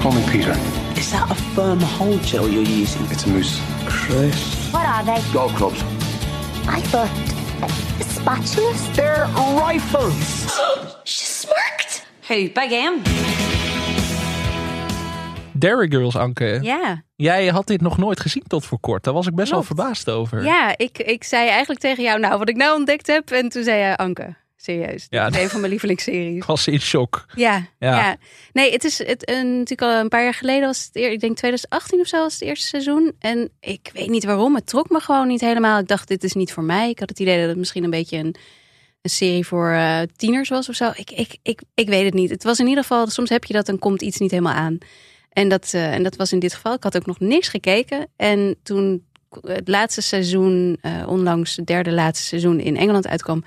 Call 0.00 0.12
me 0.12 0.24
Peter. 0.30 0.52
Is 0.96 1.10
that 1.12 1.26
a 1.30 1.34
firm 1.54 1.80
hold 1.80 2.22
gel 2.22 2.48
you're 2.48 2.62
using? 2.62 3.04
It's 3.06 3.24
a 3.24 3.28
moose. 3.30 3.60
Chris. 3.86 4.70
What 4.72 4.86
are 4.86 5.02
they? 5.04 5.20
Golf 5.32 5.54
clubs. 5.56 5.80
I 6.68 6.80
thought 6.82 7.10
uh, 7.62 7.68
Spatulas? 7.98 8.94
They're 8.94 9.24
rifles. 9.58 10.50
She 11.04 11.24
smirked. 11.26 12.03
Big 12.28 12.70
M? 12.70 12.92
Dairy 15.52 15.90
Girls, 15.90 16.16
Anke. 16.16 16.58
Ja, 16.62 17.02
Jij 17.16 17.46
had 17.46 17.66
dit 17.66 17.80
nog 17.80 17.98
nooit 17.98 18.20
gezien 18.20 18.42
tot 18.46 18.64
voor 18.64 18.78
kort. 18.80 19.04
Daar 19.04 19.14
was 19.14 19.26
ik 19.26 19.34
best 19.34 19.50
Klopt. 19.50 19.66
wel 19.68 19.76
verbaasd 19.76 20.10
over. 20.10 20.44
ja 20.44 20.74
ik, 20.76 20.98
ik 20.98 21.24
zei 21.24 21.48
eigenlijk 21.48 21.80
tegen 21.80 22.02
jou, 22.04 22.20
nou, 22.20 22.38
wat 22.38 22.48
ik 22.48 22.56
nou 22.56 22.78
ontdekt 22.78 23.06
heb. 23.06 23.30
En 23.30 23.48
toen 23.48 23.62
zei 23.62 23.78
je, 23.88 23.96
Anke, 23.96 24.34
serieus. 24.56 25.06
Ja. 25.10 25.26
Is 25.26 25.36
een 25.42 25.48
van 25.48 25.58
mijn 25.60 25.70
lievelingsseries. 25.72 26.36
Ik 26.36 26.44
was 26.54 26.66
in 26.68 26.80
shock. 26.80 27.24
Ja, 27.34 27.66
Ja. 27.78 27.96
ja. 27.96 28.16
Nee, 28.52 28.72
het 28.72 28.84
is 28.84 28.98
het, 28.98 29.30
een, 29.30 29.46
natuurlijk 29.58 29.82
al 29.92 30.00
een 30.00 30.08
paar 30.08 30.22
jaar 30.22 30.34
geleden 30.34 30.66
was 30.66 30.84
het, 30.92 30.96
ik 30.96 31.20
denk 31.20 31.36
2018 31.36 32.00
of 32.00 32.06
zo 32.06 32.18
was 32.18 32.32
het 32.32 32.42
eerste 32.42 32.66
seizoen. 32.66 33.12
En 33.18 33.50
ik 33.60 33.90
weet 33.92 34.08
niet 34.08 34.24
waarom, 34.24 34.54
het 34.54 34.66
trok 34.66 34.90
me 34.90 35.00
gewoon 35.00 35.26
niet 35.28 35.40
helemaal. 35.40 35.78
Ik 35.78 35.88
dacht, 35.88 36.08
dit 36.08 36.24
is 36.24 36.32
niet 36.32 36.52
voor 36.52 36.64
mij. 36.64 36.90
Ik 36.90 36.98
had 36.98 37.08
het 37.08 37.20
idee 37.20 37.38
dat 37.40 37.48
het 37.48 37.58
misschien 37.58 37.84
een 37.84 37.90
beetje 37.90 38.16
een, 38.18 38.34
een 39.04 39.10
serie 39.10 39.46
voor 39.46 39.70
eh, 39.70 40.00
tieners 40.16 40.48
was 40.48 40.68
of 40.68 40.74
zo. 40.74 40.90
Ik, 40.94 41.10
ik, 41.10 41.36
ik, 41.42 41.62
ik 41.74 41.88
weet 41.88 42.04
het 42.04 42.14
niet. 42.14 42.30
Het 42.30 42.42
was 42.42 42.58
in 42.58 42.66
ieder 42.66 42.82
geval, 42.82 43.06
soms 43.06 43.28
heb 43.28 43.44
je 43.44 43.52
dat, 43.52 43.66
dan 43.66 43.78
komt 43.78 44.02
iets 44.02 44.18
niet 44.18 44.30
helemaal 44.30 44.54
aan. 44.54 44.78
En 45.28 45.48
dat, 45.48 45.70
eh, 45.74 45.94
en 45.94 46.02
dat 46.02 46.16
was 46.16 46.32
in 46.32 46.38
dit 46.38 46.54
geval. 46.54 46.74
Ik 46.74 46.82
had 46.82 46.96
ook 46.96 47.06
nog 47.06 47.20
niks 47.20 47.48
gekeken. 47.48 48.06
En 48.16 48.56
toen 48.62 49.06
het 49.40 49.68
laatste 49.68 50.00
seizoen, 50.00 50.78
eh, 50.80 51.04
onlangs 51.06 51.56
het 51.56 51.66
derde 51.66 51.92
laatste 51.92 52.26
seizoen 52.26 52.60
in 52.60 52.76
Engeland 52.76 53.06
uitkwam, 53.06 53.44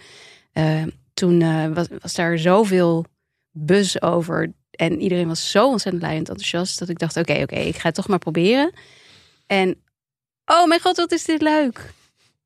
toen 1.14 1.74
was, 1.74 1.88
was 2.02 2.14
daar 2.14 2.38
zoveel 2.38 3.06
buzz 3.52 3.96
over. 4.00 4.54
En 4.72 5.02
iedereen 5.02 5.28
was 5.28 5.52
zo 5.52 5.68
ontzettend 5.68 6.04
en 6.04 6.10
enthousiast 6.10 6.80
dat 6.80 6.90
ik 6.90 7.00
dacht: 7.00 7.18
oké, 7.18 7.42
oké, 7.42 7.56
ik 7.56 7.76
ga 7.76 7.88
het 7.88 7.96
toch 7.96 8.08
maar 8.08 8.20
proberen. 8.20 8.72
En 9.48 9.82
oh 10.46 10.68
mijn 10.68 10.82
god, 10.82 10.98
wat 10.98 11.12
is 11.12 11.26
dit 11.26 11.42
leuk! 11.42 11.94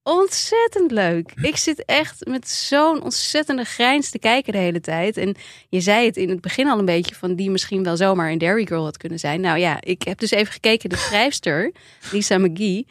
Ontzettend 0.04 0.92
leuk. 0.92 1.34
Ik 1.42 1.56
zit 1.58 1.86
echt 1.86 2.26
met 2.28 2.50
zo'n 2.50 3.04
ontzettende 3.04 3.64
grijns 3.64 4.10
te 4.10 4.20
kijken 4.20 4.54
de 4.54 4.60
hele 4.60 4.80
tijd. 4.80 5.18
En 5.18 5.36
je 5.70 5.82
zei 5.82 6.06
het 6.06 6.18
in 6.18 6.30
het 6.30 6.42
begin 6.42 6.68
al 6.68 6.80
een 6.80 6.86
beetje 6.86 7.16
van 7.16 7.36
die 7.36 7.50
misschien 7.50 7.84
wel 7.84 7.98
zomaar 7.98 8.32
een 8.32 8.38
Dairy 8.38 8.66
Girl 8.66 8.84
had 8.84 8.98
kunnen 8.98 9.20
zijn. 9.20 9.42
Nou 9.42 9.58
ja, 9.60 9.78
ik 9.82 10.02
heb 10.04 10.20
dus 10.20 10.32
even 10.32 10.54
gekeken. 10.54 10.90
De 10.90 10.96
schrijfster, 10.98 11.72
Lisa 12.12 12.38
McGee, 12.38 12.88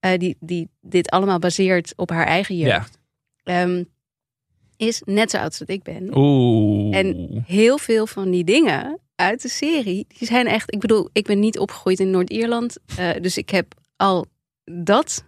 eh, 0.00 0.18
die, 0.18 0.36
die 0.40 0.68
dit 0.80 1.10
allemaal 1.10 1.38
baseert 1.38 1.92
op 1.96 2.10
haar 2.10 2.26
eigen 2.26 2.56
jeugd, 2.56 2.98
ehm, 3.42 3.84
is 4.76 5.02
net 5.04 5.30
zo 5.30 5.36
oud 5.36 5.46
als 5.46 5.58
dat 5.58 5.68
ik 5.68 5.82
ben. 5.82 6.16
Oeh. 6.16 6.96
En 6.96 7.42
heel 7.46 7.78
veel 7.78 8.06
van 8.06 8.30
die 8.30 8.44
dingen 8.44 9.00
uit 9.16 9.42
de 9.42 9.48
serie, 9.48 10.06
die 10.18 10.28
zijn 10.28 10.46
echt. 10.46 10.72
Ik 10.72 10.80
bedoel, 10.80 11.08
ik 11.12 11.24
ben 11.26 11.38
niet 11.40 11.58
opgegroeid 11.58 12.00
in 12.00 12.10
Noord-Ierland. 12.10 12.76
eh, 12.96 13.10
dus 13.20 13.36
ik 13.36 13.50
heb 13.50 13.74
al 13.96 14.26
dat, 14.64 15.24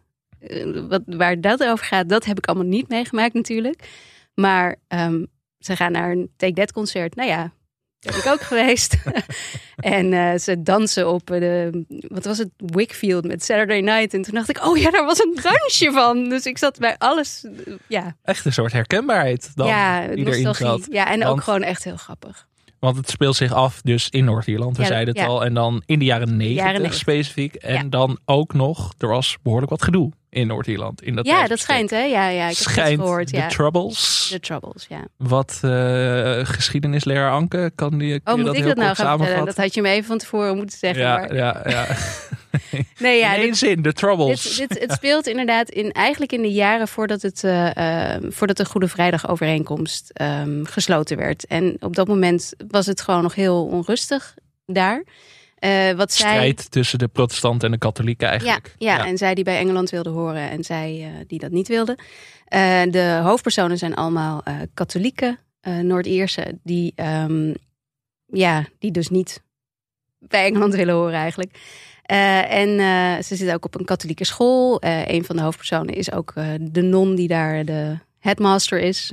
wat, 0.89 1.03
waar 1.07 1.41
dat 1.41 1.65
over 1.65 1.85
gaat, 1.85 2.09
dat 2.09 2.25
heb 2.25 2.39
ik 2.39 2.47
allemaal 2.47 2.67
niet 2.67 2.89
meegemaakt 2.89 3.35
natuurlijk. 3.35 3.89
Maar 4.35 4.77
ehm, 4.89 5.25
ze 5.59 5.77
gaan 5.77 5.93
naar 5.93 6.11
een 6.11 6.31
Take 6.37 6.53
That 6.53 6.73
concert. 6.73 7.15
Nou 7.15 7.29
ja, 7.29 7.53
daar 7.99 8.13
ben 8.13 8.25
ik 8.25 8.27
ook 8.27 8.41
geweest. 8.53 8.97
en 9.77 10.13
eh, 10.13 10.39
ze 10.39 10.63
dansen 10.63 11.09
op 11.09 11.31
eh, 11.31 11.41
de, 11.41 11.85
wat 12.09 12.25
was 12.25 12.39
het, 12.39 12.51
Wickfield 12.57 13.25
met 13.27 13.45
Saturday 13.45 13.81
Night. 13.81 14.15
En 14.15 14.23
toen 14.23 14.35
dacht 14.35 14.49
ik, 14.49 14.67
oh 14.67 14.77
ja, 14.77 14.91
daar 14.91 15.05
was 15.05 15.19
een 15.19 15.39
dansje 15.43 15.93
van. 15.93 16.29
Dus 16.29 16.47
ik 16.47 16.59
zat 16.59 16.79
bij 16.79 16.95
alles, 16.99 17.45
eh, 17.45 17.75
ja. 17.89 18.17
Echt 18.23 18.45
een 18.45 18.53
soort 18.53 18.73
herkenbaarheid 18.73 19.51
dan 19.55 19.67
ja, 19.67 20.07
nostalgie. 20.15 20.95
Ja, 20.95 21.11
en 21.11 21.25
ook 21.25 21.43
gewoon 21.43 21.63
echt 21.63 21.85
heel 21.85 21.97
grappig. 21.97 22.47
Want 22.79 22.97
het 22.97 23.11
speelt 23.11 23.37
zich 23.37 23.53
af 23.53 23.81
dus 23.83 24.09
in 24.11 24.25
Noord-Ierland, 24.25 24.77
we 24.77 24.83
Ja, 24.83 24.89
zeiden 24.89 25.15
het 25.15 25.23
ja. 25.23 25.29
al. 25.29 25.45
En 25.45 25.55
dan 25.55 25.83
in 25.87 25.99
de 25.99 26.05
jaren 26.05 26.37
90, 26.37 26.65
90. 26.65 26.95
specifiek. 26.95 27.55
En 27.55 27.75
Ja. 27.75 27.83
dan 27.83 28.19
ook 28.25 28.53
nog, 28.53 28.95
er 28.99 29.09
was 29.09 29.37
behoorlijk 29.43 29.71
wat 29.71 29.83
gedoe 29.83 30.13
in 30.35 30.47
Noord-Ierland. 30.47 31.03
In 31.03 31.15
dat 31.15 31.27
Ja, 31.27 31.47
dat 31.47 31.59
schijnt, 31.59 31.91
hè? 31.91 32.03
Ja, 32.03 32.29
ja 32.29 32.49
ik 32.49 32.59
heb 32.59 32.75
het 32.75 32.95
gehoord. 32.95 33.31
de 33.31 33.37
Ja. 33.37 33.49
Troubles. 33.49 34.29
The 34.31 34.41
Troubles, 34.41 34.87
ja. 34.89 35.05
Wat 35.17 35.59
eh, 35.63 36.41
geschiedenisleraar 36.43 37.31
Anke, 37.31 37.73
kan 37.75 37.99
die 37.99 38.21
Oh, 38.25 38.35
moet 38.35 38.45
dat 38.45 38.57
ik 38.57 38.65
dat 38.65 38.77
nou 38.77 38.95
gaan 38.95 39.19
vertellen? 39.19 39.47
Dat 39.47 39.57
had 39.57 39.75
je 39.75 39.83
me 39.83 39.89
even 39.89 40.05
van 40.05 40.19
tevoren 40.19 40.57
moeten 40.57 40.79
zeggen. 40.79 41.03
ja, 41.03 41.19
maar... 41.19 41.35
ja, 41.35 41.63
ja. 41.65 41.87
Nee, 42.99 43.19
ja, 43.19 43.33
in 43.33 43.39
één 43.41 43.49
dit, 43.49 43.57
zin, 43.57 43.83
de 43.83 43.93
Troubles. 43.93 44.43
dit, 44.43 44.69
dit, 44.69 44.81
het 44.81 44.93
speelt 44.93 45.27
inderdaad 45.27 45.69
in, 45.69 45.93
eigenlijk 45.93 46.33
in 46.33 46.43
de 46.43 46.53
jaren 46.53 46.89
voordat, 46.89 47.23
het, 47.23 47.45
eh, 47.45 48.15
eh, 48.15 48.23
voordat 48.29 48.57
de 48.57 48.65
Goede 48.65 48.89
Vrijdag 48.89 49.29
overeenkomst 49.29 50.11
ehm, 50.13 50.65
gesloten 50.65 51.17
werd. 51.17 51.47
En 51.47 51.77
op 51.81 51.95
dat 51.95 52.09
moment 52.09 52.53
was 52.69 52.87
het 52.87 53.01
gewoon 53.01 53.23
nog 53.23 53.35
heel 53.35 53.65
onrustig 53.67 54.35
daar. 54.67 55.05
Eh, 55.65 55.93
wat 55.93 56.13
zij, 56.13 56.31
Strijd 56.31 56.71
tussen 56.71 56.99
de 56.99 57.09
protestanten 57.09 57.67
en 57.67 57.73
de 57.73 57.79
katholieken 57.79 58.27
Ja, 58.27 58.33
eigenlijk. 58.33 58.75
ja, 58.79 59.07
en 59.07 59.19
zij 59.19 59.35
die 59.35 59.45
bij 59.45 59.59
Engeland 59.59 59.91
wilde 59.91 60.11
horen 60.11 60.51
en 60.51 60.65
zij 60.65 61.01
eh, 61.03 61.25
die 61.27 61.39
dat 61.39 61.51
niet 61.51 61.69
wilde. 61.69 61.99
Eh, 62.45 62.83
de 62.91 63.21
hoofdpersonen 63.23 63.79
zijn 63.79 63.95
allemaal 63.95 64.43
katholieke 64.75 65.39
eh 65.61 65.79
Noord-Ierse 65.79 66.59
die, 66.63 66.93
ehm, 66.95 67.55
ja, 68.27 68.65
die 68.79 68.91
dus 68.91 69.09
niet 69.09 69.43
bij 70.19 70.45
Engeland 70.45 70.75
willen 70.75 70.95
horen 70.95 71.15
eigenlijk. 71.15 71.59
En 72.03 72.69
ze 73.25 73.37
zitten 73.37 73.55
ook 73.55 73.65
op 73.65 73.75
een 73.75 73.85
katholieke 73.85 74.25
school. 74.25 74.83
Een 75.07 75.25
van 75.25 75.37
de 75.37 75.43
hoofdpersonen 75.43 75.95
is 75.95 76.13
ook 76.13 76.33
de 76.61 76.83
non 76.83 77.15
die 77.15 77.29
daar 77.29 77.65
de 77.65 77.99
headmaster 78.19 78.79
is. 78.79 79.13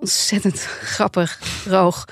Ontzettend 0.00 0.60
grappig, 0.94 1.38
droog 1.64 2.04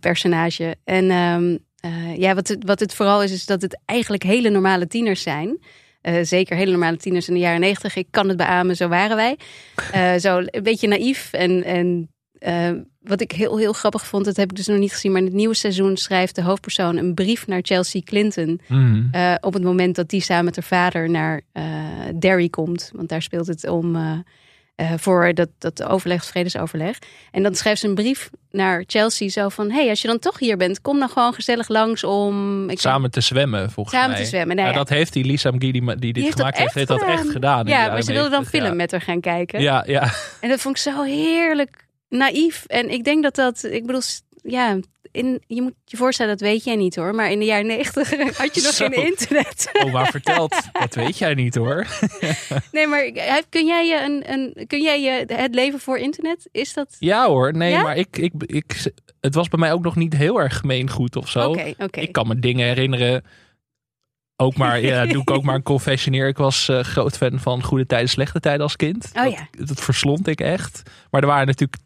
personage. 0.00 0.76
En 0.84 1.10
ehm, 1.10 1.56
eh, 1.86 2.16
ja, 2.16 2.34
wat 2.34 2.48
het, 2.48 2.64
wat 2.64 2.80
het 2.80 2.94
vooral 2.94 3.22
is, 3.22 3.32
is 3.32 3.46
dat 3.46 3.62
het 3.62 3.80
eigenlijk 3.84 4.22
hele 4.22 4.50
normale 4.50 4.86
tieners 4.86 5.22
zijn. 5.22 5.58
Eh, 6.06 6.14
zeker 6.22 6.56
hele 6.56 6.70
normale 6.70 6.96
tieners 6.96 7.28
in 7.28 7.34
de 7.34 7.40
jaren 7.40 7.60
negentig. 7.60 7.96
Ik 7.96 8.06
kan 8.10 8.28
het 8.28 8.36
beamen, 8.36 8.76
zo 8.76 8.88
waren 8.88 9.16
wij. 9.16 9.38
Eh, 9.92 10.14
zo 10.14 10.42
een 10.44 10.62
beetje 10.62 10.88
naïef. 10.88 11.32
En, 11.32 11.64
en 11.64 12.10
wat 13.00 13.20
ik 13.20 13.32
heel, 13.32 13.58
heel 13.58 13.72
grappig 13.72 14.06
vond, 14.06 14.24
dat 14.24 14.36
heb 14.36 14.50
ik 14.50 14.56
dus 14.56 14.66
nog 14.66 14.78
niet 14.78 14.92
gezien. 14.92 15.12
Maar 15.12 15.20
in 15.20 15.26
het 15.26 15.36
nieuwe 15.36 15.54
seizoen 15.54 15.96
schrijft 15.96 16.34
de 16.34 16.42
hoofdpersoon 16.42 16.96
een 16.96 17.14
brief 17.14 17.46
naar 17.46 17.60
Chelsea 17.62 18.00
Clinton. 18.04 18.60
Eh, 19.12 19.34
op 19.40 19.52
het 19.52 19.62
moment 19.62 19.94
dat 19.94 20.08
die 20.08 20.20
samen 20.20 20.44
met 20.44 20.54
haar 20.54 20.64
vader 20.64 21.10
naar 21.10 21.42
Derry 22.18 22.48
komt. 22.48 22.90
Want 22.94 23.08
daar 23.08 23.22
speelt 23.22 23.46
het 23.46 23.68
om 23.68 23.96
eh, 24.76 24.92
voor 24.96 25.34
dat, 25.34 25.48
dat 25.58 25.82
overleg, 25.82 26.20
het 26.20 26.28
vredesoverleg. 26.28 26.98
En 27.30 27.42
dan 27.42 27.54
schrijft 27.54 27.80
ze 27.80 27.88
een 27.88 27.94
brief 27.94 28.30
naar 28.50 28.84
Chelsea 28.86 29.28
zo 29.28 29.48
van... 29.48 29.70
hey, 29.70 29.88
als 29.88 30.02
je 30.02 30.08
dan 30.08 30.18
toch 30.18 30.38
hier 30.38 30.56
bent, 30.56 30.80
kom 30.80 30.98
dan 30.98 31.08
gewoon 31.08 31.34
gezellig 31.34 31.68
langs 31.68 32.04
om... 32.04 32.70
Ik 32.70 32.80
Samen 32.80 33.10
te 33.10 33.20
zwemmen, 33.20 33.70
volgens 33.70 33.96
Samen 33.96 34.10
mij. 34.10 34.22
te 34.22 34.28
zwemmen, 34.28 34.56
nou 34.56 34.68
ja, 34.68 34.74
ja. 34.74 34.78
dat 34.78 34.88
heeft 34.88 35.12
die 35.12 35.24
Lisa 35.24 35.50
McGee, 35.50 35.72
die, 35.72 35.82
die 35.82 35.96
dit 35.96 36.14
Die 36.14 36.22
heeft 36.22 36.36
dat 36.36 36.46
gemaakt 36.46 36.58
heeft, 36.58 36.74
heeft 36.74 36.90
echt 36.90 37.00
dat 37.00 37.08
echt 37.08 37.30
gedaan. 37.30 37.66
Ja, 37.66 37.88
maar 37.88 38.02
ze 38.02 38.12
wilde 38.12 38.30
dan 38.30 38.40
90, 38.40 38.60
film 38.60 38.70
ja. 38.70 38.74
met 38.74 38.90
haar 38.90 39.00
gaan 39.00 39.20
kijken. 39.20 39.60
Ja, 39.60 39.84
ja. 39.86 40.12
En 40.40 40.48
dat 40.48 40.60
vond 40.60 40.76
ik 40.76 40.82
zo 40.82 41.02
heerlijk 41.02 41.86
naïef. 42.08 42.64
En 42.66 42.90
ik 42.90 43.04
denk 43.04 43.22
dat 43.22 43.34
dat, 43.34 43.64
ik 43.64 43.86
bedoel, 43.86 44.02
ja, 44.46 44.78
in, 45.16 45.42
je 45.46 45.62
moet 45.62 45.74
je 45.84 45.96
voorstellen, 45.96 46.38
dat 46.38 46.48
weet 46.48 46.64
jij 46.64 46.76
niet 46.76 46.96
hoor. 46.96 47.14
Maar 47.14 47.30
in 47.30 47.38
de 47.38 47.44
jaren 47.44 47.66
negentig 47.66 48.10
had 48.38 48.54
je 48.54 48.62
nog 48.62 48.72
Zo. 48.72 48.88
geen 48.88 49.06
internet. 49.06 49.70
Oma 49.84 50.04
vertelt, 50.04 50.62
dat 50.72 50.94
weet 50.94 51.18
jij 51.18 51.34
niet 51.34 51.54
hoor. 51.54 51.86
Nee, 52.72 52.86
maar 52.86 53.02
eh, 53.04 53.34
kun 53.48 53.66
jij 53.66 53.86
je 53.86 54.02
een, 54.04 54.32
een, 54.32 54.66
kun 54.66 54.82
jij 54.82 55.02
je 55.02 55.34
het 55.34 55.54
leven 55.54 55.80
voor 55.80 55.98
internet? 55.98 56.48
Is 56.52 56.72
dat? 56.72 56.96
Ja 56.98 57.26
hoor, 57.26 57.52
nee, 57.52 57.70
Ja? 57.70 57.82
maar 57.82 57.96
ik, 57.96 58.18
ik, 58.18 58.32
ik, 58.46 58.92
het 59.20 59.34
was 59.34 59.48
bij 59.48 59.58
mij 59.58 59.72
ook 59.72 59.82
nog 59.82 59.96
niet 59.96 60.16
heel 60.16 60.40
erg 60.40 60.56
gemeengoed 60.56 61.16
of 61.16 61.28
zo. 61.28 61.54
Ik 61.90 62.12
kan 62.12 62.28
me 62.28 62.38
dingen 62.38 62.66
herinneren. 62.66 63.24
Ook 64.36 64.56
maar, 64.56 64.80
ja, 64.80 65.06
doe 65.06 65.20
ik 65.20 65.30
ook 65.30 65.42
maar 65.42 65.54
een 65.54 65.62
confessioneer. 65.62 66.28
Ik 66.28 66.36
was 66.36 66.68
eh, 66.68 66.80
groot 66.80 67.16
fan 67.16 67.40
van 67.40 67.62
Goede 67.62 67.86
Tijden, 67.86 68.08
Slechte 68.08 68.40
Tijden 68.40 68.62
als 68.62 68.76
kind. 68.76 69.10
Oh 69.14 69.22
dat, 69.22 69.32
ja. 69.32 69.48
dat 69.64 69.80
verslond 69.80 70.26
ik 70.26 70.40
echt. 70.40 70.82
Maar 71.10 71.20
er 71.20 71.26
waren 71.26 71.46
natuurlijk 71.46 71.80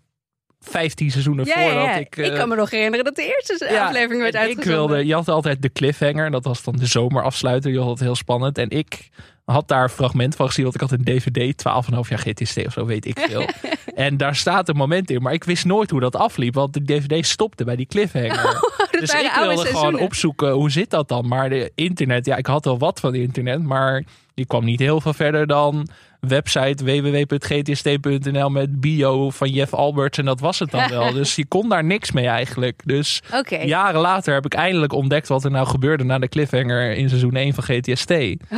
15 0.61 1.11
seizoenen 1.11 1.47
Ja, 1.47 1.55
voordat 1.55 1.85
ja. 1.85 1.95
ik... 1.95 2.17
Ik, 2.17 2.27
eh, 2.27 2.35
kan 2.35 2.49
me 2.49 2.55
nog 2.55 2.71
herinneren 2.71 3.05
dat 3.05 3.17
de 3.17 3.35
eerste 3.37 3.81
aflevering 3.81 4.23
werd 4.23 4.35
en 4.35 4.41
ik 4.41 4.47
uitgezonden. 4.47 4.89
wilde, 4.89 5.07
je 5.07 5.15
had 5.15 5.29
altijd 5.29 5.63
de 5.63 5.73
cliffhanger. 5.73 6.31
Dat 6.31 6.45
was 6.45 6.63
dan 6.63 6.77
de 6.77 6.87
zomerafsluiter. 6.87 7.71
Die 7.71 7.81
had 7.81 7.89
het 7.89 8.01
heel 8.01 8.15
spannend. 8.15 8.59
En 8.59 8.71
ik 8.71 9.09
had 9.51 9.69
daar 9.69 9.83
een 9.83 9.89
fragment 9.89 10.37
van 10.37 10.47
gezien. 10.47 10.63
Want 10.63 10.75
ik 10.75 10.81
had 10.81 10.91
een 10.91 11.05
DVD, 11.05 11.63
12,5 11.95 12.09
jaar 12.09 12.19
GTST 12.19 12.67
of 12.67 12.73
zo, 12.73 12.87
weet 12.87 13.07
ik 13.07 13.19
veel. 13.19 13.49
en 13.95 14.17
daar 14.17 14.37
staat 14.37 14.69
een 14.69 14.77
moment 14.77 15.11
in. 15.11 15.23
Maar 15.23 15.33
ik 15.33 15.45
wist 15.45 15.65
nooit 15.65 15.91
hoe 15.91 16.01
dat 16.01 16.17
afliep. 16.17 16.55
Want 16.55 16.73
de 16.75 16.85
DVD 16.85 17.27
stopte 17.27 17.65
bij 17.65 17.77
die 17.77 17.87
cliffhanger. 17.87 18.43
dat 18.77 19.01
dus 19.01 19.13
ik 19.13 19.33
wilde 19.35 19.35
gewoon 19.35 19.59
seizoenen. 19.59 20.01
opzoeken, 20.01 20.51
hoe 20.51 20.71
zit 20.71 20.91
dat 20.91 21.09
dan? 21.09 21.29
Maar 21.29 21.49
de 21.49 21.73
internet, 21.75 22.27
ja, 22.27 22.37
ik 22.37 22.47
had 22.47 22.65
wel 22.65 22.79
wat 22.79 23.01
van 23.01 23.15
internet. 23.15 23.63
Maar 23.63 24.05
je 24.35 24.47
kwam 24.47 24.65
niet 24.65 24.81
heel 24.81 25.01
veel 25.01 25.13
verder 25.13 25.47
dan 25.47 25.89
website 26.21 26.85
www.gtst.nl 26.85 28.51
met 28.51 28.81
bio 28.81 29.31
van 29.31 29.51
Jeff 29.51 29.75
Alberts. 29.75 30.19
En 30.19 30.25
dat 30.25 30.41
was 30.41 30.59
het 30.59 30.71
dan 30.71 30.89
wel. 30.89 31.13
Dus 31.21 31.35
je 31.35 31.47
kon 31.47 31.69
daar 31.69 31.85
niks 31.85 32.13
mee 32.13 32.27
eigenlijk. 32.27 32.81
Dus 32.85 33.23
jaren 33.65 34.01
later 34.01 34.35
heb 34.35 34.45
ik 34.45 34.55
eindelijk 34.55 34.93
ontdekt 34.93 35.29
wat 35.29 35.45
er 35.45 35.51
nou 35.51 35.67
gebeurde 35.67 36.05
na 36.05 36.19
de 36.19 36.29
cliffhanger 36.29 36.93
in 36.93 37.09
seizoen 37.09 37.35
1 37.35 37.55
van 37.55 37.65
GTST. 37.65 38.11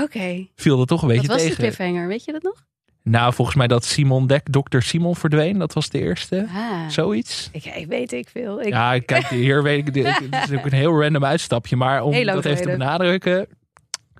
oké. 0.02 0.46
Viel 0.56 0.76
toch 0.88 1.02
een 1.02 1.08
Wat 1.08 1.16
beetje 1.16 1.32
was 1.32 1.42
die 1.42 1.54
tegen. 1.54 1.62
cliffhanger? 1.64 2.08
Weet 2.08 2.24
je 2.24 2.32
dat 2.32 2.42
nog? 2.42 2.64
Nou, 3.04 3.34
volgens 3.34 3.56
mij 3.56 3.66
dat 3.66 3.84
Simon 3.84 4.26
Dek, 4.26 4.46
Dr. 4.50 4.80
Simon 4.80 5.16
verdween. 5.16 5.58
Dat 5.58 5.72
was 5.72 5.88
de 5.88 5.98
eerste. 6.00 6.46
Ah, 6.54 6.88
Zoiets. 6.88 7.48
ik, 7.52 7.64
ik 7.64 7.86
weet 7.86 8.12
ik 8.12 8.28
veel. 8.28 8.60
Ik, 8.62 8.68
Ja, 8.68 8.98
kijk, 8.98 9.26
hier 9.26 9.62
weet 9.62 9.78
ik, 9.86 9.94
dit 9.94 10.04
dit 10.30 10.50
is 10.50 10.58
ook 10.58 10.64
een 10.64 10.72
heel 10.72 11.00
random 11.02 11.24
uitstapje. 11.24 11.76
Maar 11.76 12.02
om 12.02 12.12
Heel 12.12 12.24
dat 12.26 12.44
even 12.44 12.62
te 12.62 12.68
benadrukken. 12.70 13.46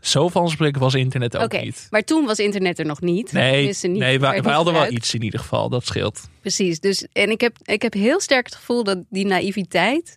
Zo 0.01 0.29
vanzelfsprekend 0.29 0.83
was 0.83 0.94
internet 0.94 1.37
ook 1.37 1.53
niet. 1.61 1.87
maar 1.90 2.03
toen 2.03 2.25
was 2.27 2.38
internet 2.38 2.79
er 2.79 2.85
nog 2.87 3.01
niet. 3.01 3.33
Nee, 3.33 3.66
niet- 3.66 3.83
nee 3.83 4.18
wij, 4.20 4.42
wij 4.42 4.53
hadden 4.55 4.72
wel 4.72 4.90
iets 4.92 5.14
in 5.14 5.22
ieder 5.22 5.40
geval. 5.40 5.68
Dat 5.68 5.87
scheelt. 5.87 6.29
Precies. 6.40 6.81
Dus, 6.81 7.07
en 7.12 7.31
ik 7.31 7.40
heb, 7.40 7.57
ik 7.62 7.83
heb 7.83 7.92
heel 7.92 8.20
sterk 8.20 8.44
het 8.44 8.55
gevoel 8.55 8.85
dat 8.85 9.05
die 9.11 9.27
naïviteit 9.27 10.16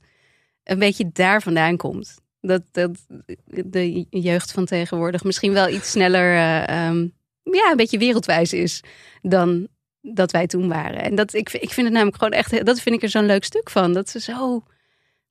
een 0.64 0.80
beetje 0.80 1.10
daar 1.14 1.42
vandaan 1.42 1.78
komt. 1.78 2.18
Dat, 2.48 2.62
dat 2.72 2.92
de 3.46 4.06
jeugd 4.10 4.52
van 4.52 4.66
tegenwoordig 4.66 5.24
misschien 5.24 5.54
wel 5.54 5.70
iets 5.70 5.92
sneller, 5.92 6.36
eh, 6.36 6.68
ehm, 6.88 7.08
ja, 7.44 7.70
een 7.72 7.78
beetje 7.78 7.98
wereldwijs 7.98 8.54
is 8.54 8.82
dan 9.22 9.68
dat 10.02 10.32
wij 10.32 10.48
toen 10.48 10.68
waren. 10.68 11.02
En 11.04 11.16
dat, 11.16 11.34
ik, 11.34 11.54
ik 11.54 11.70
vind 11.72 11.86
het 11.88 11.96
namelijk 11.96 12.18
gewoon 12.18 12.34
echt, 12.34 12.66
dat 12.66 12.80
vind 12.82 12.96
ik 12.96 13.04
er 13.04 13.10
zo'n 13.10 13.26
leuk 13.26 13.44
stuk 13.44 13.70
van. 13.70 13.94
Dat 13.94 14.10
ze 14.10 14.20
zo. 14.20 14.64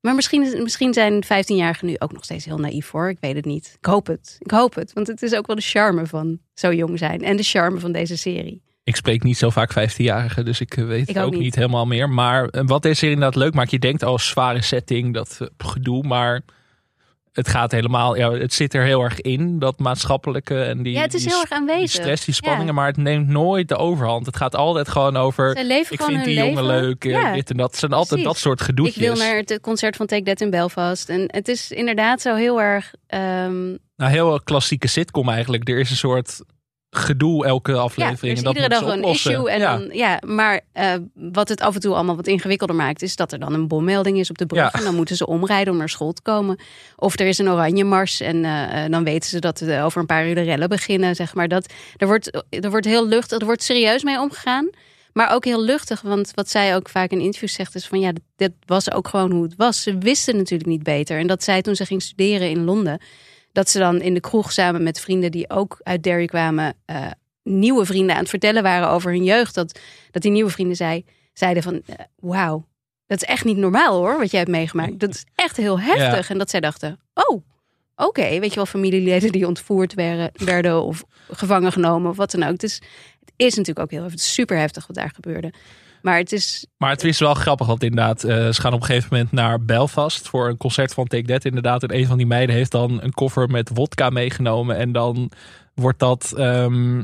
Maar 0.00 0.14
misschien, 0.14 0.42
is- 0.42 0.60
misschien 0.62 0.92
zijn 0.94 1.24
15-jarigen 1.24 1.86
nu 1.86 1.94
ook 1.98 2.12
nog 2.12 2.24
steeds 2.24 2.44
heel 2.44 2.58
naïef 2.58 2.90
hoor. 2.90 3.08
Ik 3.08 3.18
weet 3.20 3.36
het 3.36 3.44
niet. 3.44 3.74
Ik 3.80 3.86
hoop 3.86 4.06
het. 4.06 4.36
Ik 4.38 4.50
hoop 4.50 4.74
het. 4.74 4.92
Want 4.92 5.06
het 5.06 5.22
is 5.22 5.34
ook 5.34 5.46
wel 5.46 5.56
de 5.56 5.62
charme 5.62 6.06
van 6.06 6.38
zo 6.54 6.72
jong 6.72 6.98
zijn. 6.98 7.22
En 7.22 7.36
de 7.36 7.42
charme 7.42 7.78
van 7.80 7.92
deze 7.92 8.16
serie. 8.16 8.62
Ik 8.84 8.96
spreek 8.96 9.22
niet 9.22 9.38
zo 9.38 9.50
vaak 9.50 9.70
15-jarigen, 9.72 10.44
dus 10.44 10.60
ik 10.60 10.76
eh, 10.76 10.84
weet 10.86 11.00
Ik 11.08 11.08
het 11.08 11.18
ook 11.18 11.24
ook 11.24 11.32
niet. 11.32 11.40
niet. 11.40 11.54
helemaal 11.54 11.86
meer. 11.86 12.08
Maar 12.08 12.48
eh, 12.48 12.62
wat 12.66 12.82
deze 12.82 12.94
serie 12.94 13.14
inderdaad 13.14 13.40
leuk 13.42 13.54
maakt, 13.54 13.70
je 13.70 13.78
denkt 13.78 14.02
al 14.02 14.18
zware 14.18 14.62
setting, 14.62 15.14
dat 15.14 15.40
gedoe, 15.58 16.02
maar 16.06 16.42
het 17.34 17.48
gaat 17.48 17.72
helemaal, 17.72 18.16
ja, 18.16 18.32
het 18.32 18.52
zit 18.54 18.74
er 18.74 18.82
heel 18.84 19.00
erg 19.02 19.20
in, 19.20 19.58
dat 19.58 19.78
maatschappelijke 19.78 20.62
en 20.62 20.82
die, 20.82 20.92
Ja, 20.92 21.00
het 21.00 21.14
is 21.14 21.22
die 21.22 21.30
heel 21.32 21.40
erg 21.40 21.50
aanwezig. 21.50 21.90
die 21.90 22.00
stress, 22.00 22.24
die 22.24 22.34
spanningen, 22.34 22.66
Ja. 22.66 22.72
maar 22.72 22.86
het 22.86 22.96
neemt 22.96 23.28
nooit 23.28 23.68
de 23.68 23.76
overhand. 23.76 24.26
Het 24.26 24.36
gaat 24.36 24.54
altijd 24.56 24.88
gewoon 24.88 25.16
over, 25.16 25.56
ik 25.56 25.86
gewoon 25.88 26.12
vind 26.12 26.24
die 26.24 26.34
jongen 26.34 26.66
leuk, 26.66 27.04
eh, 27.04 27.10
Ja. 27.10 27.32
dit 27.32 27.50
en 27.50 27.56
dat. 27.56 27.70
Het 27.70 27.78
zijn 27.78 27.92
altijd 27.92 28.08
Precies. 28.20 28.26
dat 28.26 28.36
soort 28.42 28.60
Ik 28.60 28.66
gedoetjes. 28.66 28.96
wil 28.96 29.14
naar 29.16 29.36
het 29.36 29.58
concert 29.60 29.96
van 29.96 30.06
Take 30.06 30.22
That 30.22 30.40
in 30.40 30.50
Belfast. 30.50 31.08
En 31.08 31.24
het 31.26 31.48
is 31.48 31.70
inderdaad 31.70 32.20
zo 32.20 32.34
heel 32.34 32.60
erg. 32.60 32.92
ehm, 33.06 33.68
Nou, 33.96 34.10
heel 34.10 34.40
klassieke 34.44 34.86
sitcom 34.86 35.28
eigenlijk. 35.28 35.68
Er 35.68 35.78
is 35.78 35.90
een 35.90 35.96
soort 35.96 36.40
gedoe 36.96 37.46
elke 37.46 37.70
ja, 37.70 37.76
er 37.76 37.82
aflevering. 37.82 38.32
is 38.32 38.38
en 38.38 38.44
dat 38.44 38.54
iedere 38.54 38.80
dag 38.80 38.94
een 38.94 39.04
issue. 39.04 39.50
En 39.50 39.58
ja. 39.58 39.76
dan, 39.76 39.88
ja, 39.92 40.18
maar 40.26 40.60
eh, 40.72 40.92
wat 41.14 41.48
het 41.48 41.60
af 41.60 41.74
en 41.74 41.80
toe 41.80 41.94
allemaal 41.94 42.16
wat 42.16 42.26
ingewikkelder 42.26 42.76
maakt, 42.76 43.02
is 43.02 43.16
dat 43.16 43.32
er 43.32 43.38
dan 43.38 43.52
een 43.52 43.68
bommelding 43.68 44.18
is 44.18 44.30
op 44.30 44.38
de 44.38 44.46
brug. 44.46 44.72
Ja. 44.72 44.78
En 44.78 44.84
dan 44.84 44.94
moeten 44.94 45.16
ze 45.16 45.26
omrijden 45.26 45.72
om 45.72 45.78
naar 45.78 45.88
school 45.88 46.12
te 46.12 46.22
komen. 46.22 46.58
Of 46.96 47.18
er 47.18 47.26
is 47.26 47.38
een 47.38 47.50
oranje 47.50 47.84
mars. 47.84 48.20
En 48.20 48.44
eh, 48.44 48.84
eh, 48.84 48.90
dan 48.90 49.04
weten 49.04 49.30
ze 49.30 49.38
dat 49.38 49.60
er 49.60 49.84
over 49.84 50.00
een 50.00 50.06
paar 50.06 50.28
uur 50.28 50.34
de 50.34 50.40
rellen 50.40 50.68
beginnen. 50.68 51.14
Zeg 51.14 51.34
maar. 51.34 51.48
dat, 51.48 51.72
er, 51.96 52.06
wordt, 52.06 52.44
er 52.50 52.70
wordt 52.70 52.86
heel 52.86 53.06
luchtig, 53.06 53.38
er 53.38 53.46
wordt 53.46 53.62
serieus 53.62 54.02
mee 54.02 54.20
omgegaan. 54.20 54.70
Maar 55.14 55.32
ook 55.34 55.44
heel 55.44 55.62
luchtig, 55.62 56.00
want 56.00 56.30
wat 56.34 56.50
zij 56.50 56.74
ook 56.74 56.88
vaak 56.88 57.10
in 57.10 57.20
interviews 57.20 57.52
zegt 57.52 57.74
is 57.74 57.86
van 57.86 58.00
ja, 58.00 58.12
dit 58.36 58.52
was 58.66 58.92
ook 58.92 59.08
gewoon 59.08 59.30
hoe 59.30 59.42
het 59.42 59.54
was. 59.56 59.82
Ze 59.82 59.98
wisten 59.98 60.36
natuurlijk 60.36 60.68
niet 60.68 60.82
beter. 60.82 61.18
En 61.18 61.26
dat 61.26 61.42
zij 61.42 61.62
toen 61.62 61.76
ze 61.76 61.86
ging 61.86 62.02
studeren 62.02 62.50
in 62.50 62.64
Londen, 62.64 63.00
dat 63.54 63.70
ze 63.70 63.78
dan 63.78 64.00
in 64.00 64.14
de 64.14 64.20
kroeg 64.20 64.52
samen 64.52 64.82
met 64.82 65.00
vrienden 65.00 65.30
die 65.30 65.50
ook 65.50 65.80
uit 65.82 66.02
Derry 66.02 66.26
kwamen, 66.26 66.74
eh, 66.84 67.06
nieuwe 67.42 67.84
vrienden 67.84 68.14
aan 68.14 68.20
het 68.20 68.30
vertellen 68.30 68.62
waren 68.62 68.88
over 68.88 69.10
hun 69.10 69.24
jeugd. 69.24 69.54
Dat, 69.54 69.80
dat 70.10 70.22
die 70.22 70.30
nieuwe 70.30 70.50
vrienden 70.50 70.76
zei, 70.76 71.04
zeiden 71.32 71.62
van 71.62 71.82
eh, 71.86 71.94
wauw, 72.16 72.66
dat 73.06 73.22
is 73.22 73.28
echt 73.28 73.44
niet 73.44 73.56
normaal 73.56 73.96
hoor, 73.96 74.18
wat 74.18 74.30
jij 74.30 74.40
hebt 74.40 74.52
meegemaakt. 74.52 74.98
Dat 74.98 75.14
is 75.14 75.24
echt 75.34 75.56
heel 75.56 75.80
heftig. 75.80 76.30
En 76.30 76.38
dat 76.38 76.50
zij 76.50 76.60
dachten, 76.60 77.00
oh, 77.14 77.42
oké, 77.96 78.38
weet 78.38 78.50
je 78.50 78.54
wel, 78.54 78.66
familieleden 78.66 79.32
die 79.32 79.46
ontvoerd 79.46 79.94
werden, 79.94 80.30
werden 80.32 80.82
of 80.82 81.04
gevangen 81.30 81.72
genomen 81.72 82.10
of 82.10 82.16
wat 82.16 82.30
dan 82.30 82.42
ook. 82.42 82.62
Is, 82.62 82.82
het 83.24 83.32
is 83.36 83.54
natuurlijk 83.54 83.78
ook 83.78 84.00
heel 84.00 84.10
super 84.14 84.56
heftig 84.58 84.86
wat 84.86 84.96
daar 84.96 85.10
gebeurde. 85.14 85.52
Maar 86.02 86.16
het 86.16 86.32
is, 86.32 86.66
Maar 86.76 86.90
het 86.90 87.04
is 87.04 87.18
wel 87.18 87.34
grappig, 87.34 87.66
want 87.66 87.82
inderdaad, 87.82 88.24
eh, 88.24 88.48
ze 88.48 88.60
gaan 88.60 88.72
op 88.72 88.80
een 88.80 88.86
gegeven 88.86 89.08
moment 89.10 89.32
naar 89.32 89.64
Belfast 89.64 90.28
voor 90.28 90.48
een 90.48 90.56
concert 90.56 90.94
van 90.94 91.06
Take 91.06 91.26
That. 91.26 91.44
Inderdaad, 91.44 91.82
en 91.82 91.94
een 91.94 92.06
van 92.06 92.16
die 92.16 92.26
meiden 92.26 92.54
heeft 92.54 92.70
dan 92.70 93.02
een 93.02 93.12
koffer 93.12 93.50
met 93.50 93.70
wodka 93.74 94.10
meegenomen. 94.10 94.76
En 94.76 94.92
dan 94.92 95.30
wordt 95.74 95.98
dat, 95.98 96.32
ehm, 96.36 97.02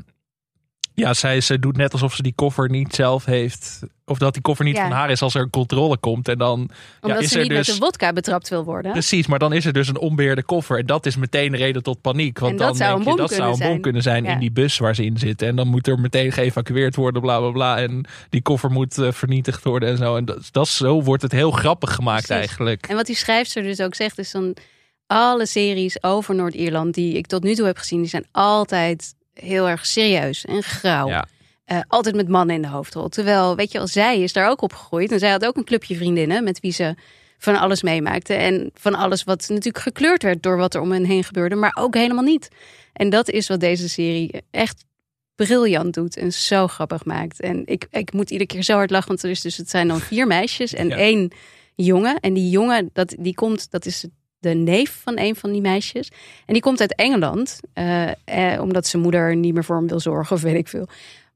ja, 0.94 1.14
zij 1.14 1.40
ze 1.40 1.59
doet 1.59 1.76
net 1.76 1.92
alsof 1.92 2.14
ze 2.14 2.22
die 2.22 2.33
koffer 2.35 2.70
niet 2.70 2.94
zelf 2.94 3.24
heeft. 3.24 3.81
Of 4.05 4.18
dat 4.18 4.33
die 4.33 4.42
koffer 4.42 4.64
niet 4.64 4.76
Ja. 4.76 4.83
van 4.83 4.92
haar 4.96 5.11
is 5.11 5.22
als 5.22 5.35
er 5.35 5.40
een 5.42 5.50
controle 5.50 5.96
komt. 5.98 6.29
En 6.29 6.38
dan 6.38 6.70
omdat 7.00 7.22
is 7.22 7.29
ze 7.29 7.35
er 7.35 7.40
niet 7.42 7.50
dus- 7.50 7.66
met 7.66 7.76
de 7.76 7.83
wodka 7.85 8.12
betrapt 8.12 8.48
wil 8.48 8.64
worden. 8.64 8.92
Precies, 8.92 9.26
maar 9.26 9.38
dan 9.38 9.53
is 9.53 9.64
er 9.64 9.72
dus 9.72 9.88
een 9.88 9.98
onbeheerde 9.98 10.42
koffer. 10.42 10.79
En 10.79 10.87
dat 10.87 11.07
is 11.07 11.16
meteen 11.16 11.57
reden 11.57 11.83
tot 11.83 12.00
paniek. 12.00 12.38
Want 12.38 12.53
En 12.53 12.59
dat 12.59 12.66
dan 12.66 12.76
zou 12.76 12.94
denk 12.94 13.07
een 13.07 13.12
je, 13.12 13.18
dat 13.18 13.31
zou 13.31 13.42
een 13.42 13.48
bom 13.59 13.66
zijn. 13.66 13.81
kunnen 13.81 14.03
zijn 14.03 14.24
Ja. 14.24 14.33
in 14.33 14.38
die 14.38 14.50
bus 14.53 14.79
waar 14.79 14.94
ze 14.94 15.05
in 15.05 15.18
zitten. 15.18 15.48
En 15.48 15.57
dan 15.57 15.68
moet 15.68 15.87
er 15.87 15.98
meteen 15.98 16.33
geëvacueerd 16.33 16.96
worden, 16.96 17.22
bla 17.22 17.38
bla 17.38 17.50
bla. 17.50 17.79
En 17.79 18.05
die 18.29 18.42
koffer 18.42 18.70
moet 18.70 18.98
eh, 18.98 19.12
vernietigd 19.12 19.64
worden 19.64 19.88
en 19.88 19.96
zo. 19.96 20.16
En 20.16 20.24
dat, 20.24 20.48
dat, 20.50 20.68
zo 20.68 21.03
wordt 21.03 21.22
het 21.22 21.33
heel 21.33 21.50
grappig 21.50 21.94
gemaakt 21.94 22.26
Precies. 22.26 22.46
eigenlijk. 22.46 22.87
En 22.87 22.96
wat 22.96 23.07
die 23.07 23.16
schrijfster 23.16 23.62
dus 23.62 23.81
ook 23.81 23.94
zegt, 23.94 24.18
is 24.18 24.31
dan 24.31 24.57
alle 25.07 25.46
series 25.46 26.03
over 26.03 26.35
Noord-Ierland 26.35 26.94
die 26.94 27.14
ik 27.14 27.26
tot 27.26 27.42
nu 27.42 27.55
toe 27.55 27.66
heb 27.66 27.76
gezien, 27.79 28.00
die 28.00 28.09
zijn 28.09 28.26
altijd 28.33 29.14
heel 29.42 29.68
erg 29.68 29.87
serieus 29.87 30.44
en 30.44 30.62
grauw. 30.62 31.09
Ja. 31.09 31.26
Eh, 31.64 31.81
altijd 31.88 32.14
met 32.14 32.29
mannen 32.29 32.57
in 32.57 32.62
de 32.62 32.68
hoofdrol. 32.68 33.09
Terwijl, 33.09 33.57
weet 33.57 33.72
je 33.72 33.79
wel, 33.79 33.87
zij 33.87 34.20
is 34.20 34.33
daar 34.33 34.48
ook 34.50 34.62
opgegroeid. 34.62 35.12
En 35.12 35.18
zij 35.18 35.31
had 35.31 35.44
ook 35.46 35.57
een 35.57 35.64
clubje 35.64 35.96
vriendinnen 35.96 36.44
met 36.44 36.61
wie 36.61 36.72
ze 36.72 36.94
van 37.38 37.57
alles 37.59 37.83
meemaakte. 37.83 38.35
En 38.35 38.70
van 38.74 38.94
alles 38.94 39.24
wat 39.24 39.38
natuurlijk 39.48 39.79
gekleurd 39.85 40.22
werd 40.22 40.42
door 40.42 40.57
wat 40.57 40.74
er 40.74 40.81
om 40.81 40.92
hen 40.92 41.05
heen 41.05 41.24
gebeurde. 41.24 41.55
Maar 41.55 41.76
ook 41.79 41.94
helemaal 41.94 42.24
niet. 42.24 42.48
En 42.92 43.11
dat 43.11 43.31
is 43.31 43.48
wat 43.48 43.61
deze 43.61 43.88
serie 43.88 44.42
echt 44.50 44.85
briljant 45.35 45.94
doet 45.94 46.16
en 46.16 46.33
zo 46.33 46.66
grappig 46.66 47.05
maakt. 47.05 47.40
En 47.40 47.62
ik, 47.66 47.87
ik 47.90 48.12
moet 48.12 48.31
iedere 48.31 48.48
keer 48.50 48.62
zo 48.62 48.74
hard 48.74 48.90
lachen, 48.90 49.09
want 49.09 49.22
er 49.22 49.31
is 49.31 49.40
dus, 49.40 49.57
het 49.57 49.70
zijn 49.70 49.88
dan 49.88 50.00
vier 50.00 50.26
meisjes 50.26 50.74
en 50.74 50.88
Ja. 50.88 50.96
één 50.96 51.31
jongen. 51.74 52.20
En 52.20 52.33
die 52.35 52.50
jongen, 52.50 52.90
dat, 52.92 53.14
die 53.18 53.35
komt, 53.35 53.70
dat 53.70 53.87
is 53.87 54.05
de 54.40 54.55
neef 54.55 55.00
van 55.03 55.18
een 55.18 55.37
van 55.37 55.53
die 55.53 55.61
meisjes. 55.61 56.09
En 56.46 56.53
die 56.53 56.62
komt 56.62 56.81
uit 56.81 56.94
Engeland, 56.94 57.61
eh, 57.72 58.09
eh, 58.24 58.62
omdat 58.62 58.87
zijn 58.87 59.03
moeder 59.03 59.37
niet 59.37 59.55
meer 59.55 59.64
voor 59.64 59.76
hem 59.76 59.87
wil 59.88 60.00
zorgen 60.00 60.37
of 60.37 60.42
weet 60.42 60.55
ik 60.57 60.68
veel. 60.68 60.87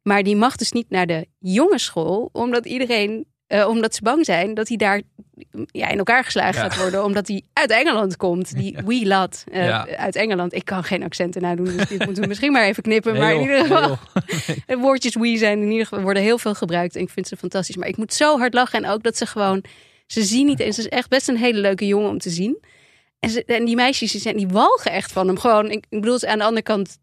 Maar 0.02 0.22
die 0.22 0.36
mag 0.36 0.56
dus 0.56 0.72
niet 0.72 0.90
naar 0.90 1.06
de 1.06 1.26
jongensschool, 1.38 2.28
omdat 2.32 2.66
iedereen, 2.66 3.26
eh, 3.46 3.68
omdat 3.68 3.94
ze 3.94 4.02
bang 4.02 4.24
zijn 4.24 4.54
dat 4.54 4.68
hij 4.68 4.76
daar 4.76 5.02
ja, 5.66 5.88
in 5.88 5.98
elkaar 5.98 6.24
geslagen 6.24 6.62
Ja. 6.62 6.68
gaat 6.68 6.80
worden, 6.80 7.04
omdat 7.04 7.28
hij 7.28 7.42
uit 7.52 7.70
Engeland 7.70 8.16
komt. 8.16 8.56
Die 8.56 8.76
wee 8.86 9.06
lad 9.06 9.44
Ja. 9.52 9.86
uit 9.96 10.16
Engeland. 10.16 10.54
Ik 10.54 10.64
kan 10.64 10.84
geen 10.84 11.02
accenten 11.02 11.42
nadoen, 11.42 11.64
dus 11.64 11.88
dit 11.88 12.04
moeten 12.04 12.22
we 12.22 12.28
misschien 12.28 12.52
maar 12.52 12.64
even 12.64 12.82
knippen. 12.82 13.16
maar 13.16 13.34
in 13.34 13.40
ieder 13.40 13.58
geval, 13.60 13.96
de 14.66 14.76
woordjes 14.76 15.14
we 15.14 15.36
zijn 15.36 15.62
in 15.62 15.70
ieder 15.70 15.86
geval 15.86 16.04
worden 16.04 16.22
heel 16.22 16.38
veel 16.38 16.54
gebruikt 16.54 16.96
en 16.96 17.02
ik 17.02 17.10
vind 17.10 17.28
ze 17.28 17.36
fantastisch. 17.36 17.76
Maar 17.76 17.88
ik 17.88 17.96
moet 17.96 18.14
zo 18.14 18.38
hard 18.38 18.54
lachen 18.54 18.84
en 18.84 18.90
ook 18.90 19.02
dat 19.02 19.16
ze 19.16 19.26
gewoon, 19.26 19.64
ze 20.06 20.22
zien 20.22 20.46
niet 20.46 20.60
eens. 20.60 20.74
Ze 20.76 20.80
is 20.82 20.88
echt 20.88 21.08
best 21.08 21.28
een 21.28 21.36
hele 21.36 21.58
leuke 21.58 21.86
jongen 21.86 22.10
om 22.10 22.18
te 22.18 22.30
zien. 22.30 22.58
En, 23.46 23.64
die 23.64 23.76
meisjes 23.76 24.12
die, 24.12 24.20
zijn, 24.20 24.36
die 24.36 24.48
walgen 24.48 24.90
echt 24.90 25.12
van 25.12 25.26
hem. 25.26 25.38
Gewoon, 25.38 25.70
ik, 25.70 25.86
ik 25.88 26.00
bedoel, 26.00 26.22
aan 26.22 26.38
de 26.38 26.44
andere 26.44 26.62
kant 26.62 26.98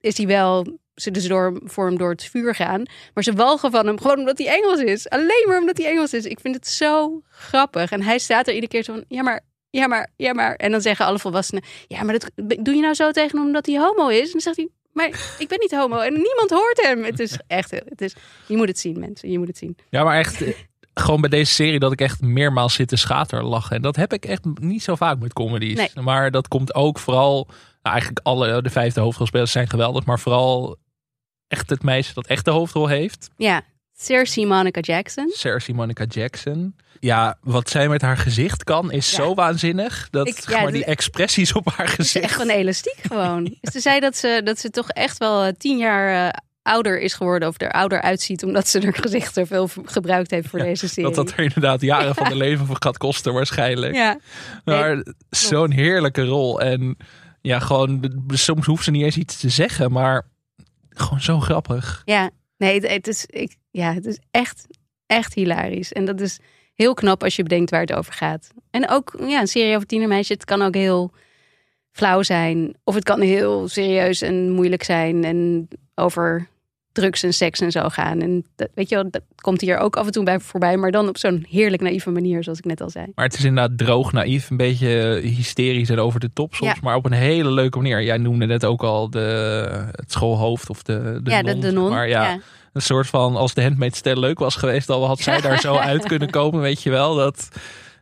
is 0.00 0.16
hij 0.16 0.26
wel, 0.26 0.78
ze 0.94 1.10
dus 1.10 1.26
door, 1.26 1.60
voor 1.64 1.86
hem 1.86 1.98
door 1.98 2.10
het 2.10 2.24
vuur 2.24 2.54
gaan. 2.54 2.82
Maar 3.14 3.24
ze 3.24 3.32
walgen 3.32 3.70
van 3.70 3.86
hem 3.86 4.00
gewoon 4.00 4.18
omdat 4.18 4.38
hij 4.38 4.46
Engels 4.46 4.80
is. 4.80 5.08
Alleen 5.08 5.44
maar 5.48 5.60
omdat 5.60 5.76
hij 5.76 5.86
Engels 5.86 6.12
is. 6.12 6.24
Ik 6.24 6.40
vind 6.40 6.54
het 6.54 6.66
zo 6.66 7.22
grappig. 7.28 7.90
En 7.90 8.02
hij 8.02 8.18
staat 8.18 8.46
er 8.46 8.54
iedere 8.54 8.72
keer 8.72 8.82
zo 8.82 8.92
van, 8.92 9.04
ja 9.08 9.22
maar, 9.22 9.40
ja 9.70 9.86
maar, 9.86 10.10
ja 10.16 10.32
maar. 10.32 10.54
En 10.54 10.70
dan 10.70 10.80
zeggen 10.80 11.06
alle 11.06 11.18
volwassenen, 11.18 11.62
ja 11.86 12.02
maar 12.02 12.18
dat 12.18 12.30
doe 12.64 12.74
je 12.74 12.80
nou 12.80 12.94
zo 12.94 13.10
tegen 13.10 13.38
hem 13.38 13.46
omdat 13.46 13.66
hij 13.66 13.78
homo 13.78 14.08
is? 14.08 14.24
En 14.24 14.32
dan 14.32 14.40
zegt 14.40 14.56
hij, 14.56 14.68
maar 14.92 15.36
ik 15.38 15.48
ben 15.48 15.58
niet 15.60 15.70
homo. 15.70 15.98
En 15.98 16.12
niemand 16.12 16.50
hoort 16.50 16.82
hem. 16.82 17.04
Het 17.04 17.20
is 17.20 17.38
echt, 17.46 17.70
het 17.70 18.00
is, 18.00 18.14
je 18.46 18.56
moet 18.56 18.68
het 18.68 18.78
zien 18.78 18.98
mensen, 18.98 19.30
je 19.30 19.38
moet 19.38 19.46
het 19.46 19.58
zien. 19.58 19.76
Ja, 19.90 20.04
maar 20.04 20.18
echt, 20.18 20.42
eh, 20.42 20.54
gewoon 21.00 21.20
bij 21.20 21.30
deze 21.30 21.52
serie 21.52 21.78
dat 21.78 21.92
ik 21.92 22.00
echt 22.00 22.20
meermaals 22.20 22.74
zit 22.74 22.88
te 22.88 22.96
schaterlachen. 22.96 23.76
En 23.76 23.82
dat 23.82 23.96
heb 23.96 24.12
ik 24.12 24.24
echt 24.24 24.44
niet 24.60 24.82
zo 24.82 24.94
vaak 24.94 25.18
met 25.18 25.32
comedies. 25.32 25.76
Nee. 25.76 26.04
Maar 26.04 26.30
dat 26.30 26.48
komt 26.48 26.74
ook 26.74 26.98
vooral, 26.98 27.44
nou, 27.82 27.94
eigenlijk 27.94 28.26
alle 28.26 28.62
de 28.62 28.70
vijfde 28.70 29.00
hoofdrolspelers 29.00 29.52
zijn 29.52 29.68
geweldig. 29.68 30.04
Maar 30.04 30.18
vooral 30.20 30.76
echt 31.48 31.70
het 31.70 31.82
meisje 31.82 32.14
dat 32.14 32.26
echt 32.26 32.44
de 32.44 32.50
hoofdrol 32.50 32.86
heeft. 32.86 33.30
Ja, 33.36 33.62
Cersei 33.98 34.46
Monica 34.46 34.80
Jackson. 34.80 35.30
Cersei 35.34 35.76
Monica 35.76 36.04
Jackson. 36.04 36.76
Ja, 37.00 37.38
wat 37.40 37.70
zij 37.70 37.88
met 37.88 38.02
haar 38.02 38.16
gezicht 38.16 38.64
kan 38.64 38.90
is 38.92 39.10
Ja. 39.10 39.16
zo 39.16 39.34
waanzinnig. 39.34 40.08
Dat 40.10 40.26
Ik- 40.28 40.48
ja, 40.50 40.62
maar 40.62 40.72
die 40.72 40.84
expressies 40.84 41.52
op 41.52 41.68
haar 41.68 41.78
Het 41.90 41.98
is 41.98 42.04
gezicht. 42.12 42.24
echt 42.24 42.34
van 42.34 42.48
elastiek 42.48 42.98
gewoon. 43.02 43.56
Ze 43.72 43.80
zei 43.80 44.00
dat 44.00 44.16
ze, 44.16 44.40
dat 44.44 44.58
ze 44.58 44.70
toch 44.70 44.88
echt 44.90 45.18
wel 45.18 45.44
eh, 45.44 45.52
tien 45.58 45.78
jaar 45.78 46.26
eh, 46.26 46.32
ouder 46.66 47.00
is 47.00 47.14
geworden. 47.14 47.48
Of 47.48 47.60
er 47.60 47.70
ouder 47.72 48.00
uitziet. 48.00 48.44
Omdat 48.44 48.68
ze 48.68 48.80
haar 48.82 48.94
gezicht 49.06 49.34
zoveel 49.34 49.68
v- 49.68 49.76
gebruikt 49.84 50.30
heeft 50.30 50.48
voor 50.48 50.58
deze 50.58 50.88
serie. 50.88 51.04
Dat 51.14 51.14
dat 51.26 51.30
er 51.36 51.44
inderdaad 51.44 51.80
jaren 51.80 52.14
van 52.14 52.28
de 52.28 52.36
leven 52.46 52.66
voor 52.66 52.76
gaat 52.78 52.96
kosten 52.98 53.32
waarschijnlijk. 53.34 53.94
Ja, 53.94 54.18
Maar 54.64 55.04
zo'n 55.30 55.70
heerlijke 55.70 56.24
rol. 56.24 56.60
En 56.60 56.96
ja, 57.40 57.58
gewoon, 57.58 58.22
soms 58.28 58.66
hoeft 58.66 58.84
ze 58.84 58.90
niet 58.90 59.04
eens 59.04 59.16
iets 59.16 59.40
te 59.40 59.48
zeggen, 59.48 59.92
maar 59.92 60.26
gewoon 60.88 61.20
zo 61.20 61.40
grappig. 61.40 62.02
ja. 62.04 62.30
Nee, 62.58 62.74
het, 62.74 62.90
het 62.90 63.06
is, 63.06 63.26
ik, 63.26 63.56
ja, 63.70 63.92
het 63.94 64.06
is 64.06 64.18
echt, 64.30 64.66
echt 65.06 65.34
hilarisch. 65.34 65.92
En 65.92 66.04
dat 66.04 66.20
is 66.20 66.38
heel 66.74 66.94
knap 66.94 67.22
als 67.24 67.36
je 67.36 67.42
bedenkt 67.42 67.70
waar 67.70 67.80
het 67.80 67.92
over 67.92 68.12
gaat. 68.12 68.48
En 68.70 68.88
ook 68.88 69.14
ja, 69.26 69.40
een 69.40 69.46
serie 69.46 69.74
over 69.74 69.86
tienermeisje. 69.86 70.32
Het 70.32 70.44
kan 70.44 70.62
ook 70.62 70.74
heel 70.74 71.12
flauw 71.92 72.22
zijn. 72.22 72.74
Of 72.84 72.94
het 72.94 73.04
kan 73.04 73.20
heel 73.20 73.68
serieus 73.68 74.22
en 74.22 74.50
moeilijk 74.50 74.82
zijn. 74.82 75.24
En 75.24 75.68
over 75.94 76.48
drugs 76.96 77.22
en 77.22 77.32
seks 77.32 77.60
en 77.60 77.70
zo 77.70 77.88
gaan. 77.88 78.20
En 78.20 78.44
dat, 78.56 78.68
weet 78.74 78.88
je 78.88 78.94
wel, 78.94 79.10
dat 79.10 79.22
komt 79.40 79.60
hier 79.60 79.78
ook 79.78 79.96
af 79.96 80.06
en 80.06 80.12
toe 80.12 80.24
bij 80.24 80.40
voorbij. 80.40 80.76
Maar 80.76 80.90
dan 80.90 81.08
op 81.08 81.18
zo'n 81.18 81.46
heerlijk 81.48 81.82
naïeve 81.82 82.10
manier, 82.10 82.42
zoals 82.42 82.58
ik 82.58 82.64
net 82.64 82.80
al 82.80 82.90
zei. 82.90 83.06
Maar 83.14 83.24
het 83.24 83.38
is 83.38 83.44
inderdaad 83.44 83.78
droog, 83.78 84.12
naïef, 84.12 84.50
een 84.50 84.56
beetje 84.56 85.20
hysterisch 85.22 85.90
en 85.90 85.98
over 85.98 86.20
de 86.20 86.30
top 86.32 86.54
soms. 86.54 86.72
Ja. 86.72 86.78
Maar 86.82 86.96
op 86.96 87.04
een 87.04 87.12
hele 87.12 87.50
leuke 87.50 87.78
manier. 87.78 88.02
Jij 88.02 88.18
noemde 88.18 88.46
net 88.46 88.64
ook 88.64 88.82
al 88.82 89.10
de, 89.10 89.18
het 89.90 90.12
schoolhoofd 90.12 90.70
of 90.70 90.82
de, 90.82 91.20
de 91.22 91.30
ja, 91.30 91.40
non. 91.40 91.60
de, 91.60 91.66
de 91.66 91.72
non. 91.72 91.90
Maar 91.90 92.08
ja, 92.08 92.22
ja. 92.22 92.38
een 92.72 92.82
soort 92.82 93.06
van, 93.06 93.36
als 93.36 93.54
de 93.54 93.62
Handmaid's 93.62 94.00
Tale 94.00 94.20
leuk 94.20 94.38
was 94.38 94.56
geweest, 94.56 94.86
dan 94.86 95.02
had 95.02 95.20
zij 95.20 95.40
daar 95.40 95.60
zo 95.60 95.76
uit 95.92 96.04
kunnen 96.04 96.30
komen, 96.30 96.60
weet 96.60 96.82
je 96.82 96.90
wel. 96.90 97.14
Dat 97.14 97.48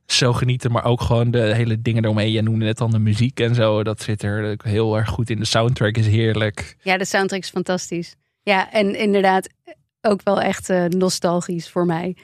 zo 0.07 0.33
genieten, 0.33 0.73
maar 0.73 0.85
ook 0.85 1.01
gewoon 1.01 1.31
de 1.31 1.55
hele 1.55 1.83
dingen 1.83 2.05
eromheen. 2.05 2.33
Jij 2.33 2.43
noemde 2.43 2.65
net 2.65 2.81
al 2.81 2.91
de 2.91 2.99
muziek 2.99 3.41
en 3.41 3.55
zo. 3.55 3.83
Dat 3.83 4.03
zit 4.03 4.23
er 4.23 4.57
heel 4.63 4.97
erg 4.97 5.09
goed 5.09 5.31
in. 5.31 5.39
De 5.39 5.45
soundtrack 5.45 5.97
is 5.97 6.07
heerlijk. 6.07 6.77
Ja, 6.83 6.97
de 6.97 7.05
soundtrack 7.05 7.41
is 7.41 7.51
fantastisch. 7.51 8.15
Ja, 8.45 8.73
en 8.73 8.99
inderdaad 8.99 9.49
ook 10.01 10.21
wel 10.23 10.41
echt 10.41 10.71
eh, 10.71 10.85
nostalgisch 10.85 11.71
voor 11.71 11.87
mij. 11.87 12.17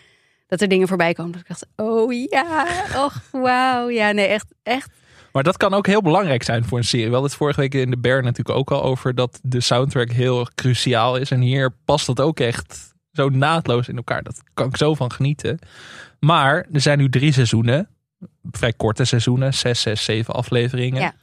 Dat 0.46 0.60
er 0.60 0.68
dingen 0.68 0.88
voorbij 0.88 1.12
komen. 1.12 1.32
Dat 1.32 1.40
ik 1.40 1.48
dacht, 1.48 1.66
oh 1.76 2.12
ja, 2.12 2.66
och 3.04 3.22
wauw. 3.32 3.88
Ja, 3.88 4.10
nee, 4.10 4.26
echt, 4.26 4.46
echt. 4.62 4.90
Maar 5.32 5.42
dat 5.42 5.56
kan 5.56 5.74
ook 5.74 5.86
heel 5.86 6.02
belangrijk 6.02 6.42
zijn 6.42 6.64
voor 6.64 6.78
een 6.78 6.84
serie. 6.84 7.06
We 7.06 7.12
hadden 7.12 7.30
het 7.30 7.38
vorige 7.38 7.60
week 7.60 7.74
in 7.74 7.90
de 7.90 7.98
Bear 7.98 8.22
natuurlijk 8.22 8.58
ook 8.58 8.70
al 8.70 8.82
over 8.82 9.14
dat 9.14 9.40
de 9.42 9.60
soundtrack 9.60 10.10
heel 10.10 10.48
cruciaal 10.54 11.16
is. 11.16 11.30
En 11.30 11.40
hier 11.40 11.74
past 11.84 12.06
dat 12.06 12.20
ook 12.20 12.40
echt 12.40 12.94
zo 13.12 13.28
naadloos 13.28 13.88
in 13.88 13.96
elkaar. 13.96 14.22
Dat 14.22 14.42
kan 14.54 14.66
ik 14.66 14.76
zo 14.76 14.94
van 14.94 15.12
genieten. 15.12 15.58
Maar 16.20 16.66
er 16.72 16.80
zijn 16.80 16.98
nu 16.98 17.08
drie 17.08 17.32
seizoenen. 17.32 17.88
Vrij 18.50 18.72
korte 18.72 19.04
seizoenen. 19.04 19.54
Zes, 19.54 19.80
zes, 19.80 20.04
zeven 20.04 20.34
afleveringen. 20.34 21.00
Ja. 21.00 21.14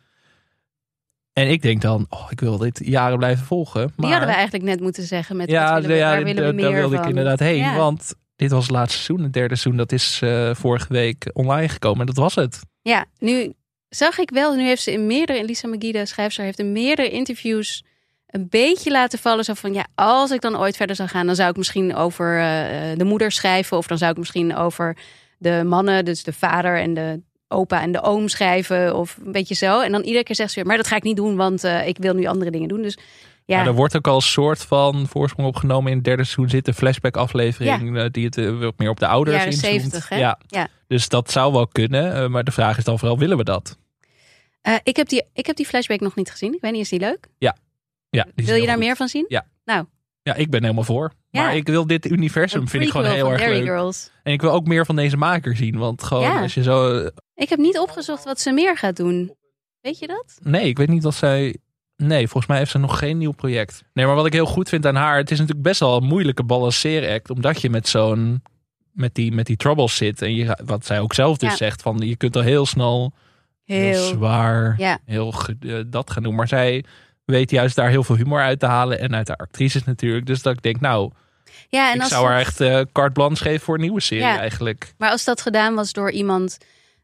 En 1.38 1.50
ik 1.52 1.62
denk 1.62 1.82
dan, 1.82 2.06
oh, 2.10 2.28
ik 2.30 2.40
wil 2.40 2.58
dit 2.58 2.82
jaren 2.84 3.18
blijven 3.18 3.46
volgen. 3.46 3.82
Die 3.82 3.92
Maar, 3.96 4.10
hadden 4.10 4.28
we 4.30 4.36
eigenlijk 4.36 4.64
net 4.66 4.80
moeten 4.80 5.04
zeggen 5.04 5.36
met 5.38 5.50
ja, 5.50 5.74
willen 5.76 5.90
we, 5.90 5.96
ja, 5.96 6.10
willen 6.18 6.26
we 6.36 6.42
daar- 6.42 6.54
meer 6.56 6.64
daar 6.64 6.74
wilde 6.74 6.96
van. 6.96 7.04
ik 7.04 7.10
inderdaad 7.10 7.40
heen. 7.40 7.58
Ja. 7.58 7.76
Want 7.76 8.14
dit 8.36 8.52
was 8.52 8.64
het 8.64 8.72
laatste 8.72 9.02
seizoen. 9.02 9.24
Het 9.26 9.34
derde 9.34 9.56
seizoen, 9.56 9.78
dat 9.78 9.92
is 9.92 10.20
eh, 10.24 10.50
vorige 10.54 10.94
week 10.94 11.30
online 11.34 11.70
gekomen. 11.70 12.00
En 12.00 12.06
dat 12.06 12.16
was 12.16 12.36
het. 12.36 12.60
Ja, 12.82 13.06
nu 13.20 13.54
zag 13.90 14.18
ik 14.18 14.30
wel, 14.30 14.56
nu 14.56 14.64
heeft 14.66 14.82
ze 14.82 14.92
in 14.92 15.08
meerdere, 15.08 15.44
Lisa 15.46 15.68
Magida, 15.68 16.06
schrijfster, 16.06 16.44
heeft 16.44 16.60
in 16.60 16.72
meerdere 16.72 17.10
interviews 17.10 17.84
een 18.28 18.48
beetje 18.50 18.92
laten 18.92 19.20
vallen. 19.20 19.44
Zo 19.44 19.54
van, 19.54 19.74
ja, 19.74 19.88
als 19.96 20.32
ik 20.32 20.42
dan 20.42 20.58
ooit 20.58 20.76
verder 20.78 20.96
zou 20.96 21.10
gaan, 21.10 21.26
dan 21.26 21.36
zou 21.36 21.50
ik 21.50 21.58
misschien 21.58 21.96
over 21.96 22.40
eh, 22.40 22.98
de 22.98 23.04
moeder 23.04 23.32
schrijven. 23.32 23.78
Of 23.78 23.88
dan 23.88 23.98
zou 23.98 24.12
ik 24.12 24.18
misschien 24.18 24.56
over 24.56 24.98
de 25.38 25.64
mannen, 25.66 26.06
dus 26.06 26.24
de 26.24 26.34
vader 26.34 26.80
en 26.80 26.94
de 26.94 27.22
opa 27.48 27.82
en 27.82 27.92
de 27.92 28.02
oom 28.02 28.28
schrijven. 28.28 28.96
Of 28.96 29.18
een 29.26 29.32
beetje 29.32 29.56
zo. 29.56 29.82
En 29.82 29.92
dan 29.92 30.02
iedere 30.04 30.24
keer 30.24 30.36
zegt 30.36 30.50
ze 30.50 30.56
weer, 30.56 30.66
maar 30.66 30.78
dat 30.78 30.88
ga 30.88 30.96
ik 30.96 31.04
niet 31.04 31.16
doen, 31.16 31.36
want 31.36 31.64
eh, 31.64 31.88
ik 31.88 31.98
wil 31.98 32.14
nu 32.14 32.26
andere 32.26 32.52
dingen 32.52 32.68
doen. 32.68 32.82
Dus 32.82 32.98
ja, 33.46 33.60
Ja. 33.60 33.66
er 33.66 33.74
wordt 33.74 33.96
ook 33.96 34.08
al 34.08 34.16
een 34.16 34.22
soort 34.22 34.62
van 34.64 35.08
voorsprong 35.08 35.48
opgenomen. 35.48 35.90
In 35.92 35.96
het 35.98 36.06
derde 36.06 36.24
seizoen 36.24 36.50
zit 36.50 36.68
een 36.68 36.74
flashback 36.74 37.18
aflevering. 37.18 37.98
eh, 37.98 38.06
Die 38.12 38.26
het 38.26 38.38
eh, 38.38 38.68
meer 38.78 38.90
op 38.90 39.00
de 39.00 39.08
ouders 39.08 39.46
inzoomt. 39.46 39.74
zeventig, 39.74 40.10
hè? 40.10 40.18
Ja, 40.18 40.40
ja. 40.48 40.68
dus 40.88 41.10
dat 41.10 41.32
zou 41.32 41.54
wel 41.54 41.68
kunnen. 41.68 42.32
maar 42.32 42.44
de 42.44 42.52
vraag 42.52 42.78
is 42.78 42.84
dan 42.84 43.00
vooral, 43.00 43.18
willen 43.18 43.38
we 43.38 43.44
dat? 43.44 43.78
Ik, 44.84 44.96
heb 44.96 45.08
die, 45.08 45.24
ik 45.34 45.46
heb 45.46 45.56
die 45.56 45.66
flashback 45.66 46.00
nog 46.00 46.16
niet 46.16 46.32
gezien. 46.32 46.54
Ik 46.54 46.62
weet 46.62 46.72
niet, 46.72 46.82
is 46.82 46.90
die 46.90 47.00
leuk? 47.00 47.28
Ja, 47.38 47.56
die 48.24 48.24
is 48.36 48.46
Wil 48.46 48.56
je 48.56 48.66
daar 48.66 48.78
meer 48.78 48.96
van 48.96 49.08
zien? 49.08 49.26
Ja, 49.28 49.46
ik 50.36 50.50
ben 50.50 50.62
helemaal 50.62 50.84
voor. 50.84 51.12
Ja. 51.30 51.42
Maar 51.42 51.56
ik 51.56 51.68
wil 51.68 51.88
dit 51.88 52.06
universum, 52.12 52.62
Een 52.62 52.68
vind 52.68 52.84
ik 52.84 52.90
gewoon 52.90 53.06
heel 53.12 53.32
erg 53.32 53.42
leuk. 53.46 53.64
Girls. 53.64 54.12
En 54.24 54.34
ik 54.34 54.42
wil 54.42 54.52
ook 54.52 54.68
meer 54.68 54.86
van 54.86 54.96
deze 54.96 55.18
maker 55.18 55.56
zien. 55.56 55.78
Want 55.78 56.04
gewoon 56.04 56.24
Ja. 56.24 56.42
als 56.42 56.54
je 56.54 56.64
zo... 56.64 57.10
Ik 57.36 57.50
heb 57.50 57.60
niet 57.60 57.80
opgezocht 57.80 58.24
wat 58.24 58.40
ze 58.40 58.52
meer 58.52 58.78
gaat 58.78 58.96
doen. 58.96 59.36
Weet 59.82 60.00
je 60.00 60.08
dat? 60.08 60.38
Nee, 60.44 60.68
ik 60.68 60.78
weet 60.78 60.88
niet 60.90 61.06
of 61.06 61.16
zij... 61.16 61.58
Nee, 61.96 62.22
volgens 62.28 62.46
mij 62.48 62.58
heeft 62.58 62.72
ze 62.72 62.78
nog 62.78 63.00
geen 63.00 63.18
nieuw 63.18 63.32
project. 63.32 63.84
Nee, 63.94 64.06
maar 64.06 64.16
wat 64.16 64.26
ik 64.26 64.34
heel 64.34 64.46
goed 64.46 64.70
vind 64.70 64.86
aan 64.86 64.96
haar... 64.96 65.18
Het 65.18 65.32
is 65.32 65.38
natuurlijk 65.40 65.68
best 65.68 65.80
wel 65.80 65.98
een 65.98 66.04
moeilijke 66.04 66.44
balanceeract. 66.44 67.30
Omdat 67.30 67.62
je 67.62 67.70
met 67.70 67.88
zo'n... 67.88 68.44
Met 68.92 69.16
die, 69.16 69.32
met 69.32 69.46
die 69.46 69.56
troubles 69.58 69.96
zit. 69.96 70.22
En 70.22 70.36
je, 70.36 70.58
wat 70.66 70.86
zij 70.86 71.00
ook 71.00 71.14
zelf 71.14 71.38
dus 71.38 71.50
Ja. 71.50 71.56
zegt. 71.56 71.82
Van, 71.82 71.98
je 71.98 72.16
kunt 72.16 72.36
al 72.36 72.42
heel 72.42 72.66
snel 72.66 73.14
heel, 73.68 73.80
Heel. 73.80 74.04
zwaar 74.04 74.74
Ja. 74.78 75.00
heel 75.06 75.34
eh, 75.60 75.76
dat 75.88 76.12
gaan 76.12 76.24
doen. 76.24 76.36
Maar 76.36 76.48
zij 76.48 76.84
weet 77.28 77.52
juist 77.52 77.76
daar 77.76 77.90
heel 77.90 78.04
veel 78.04 78.16
humor 78.16 78.42
uit 78.42 78.60
te 78.60 78.66
halen. 78.66 79.00
En 79.00 79.16
uit 79.16 79.28
de 79.28 79.38
actrices 79.38 79.84
natuurlijk. 79.84 80.26
Dus 80.26 80.42
dat 80.42 80.54
ik 80.54 80.62
denk, 80.62 80.80
nou, 80.80 81.12
Ja, 81.70 81.90
en 81.90 81.96
ik 81.96 82.02
als 82.02 82.10
zou 82.10 82.22
dat- 82.22 82.32
haar 82.32 82.40
echt 82.40 82.60
eh 82.62 82.82
carte 82.92 83.12
blanche 83.12 83.44
geven 83.44 83.60
voor 83.62 83.76
een 83.76 83.82
nieuwe 83.82 84.02
serie 84.02 84.24
Ja. 84.24 84.38
eigenlijk. 84.40 84.94
Maar 84.98 85.10
als 85.12 85.24
dat 85.24 85.42
gedaan 85.42 85.76
was 85.76 85.92
door 85.94 86.12
iemand 86.12 86.58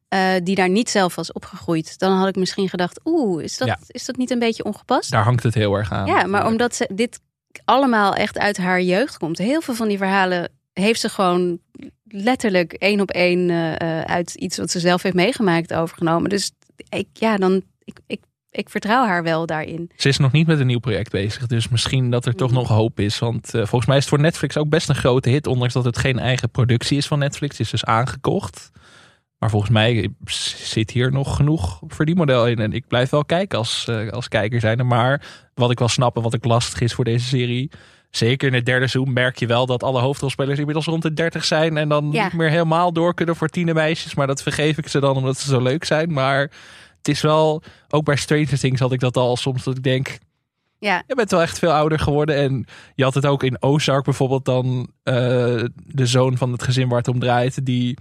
eh, 0.08 0.30
die 0.44 0.56
daar 0.56 0.70
niet 0.70 0.90
zelf 0.90 1.16
was 1.16 1.32
opgegroeid, 1.32 2.00
dan 2.00 2.12
had 2.18 2.28
ik 2.28 2.36
misschien 2.36 2.70
gedacht: 2.70 3.00
oeh, 3.06 3.44
is 3.44 3.58
dat, 3.58 3.68
Ja. 3.68 3.80
is 3.88 4.06
dat 4.06 4.16
niet 4.18 4.32
een 4.32 4.40
beetje 4.40 4.64
ongepast? 4.64 5.12
Daar 5.12 5.24
hangt 5.24 5.44
het 5.44 5.54
heel 5.54 5.76
erg 5.76 5.92
aan. 5.92 6.06
ja, 6.06 6.14
maar 6.14 6.22
natuurlijk. 6.22 6.52
omdat 6.52 6.76
ze 6.76 6.90
dit 6.94 7.20
allemaal 7.66 8.16
echt 8.16 8.38
uit 8.38 8.58
haar 8.58 8.82
jeugd 8.82 9.18
komt. 9.18 9.38
Heel 9.38 9.62
veel 9.62 9.74
van 9.74 9.88
die 9.88 9.98
verhalen 9.98 10.50
heeft 10.74 11.00
ze 11.00 11.10
gewoon 11.10 11.60
letterlijk 12.08 12.74
één 12.74 13.00
op 13.02 13.12
één 13.12 13.50
eh, 13.50 14.02
uit 14.02 14.34
iets 14.36 14.58
wat 14.58 14.72
ze 14.72 14.80
zelf 14.80 15.02
heeft 15.02 15.16
meegemaakt 15.16 15.74
overgenomen. 15.74 16.30
Dus 16.30 16.52
ik, 16.90 17.08
ja, 17.14 17.38
dan 17.38 17.62
ik, 17.84 17.98
ik, 18.08 18.20
ik 18.54 18.70
vertrouw 18.70 19.06
haar 19.06 19.24
wel 19.24 19.46
daarin. 19.46 19.92
Ze 19.96 20.08
is 20.10 20.18
nog 20.18 20.32
niet 20.32 20.48
met 20.48 20.60
een 20.60 20.68
nieuw 20.68 20.80
project 20.80 21.12
bezig. 21.12 21.48
Dus 21.48 21.70
misschien 21.70 22.10
dat 22.12 22.26
er 22.26 22.36
toch 22.36 22.50
Mm. 22.50 22.56
nog 22.56 22.68
hoop 22.68 23.00
is. 23.00 23.20
Want 23.20 23.46
eh, 23.54 23.60
volgens 23.66 23.86
mij 23.86 23.98
is 23.98 24.04
het 24.04 24.14
voor 24.14 24.24
Netflix 24.24 24.58
ook 24.58 24.70
best 24.70 24.90
een 24.90 24.96
grote 24.96 25.30
hit. 25.30 25.48
Ondanks 25.48 25.74
dat 25.74 25.86
het 25.86 25.98
geen 25.98 26.20
eigen 26.20 26.50
productie 26.50 26.98
is 26.98 27.08
van 27.08 27.20
Netflix. 27.20 27.52
Het 27.58 27.66
is 27.66 27.72
dus 27.72 27.86
aangekocht. 27.86 28.72
Maar 29.40 29.50
volgens 29.50 29.72
mij 29.72 30.10
zit 30.56 30.92
hier 30.92 31.12
nog 31.12 31.36
genoeg 31.36 31.80
verdienmodel 31.88 32.48
in. 32.48 32.60
En 32.60 32.74
ik 32.74 32.88
blijf 32.88 33.10
wel 33.10 33.26
kijken 33.26 33.58
als, 33.58 33.88
eh, 33.88 34.10
als 34.10 34.28
kijker 34.28 34.60
zijn. 34.60 34.88
Maar 34.88 35.26
wat 35.54 35.72
ik 35.72 35.80
wel 35.80 35.88
snap 35.88 36.16
en 36.16 36.22
wat 36.22 36.34
ik 36.34 36.46
lastig 36.46 36.82
is 36.82 36.94
voor 36.94 37.06
deze 37.06 37.28
serie. 37.28 37.72
Zeker 38.10 38.48
in 38.48 38.54
het 38.54 38.66
derde 38.66 38.88
seizoen 38.88 39.14
merk 39.14 39.38
je 39.40 39.48
wel 39.48 39.66
dat 39.66 39.84
alle 39.84 40.00
hoofdrolspelers 40.02 40.58
inmiddels 40.60 40.86
rond 40.86 41.02
de 41.02 41.14
30 41.14 41.46
zijn. 41.46 41.78
En 41.78 41.90
dan 41.90 42.10
Ja. 42.12 42.24
niet 42.24 42.34
meer 42.34 42.50
helemaal 42.50 42.94
door 42.94 43.14
kunnen 43.14 43.36
voor 43.36 43.48
tienermeisjes. 43.50 44.16
Maar 44.16 44.28
dat 44.28 44.44
vergeef 44.44 44.78
ik 44.78 44.88
ze 44.88 45.00
dan 45.00 45.16
omdat 45.16 45.38
ze 45.38 45.48
zo 45.50 45.62
leuk 45.62 45.84
zijn. 45.84 46.14
Maar 46.14 46.52
het 47.04 47.16
is 47.16 47.22
wel, 47.22 47.64
ook 47.90 48.06
bij 48.06 48.16
Stranger 48.16 48.60
Things 48.60 48.80
had 48.80 48.92
ik 48.92 49.00
dat 49.00 49.18
al 49.18 49.38
soms 49.38 49.64
dat 49.64 49.78
ik 49.78 49.84
denk... 49.84 50.18
Ja, 50.80 51.04
Je 51.08 51.16
bent 51.16 51.32
wel 51.32 51.42
echt 51.42 51.60
veel 51.60 51.72
ouder 51.72 52.00
geworden. 52.00 52.36
En 52.36 52.66
je 52.96 53.04
had 53.04 53.14
het 53.14 53.26
ook 53.26 53.44
in 53.44 53.62
Ozark 53.62 54.04
bijvoorbeeld 54.04 54.46
dan 54.46 54.92
eh, 55.04 55.16
de 55.76 56.06
zoon 56.06 56.38
van 56.38 56.52
het 56.52 56.64
gezin 56.64 56.90
waar 56.90 56.98
het 56.98 57.08
om 57.08 57.20
draait. 57.20 57.66
Die 57.66 57.98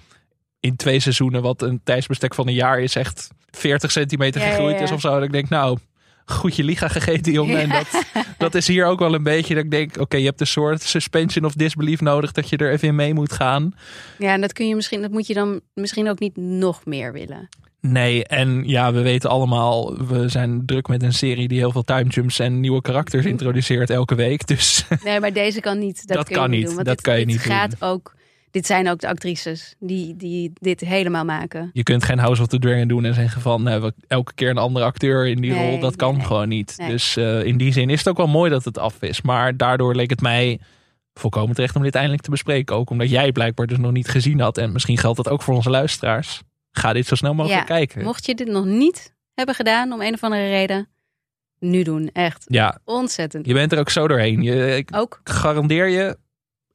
in 0.61 0.77
twee 0.77 1.01
seizoenen, 1.01 1.43
wat 1.43 1.63
een 1.63 1.81
tijdsbestek 1.85 2.35
van 2.35 2.49
een 2.49 2.55
jaar 2.55 2.81
is, 2.81 2.97
echt 2.97 3.29
40 3.51 3.91
centimeter 3.91 4.41
Ja, 4.41 4.49
gegroeid 4.49 4.79
ja. 4.79 4.83
is 4.83 4.91
of 4.91 5.01
zo. 5.01 5.21
Ik 5.21 5.33
denk, 5.33 5.49
nou, 5.49 5.79
goed 6.25 6.57
je 6.57 6.65
liga 6.65 6.89
gegeten 6.89 7.33
jongen. 7.33 7.61
En 7.61 7.69
dat, 7.69 8.03
dat 8.39 8.55
is 8.55 8.67
hier 8.67 8.87
ook 8.87 8.99
wel 8.99 9.15
een 9.15 9.23
beetje 9.23 9.55
dat 9.55 9.65
ik 9.65 9.71
denk, 9.71 10.01
oké, 10.01 10.17
je 10.17 10.25
hebt 10.25 10.41
een 10.41 10.47
soort 10.47 10.83
suspension 10.83 11.45
of 11.45 11.53
disbelief 11.53 12.01
nodig 12.01 12.33
dat 12.33 12.49
je 12.49 12.57
er 12.57 12.71
even 12.71 12.89
in 12.89 12.95
mee 12.95 13.15
moet 13.15 13.33
gaan. 13.33 13.75
ja, 14.19 14.33
en 14.33 14.41
dat 14.41 14.53
kun 14.53 14.69
je 14.69 14.75
misschien, 14.75 15.03
dat 15.03 15.11
moet 15.11 15.27
je 15.27 15.35
dan 15.35 15.61
misschien 15.75 16.09
ook 16.09 16.19
niet 16.19 16.37
nog 16.37 16.85
meer 16.85 17.13
willen. 17.13 17.49
Nee, 17.87 18.25
en 18.25 18.63
ja, 18.69 18.93
we 18.93 19.01
weten 19.03 19.31
allemaal, 19.31 19.97
we 20.07 20.29
zijn 20.29 20.63
druk 20.67 20.89
met 20.89 21.03
een 21.03 21.13
serie 21.13 21.49
die 21.49 21.59
heel 21.59 21.73
veel 21.73 21.83
time 21.83 22.09
jumps 22.11 22.39
en 22.39 22.61
nieuwe 22.61 22.81
karakters 22.81 23.25
introduceert 23.27 23.91
elke 23.91 24.15
week. 24.15 24.47
Dus 24.47 24.85
Nee, 25.05 25.21
maar 25.21 25.33
deze 25.33 25.61
kan 25.61 25.79
niet. 25.79 26.07
Dat, 26.07 26.29
kan 26.29 26.51
niet 26.51 26.65
doen. 26.67 26.75
Want 26.75 26.87
Dat 26.87 26.97
dit, 26.97 27.05
kan 27.05 27.19
je 27.19 27.27
dit 27.27 27.35
niet 27.35 27.45
doen. 27.45 27.53
gaat 27.53 27.77
ook. 27.83 28.15
Dit 28.51 28.67
zijn 28.67 28.89
ook 28.91 28.99
de 29.01 29.09
actrices 29.09 29.75
die, 29.79 30.17
die 30.17 30.53
dit 30.55 30.81
helemaal 30.81 31.25
maken. 31.25 31.71
Je 31.73 31.83
kunt 31.83 32.05
geen 32.05 32.19
House 32.19 32.43
of 32.43 32.49
the 32.49 32.59
Dragon 32.59 32.89
doen 32.89 33.05
en 33.05 33.15
zeggen 33.15 33.41
van 33.41 33.63
nou, 33.63 33.81
we- 33.81 33.93
elke 34.09 34.33
keer 34.35 34.51
een 34.51 34.59
andere 34.59 34.85
acteur 34.85 35.27
in 35.29 35.41
die 35.41 35.53
Nee, 35.53 35.71
rol. 35.71 35.79
Dat 35.81 35.97
kan 35.97 36.17
nee, 36.17 36.25
gewoon 36.27 36.49
niet. 36.49 36.77
Dus 36.87 37.17
eh, 37.17 37.45
in 37.45 37.57
die 37.57 37.73
zin 37.73 37.91
is 37.91 37.99
het 37.99 38.09
ook 38.09 38.17
wel 38.17 38.27
mooi 38.29 38.51
dat 38.51 38.65
het 38.65 38.79
af 38.79 39.03
is. 39.03 39.23
Maar 39.23 39.57
daardoor 39.57 39.95
leek 39.95 40.11
het 40.11 40.21
mij 40.21 40.61
volkomen 41.15 41.55
terecht 41.55 41.77
om 41.77 41.83
dit 41.83 41.95
eindelijk 41.95 42.23
te 42.23 42.31
bespreken. 42.31 42.77
Ook 42.77 42.91
omdat 42.91 43.11
jij 43.11 43.33
blijkbaar 43.33 43.67
dus 43.67 43.79
nog 43.79 43.93
niet 43.93 44.09
gezien 44.09 44.41
had. 44.41 44.59
En 44.59 44.73
misschien 44.73 44.99
geldt 44.99 45.17
dat 45.17 45.29
ook 45.29 45.43
voor 45.43 45.55
onze 45.55 45.71
luisteraars. 45.71 46.43
Ga 46.73 46.93
dit 46.93 47.07
zo 47.07 47.15
snel 47.15 47.35
mogelijk 47.35 47.61
Ja, 47.69 47.75
kijken. 47.75 48.05
Mocht 48.05 48.27
je 48.27 48.35
dit 48.35 48.49
nog 48.49 48.65
niet 48.65 49.15
hebben 49.35 49.55
gedaan 49.55 49.93
om 49.93 50.01
een 50.01 50.15
of 50.15 50.23
andere 50.23 50.49
reden, 50.49 50.89
nu 51.59 51.83
doen. 51.83 52.11
Echt 52.13 52.45
Ja, 52.49 52.79
ontzettend. 52.85 53.47
je 53.47 53.53
bent 53.55 53.73
er 53.73 53.79
ook 53.79 53.91
zo 53.91 54.09
doorheen. 54.09 54.43
Je, 54.43 54.77
ik 54.77 54.89
Ook. 54.97 55.21
garandeer 55.25 55.87
je, 55.89 56.17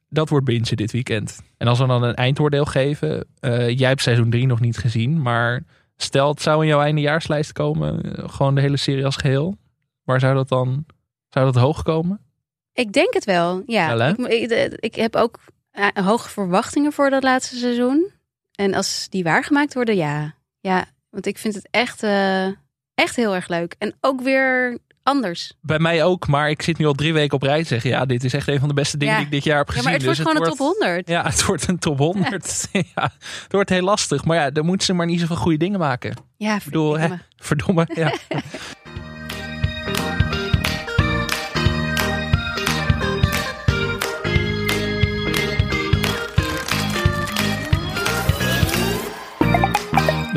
dat 0.10 0.30
wordt 0.30 0.46
bingen 0.46 0.76
dit 0.78 0.92
weekend. 0.92 1.40
En 1.58 1.68
als 1.68 1.80
we 1.80 1.86
dan 1.88 2.04
een 2.04 2.14
eindoordeel 2.16 2.66
geven. 2.66 3.28
eh, 3.40 3.78
jij 3.78 3.88
hebt 3.90 4.02
seizoen 4.02 4.30
3 4.30 4.46
nog 4.48 4.60
niet 4.60 4.78
gezien. 4.78 5.22
Maar 5.22 5.64
stel 5.96 6.30
het 6.30 6.42
zou 6.42 6.62
in 6.62 6.68
jouw 6.68 6.82
eindejaarslijst 6.82 7.52
komen. 7.52 8.02
eh, 8.18 8.30
gewoon 8.30 8.56
de 8.56 8.62
hele 8.62 8.78
serie 8.78 9.06
als 9.06 9.16
geheel. 9.16 9.58
Waar 10.04 10.20
zou 10.20 10.36
dat 10.36 10.50
dan, 10.50 10.86
zou 11.30 11.46
dat 11.46 11.56
hoog 11.64 11.84
komen? 11.84 12.22
Ik 12.74 12.94
denk 12.94 13.14
het 13.14 13.26
wel. 13.26 13.64
Ja, 13.66 13.88
Wel, 13.88 14.00
hè? 14.00 14.30
ik, 14.30 14.52
ik, 14.52 14.74
ik 14.80 14.96
heb 14.96 15.16
ook 15.16 15.40
eh, 15.72 15.88
hoge 15.94 16.30
verwachtingen 16.30 16.92
voor 16.94 17.10
dat 17.10 17.24
laatste 17.24 17.56
seizoen. 17.56 18.12
En 18.58 18.74
als 18.74 19.08
die 19.10 19.24
waargemaakt 19.24 19.74
worden, 19.74 19.96
ja. 19.96 20.36
Ja, 20.60 20.86
want 21.10 21.26
ik 21.26 21.38
vind 21.38 21.54
het 21.54 21.68
echt, 21.72 22.04
eh, 22.04 22.46
echt 22.94 23.16
heel 23.16 23.36
erg 23.36 23.48
leuk. 23.48 23.76
En 23.78 23.96
ook 24.02 24.22
weer 24.22 24.78
anders. 25.04 25.54
Bij 25.62 25.80
mij 25.80 26.04
ook, 26.04 26.28
maar 26.28 26.50
ik 26.50 26.62
zit 26.62 26.78
nu 26.78 26.86
al 26.86 26.94
drie 26.94 27.14
weken 27.14 27.36
op 27.36 27.42
rij 27.44 27.64
zeggen. 27.64 27.90
Ja, 27.90 28.06
dit 28.06 28.24
is 28.24 28.34
echt 28.34 28.48
een 28.48 28.60
van 28.60 28.68
de 28.68 28.74
beste 28.74 28.98
dingen 28.98 29.14
Ja. 29.14 29.20
die 29.20 29.28
ik 29.30 29.34
dit 29.34 29.44
jaar 29.44 29.58
heb 29.58 29.68
Ja, 29.68 29.74
gezien. 29.74 29.86
maar 29.90 29.94
het 30.00 30.04
wordt 30.04 30.18
Dus 30.20 30.28
gewoon 30.28 30.44
een 30.44 30.50
top 30.50 30.60
100. 30.68 31.08
Ja, 31.08 31.24
het 31.24 31.46
wordt 31.46 31.68
een 31.68 31.80
top 31.80 31.98
100. 31.98 32.68
Ja. 32.96 33.12
het 33.44 33.52
wordt 33.52 33.70
heel 33.70 33.82
lastig. 33.82 34.26
Maar 34.26 34.38
ja, 34.38 34.50
dan 34.52 34.66
moeten 34.66 34.86
ze 34.86 34.94
maar 34.94 35.06
niet 35.06 35.20
zoveel 35.20 35.36
goede 35.36 35.58
dingen 35.58 35.80
maken. 35.80 36.16
Ja, 36.38 36.56
Ik 36.56 36.64
bedoel, 36.64 36.98
hè, 37.00 37.08
verdomme. 37.38 37.86
verdomme. 37.86 37.88
Ja. 37.94 38.14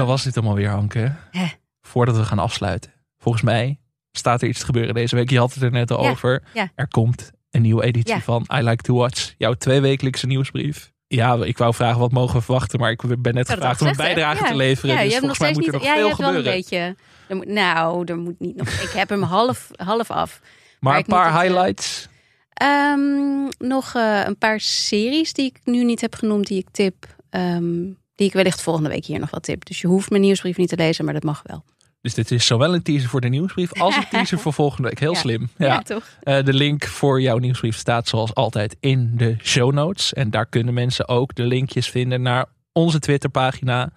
Dan 0.01 0.09
was 0.09 0.22
dit 0.22 0.36
allemaal 0.36 0.55
weer, 0.55 0.70
Anke. 0.72 1.14
Hè. 1.30 1.46
Voordat 1.82 2.16
we 2.16 2.24
gaan 2.24 2.38
afsluiten. 2.38 2.92
Volgens 3.18 3.44
mij 3.44 3.78
staat 4.12 4.42
er 4.42 4.48
iets 4.48 4.59
te 4.59 4.64
gebeuren 4.64 4.94
deze 4.94 5.16
week. 5.16 5.30
Je 5.30 5.38
had 5.38 5.55
het 5.55 5.62
er 5.62 5.70
net 5.70 5.90
al 5.90 6.03
Ja, 6.03 6.11
over. 6.11 6.42
ja. 6.55 6.70
Er 6.74 6.88
komt 6.88 7.30
een 7.51 7.62
nieuwe 7.62 7.82
editie 7.84 8.14
Ja. 8.14 8.20
van 8.20 8.46
I 8.55 8.62
Like 8.62 8.82
to 8.82 8.94
Watch. 8.94 9.34
Jouw 9.38 9.55
tweewekelijkse 9.55 10.26
nieuwsbrief. 10.26 10.92
Ja, 11.07 11.34
ik 11.44 11.59
wou 11.59 11.74
vragen 11.74 12.01
wat 12.01 12.12
mogen 12.12 12.36
we 12.36 12.42
verwachten. 12.42 12.80
Maar 12.80 12.90
ik 12.90 13.22
ben 13.22 13.34
net 13.34 13.48
gevraagd 13.51 13.80
om 13.80 13.86
een 13.86 13.96
bijdrage 13.96 14.44
te 14.44 14.55
leveren. 14.57 14.90
Ja, 14.94 14.96
dus 15.01 15.07
je 15.07 15.12
hebt 15.14 15.26
nog 15.26 15.34
steeds 15.36 15.59
niet. 15.59 15.72
nog 15.72 15.82
ja, 15.82 15.94
je 15.94 16.05
hebt 16.07 16.18
wel 16.18 16.34
een 16.34 16.42
beetje. 16.42 16.96
er 17.28 17.36
moet- 17.36 17.46
nou, 17.48 18.05
er 18.07 18.16
moet 18.16 18.40
niet 18.40 18.57
nog. 18.57 18.68
Ik 18.68 18.90
heb 18.90 19.09
hem 19.09 19.22
half, 19.22 19.70
half 19.76 20.11
af. 20.11 20.40
Maar 20.80 20.96
een 20.96 21.05
paar 21.05 21.26
eh, 21.34 21.40
highlights. 21.40 22.09
Ehm, 22.53 23.48
nog 23.59 23.94
eh, 23.94 24.20
een 24.26 24.38
paar 24.38 24.61
series 24.61 25.32
die 25.32 25.46
ik 25.46 25.59
nu 25.64 25.84
niet 25.84 26.01
heb 26.01 26.14
genoemd, 26.14 26.46
die 26.46 26.59
ik 26.59 26.68
tip. 26.70 27.07
ehm, 27.30 27.74
die 28.21 28.29
ik 28.29 28.35
wellicht 28.35 28.62
volgende 28.62 28.89
week 28.89 29.05
hier 29.05 29.18
nog 29.18 29.31
wel 29.31 29.41
tip. 29.41 29.64
Dus 29.64 29.81
je 29.81 29.87
hoeft 29.87 30.11
mijn 30.11 30.23
nieuwsbrief 30.23 30.57
niet 30.57 30.68
te 30.68 30.77
lezen, 30.77 31.05
maar 31.05 31.14
dat 31.14 31.23
mag 31.23 31.43
wel. 31.47 31.64
Dus 32.01 32.14
dit 32.14 32.31
is 32.31 32.47
zowel 32.47 32.75
een 32.75 32.83
teaser 32.83 33.09
voor 33.09 33.21
de 33.21 33.29
nieuwsbrief 33.29 33.73
als 33.81 33.97
een 33.97 34.09
teaser 34.11 34.39
voor 34.39 34.53
volgende 34.53 34.89
week. 34.89 34.99
Heel 34.99 35.12
Ja. 35.12 35.18
slim. 35.18 35.49
Ja, 35.59 35.66
Ja. 35.66 35.83
toch? 35.83 36.05
Eh, 36.23 36.45
de 36.45 36.53
link 36.55 36.85
voor 36.87 37.21
jouw 37.21 37.39
nieuwsbrief 37.39 37.77
staat 37.77 38.09
zoals 38.09 38.35
altijd 38.35 38.77
in 38.81 39.12
de 39.16 39.37
show 39.43 39.73
notes. 39.73 40.12
En 40.12 40.31
daar 40.31 40.47
kunnen 40.47 40.75
mensen 40.75 41.09
ook 41.09 41.35
de 41.35 41.43
linkjes 41.43 41.91
vinden 41.91 42.23
naar 42.23 42.47
onze 42.73 42.99
Twitterpagina 42.99 43.91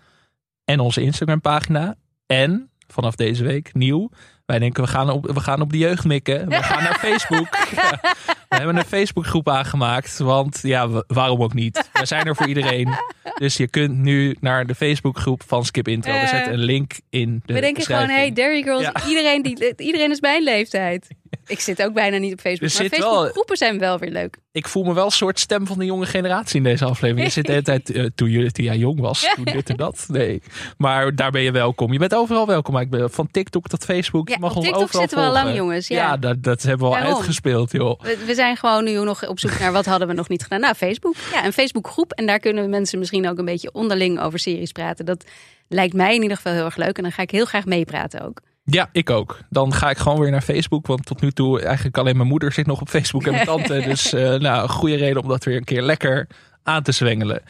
en 0.65 0.79
onze 0.79 1.01
Instagram-pagina. 1.01 1.95
En 2.25 2.69
vanaf 2.87 3.15
deze 3.15 3.43
week 3.43 3.73
nieuw. 3.73 4.09
Wij 4.45 4.59
denken 4.59 4.83
we 4.83 4.89
gaan 4.89 5.09
op, 5.09 5.25
we 5.33 5.39
gaan 5.39 5.61
op 5.61 5.71
de 5.71 5.77
jeugd 5.77 6.03
mikken. 6.03 6.49
We 6.49 6.63
gaan 6.63 6.83
naar 6.83 6.97
Facebook. 6.99 7.47
Ja, 7.75 7.89
we 8.49 8.55
hebben 8.55 8.77
een 8.77 8.85
Facebookgroep 8.85 9.49
aangemaakt. 9.49 10.17
Want 10.17 10.59
ja, 10.61 11.03
waarom 11.07 11.41
ook 11.43 11.53
niet? 11.53 11.89
We 11.93 12.05
zijn 12.05 12.25
er 12.25 12.35
voor 12.35 12.47
iedereen. 12.47 12.93
Dus 13.37 13.57
je 13.57 13.67
kunt 13.67 13.97
nu 13.97 14.35
naar 14.39 14.65
de 14.65 14.75
Facebookgroep 14.75 15.43
van 15.47 15.65
Skip 15.65 15.87
Intro. 15.87 16.11
We 16.11 16.17
Eh, 16.17 16.27
zetten 16.27 16.53
een 16.53 16.59
link 16.59 16.91
in 17.09 17.41
de 17.45 17.53
We 17.53 17.59
denken 17.59 17.83
gewoon, 17.83 18.09
hey. 18.09 18.33
Dairy 18.33 18.63
Girls, 18.63 18.81
Ja. 18.81 18.93
iedereen, 19.07 19.41
die, 19.41 19.73
iedereen 19.77 20.11
is 20.11 20.19
mijn 20.19 20.43
leeftijd. 20.43 21.07
Ik 21.47 21.59
zit 21.59 21.83
ook 21.83 21.93
bijna 21.93 22.17
niet 22.17 22.33
op 22.33 22.39
Facebook. 22.39 22.69
Er 22.69 22.75
maar 22.89 22.99
wel- 22.99 23.09
Facebookgroepen 23.09 23.57
zijn 23.57 23.79
wel 23.79 23.97
weer 23.97 24.11
leuk. 24.11 24.37
ik 24.51 24.67
voel 24.67 24.83
me 24.83 24.93
wel 24.93 25.05
een 25.05 25.11
soort 25.11 25.39
stem 25.39 25.67
van 25.67 25.79
de 25.79 25.85
jonge 25.85 26.05
generatie 26.05 26.57
in 26.57 26.63
deze 26.63 26.85
aflevering. 26.85 27.25
Je 27.27 27.31
zit 27.33 27.45
de 27.45 27.51
hele 27.51 27.63
tijd, 27.63 27.91
eh, 27.91 28.05
toen, 28.15 28.29
je, 28.29 28.51
toen 28.51 28.65
jij 28.65 28.77
jong 28.77 28.99
was, 28.99 29.29
toen 29.35 29.43
dit 29.43 29.69
en 29.69 29.77
dat. 29.77 30.05
Nee, 30.07 30.41
maar 30.77 31.15
daar 31.15 31.31
ben 31.31 31.41
je 31.41 31.51
welkom. 31.51 31.91
Je 31.93 31.99
bent 31.99 32.15
overal 32.15 32.47
welkom. 32.47 32.77
Ik 32.77 32.89
ben 32.89 33.11
van 33.11 33.27
TikTok 33.31 33.67
tot 33.67 33.83
Facebook. 33.83 34.27
Ja, 34.27 34.33
je 34.35 34.39
mag 34.41 34.49
op 34.51 34.55
ons 34.57 34.65
TikTok 34.65 34.83
overal 34.83 35.01
zitten 35.01 35.19
we 35.19 35.25
al 35.25 35.31
lang, 35.31 35.55
jongens, 35.55 35.87
ja. 35.87 35.95
Ja, 35.97 36.17
dat, 36.17 36.43
dat 36.43 36.61
hebben 36.61 36.87
we 36.87 36.93
al 36.93 36.99
Daarom. 36.99 37.15
uitgespeeld, 37.17 37.71
joh. 37.71 37.99
We, 38.01 38.17
we 38.25 38.33
zijn 38.33 38.57
gewoon 38.57 38.83
nu 38.83 39.03
nog 39.03 39.27
op 39.27 39.39
zoek 39.39 39.59
naar 39.59 39.71
wat 39.71 39.85
hadden 39.85 40.07
we 40.07 40.13
nog 40.13 40.29
niet 40.29 40.43
gedaan. 40.43 40.59
Nou, 40.59 40.73
Facebook. 40.73 41.15
Ja, 41.31 41.45
een 41.45 41.53
Facebookgroep. 41.53 42.11
En 42.11 42.25
daar 42.25 42.39
kunnen 42.39 42.69
mensen 42.69 42.99
misschien 42.99 43.29
ook 43.29 43.37
een 43.37 43.45
beetje 43.45 43.71
onderling 43.73 44.19
over 44.19 44.39
series 44.39 44.71
praten. 44.71 45.05
Dat 45.05 45.23
lijkt 45.67 45.93
mij 45.93 46.15
in 46.15 46.21
ieder 46.21 46.37
geval 46.37 46.53
heel 46.53 46.65
erg 46.65 46.75
leuk. 46.75 46.97
En 46.97 47.03
dan 47.03 47.11
ga 47.11 47.21
ik 47.21 47.31
heel 47.31 47.45
graag 47.45 47.65
meepraten 47.65 48.21
ook. 48.21 48.41
Ja, 48.63 48.89
ik 48.91 49.09
ook. 49.09 49.39
Dan 49.49 49.73
ga 49.73 49.89
ik 49.89 49.97
gewoon 49.97 50.19
weer 50.19 50.31
naar 50.31 50.41
Facebook. 50.41 50.87
Want 50.87 51.05
tot 51.05 51.21
nu 51.21 51.31
toe 51.31 51.61
eigenlijk 51.61 51.97
alleen 51.97 52.17
mijn 52.17 52.27
moeder 52.27 52.51
zit 52.51 52.65
nog 52.65 52.81
op 52.81 52.89
Facebook 52.89 53.23
en 53.25 53.31
mijn 53.31 53.45
tante. 53.45 53.81
Dus 53.87 54.13
eh, 54.13 54.33
nou, 54.33 54.63
een 54.63 54.69
goede 54.69 54.95
reden 54.95 55.21
om 55.21 55.27
dat 55.27 55.43
weer 55.43 55.57
een 55.57 55.63
keer 55.63 55.81
lekker 55.81 56.27
aan 56.63 56.83
te 56.83 56.91
zwengelen. 56.91 57.41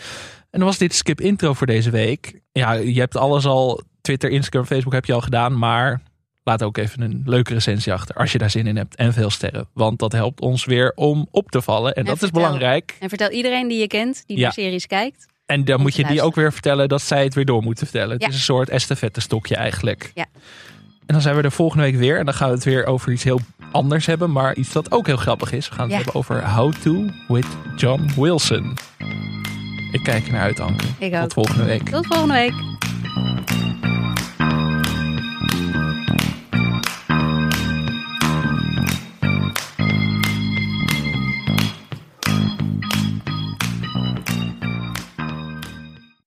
En 0.52 0.60
dan 0.60 0.68
was 0.68 0.78
dit 0.78 0.94
skip 0.94 1.22
intro 1.22 1.54
voor 1.54 1.68
deze 1.68 1.90
week. 1.90 2.42
Ja, 2.52 2.72
je 2.74 3.00
hebt 3.00 3.18
alles 3.18 3.46
al, 3.46 3.82
Twitter, 4.02 4.30
Instagram, 4.30 4.66
Facebook 4.66 4.94
heb 4.94 5.06
je 5.06 5.14
al 5.14 5.22
gedaan. 5.22 5.58
Maar 5.58 6.02
laat 6.44 6.64
ook 6.64 6.78
even 6.78 7.02
een 7.02 7.22
leuke 7.26 7.54
recensie 7.54 7.94
achter 7.94 8.16
als 8.16 8.32
je 8.32 8.38
daar 8.38 8.50
zin 8.50 8.68
in 8.68 8.78
hebt. 8.78 8.96
En 8.96 9.14
veel 9.14 9.30
sterren. 9.30 9.68
Want 9.74 10.00
dat 10.00 10.12
helpt 10.12 10.42
ons 10.42 10.66
weer 10.66 10.92
om 10.96 11.28
op 11.32 11.52
te 11.52 11.62
vallen. 11.62 11.94
En, 11.94 12.04
En 12.04 12.06
dat 12.10 12.22
is 12.22 12.30
belangrijk. 12.32 12.96
En 13.00 13.10
vertel 13.10 13.30
iedereen 13.30 13.68
die 13.68 13.80
je 13.80 13.88
kent, 13.88 14.24
die 14.26 14.38
Ja. 14.38 14.44
naar 14.44 14.54
series 14.54 14.88
kijkt. 14.88 15.26
En 15.46 15.66
dan 15.66 15.82
moet 15.82 15.96
je 15.96 16.04
die 16.06 16.22
ook 16.22 16.36
weer 16.36 16.52
vertellen 16.54 16.90
dat 16.90 17.02
zij 17.02 17.24
het 17.24 17.34
weer 17.34 17.46
door 17.46 17.64
moeten 17.64 17.88
vertellen. 17.88 18.16
Ja. 18.20 18.26
Het 18.26 18.34
is 18.34 18.36
een 18.36 18.46
soort 18.46 18.70
estafette 18.70 19.22
stokje 19.22 19.56
eigenlijk. 19.56 20.12
Ja. 20.14 20.26
En 21.06 21.14
dan 21.14 21.22
zijn 21.22 21.36
we 21.36 21.42
er 21.42 21.52
volgende 21.52 21.84
week 21.84 21.96
weer. 21.96 22.20
En 22.20 22.26
dan 22.26 22.34
gaan 22.34 22.48
we 22.50 22.54
het 22.56 22.64
weer 22.64 22.86
over 22.86 23.12
iets 23.12 23.24
heel 23.24 23.40
anders 23.72 24.06
hebben. 24.06 24.32
Maar 24.32 24.56
iets 24.56 24.72
dat 24.72 24.92
ook 24.92 25.06
heel 25.08 25.18
grappig 25.18 25.52
is. 25.52 25.70
We 25.70 25.76
gaan 25.76 25.84
het 25.84 25.92
Ja. 25.92 25.98
hebben 25.98 26.16
over 26.16 26.50
How 26.50 26.74
To 26.74 27.06
with 27.28 27.48
John 27.76 28.10
Wilson. 28.16 28.78
Ik 29.92 30.04
kijk 30.04 30.26
er 30.26 30.32
naar 30.32 30.42
uit, 30.42 30.60
Anke. 30.60 30.84
Ik 31.00 31.14
Tot 31.14 31.34
volgende 31.34 31.64
week. 31.64 31.90
Tot 31.90 32.06
volgende 32.08 32.34
week. 32.34 32.54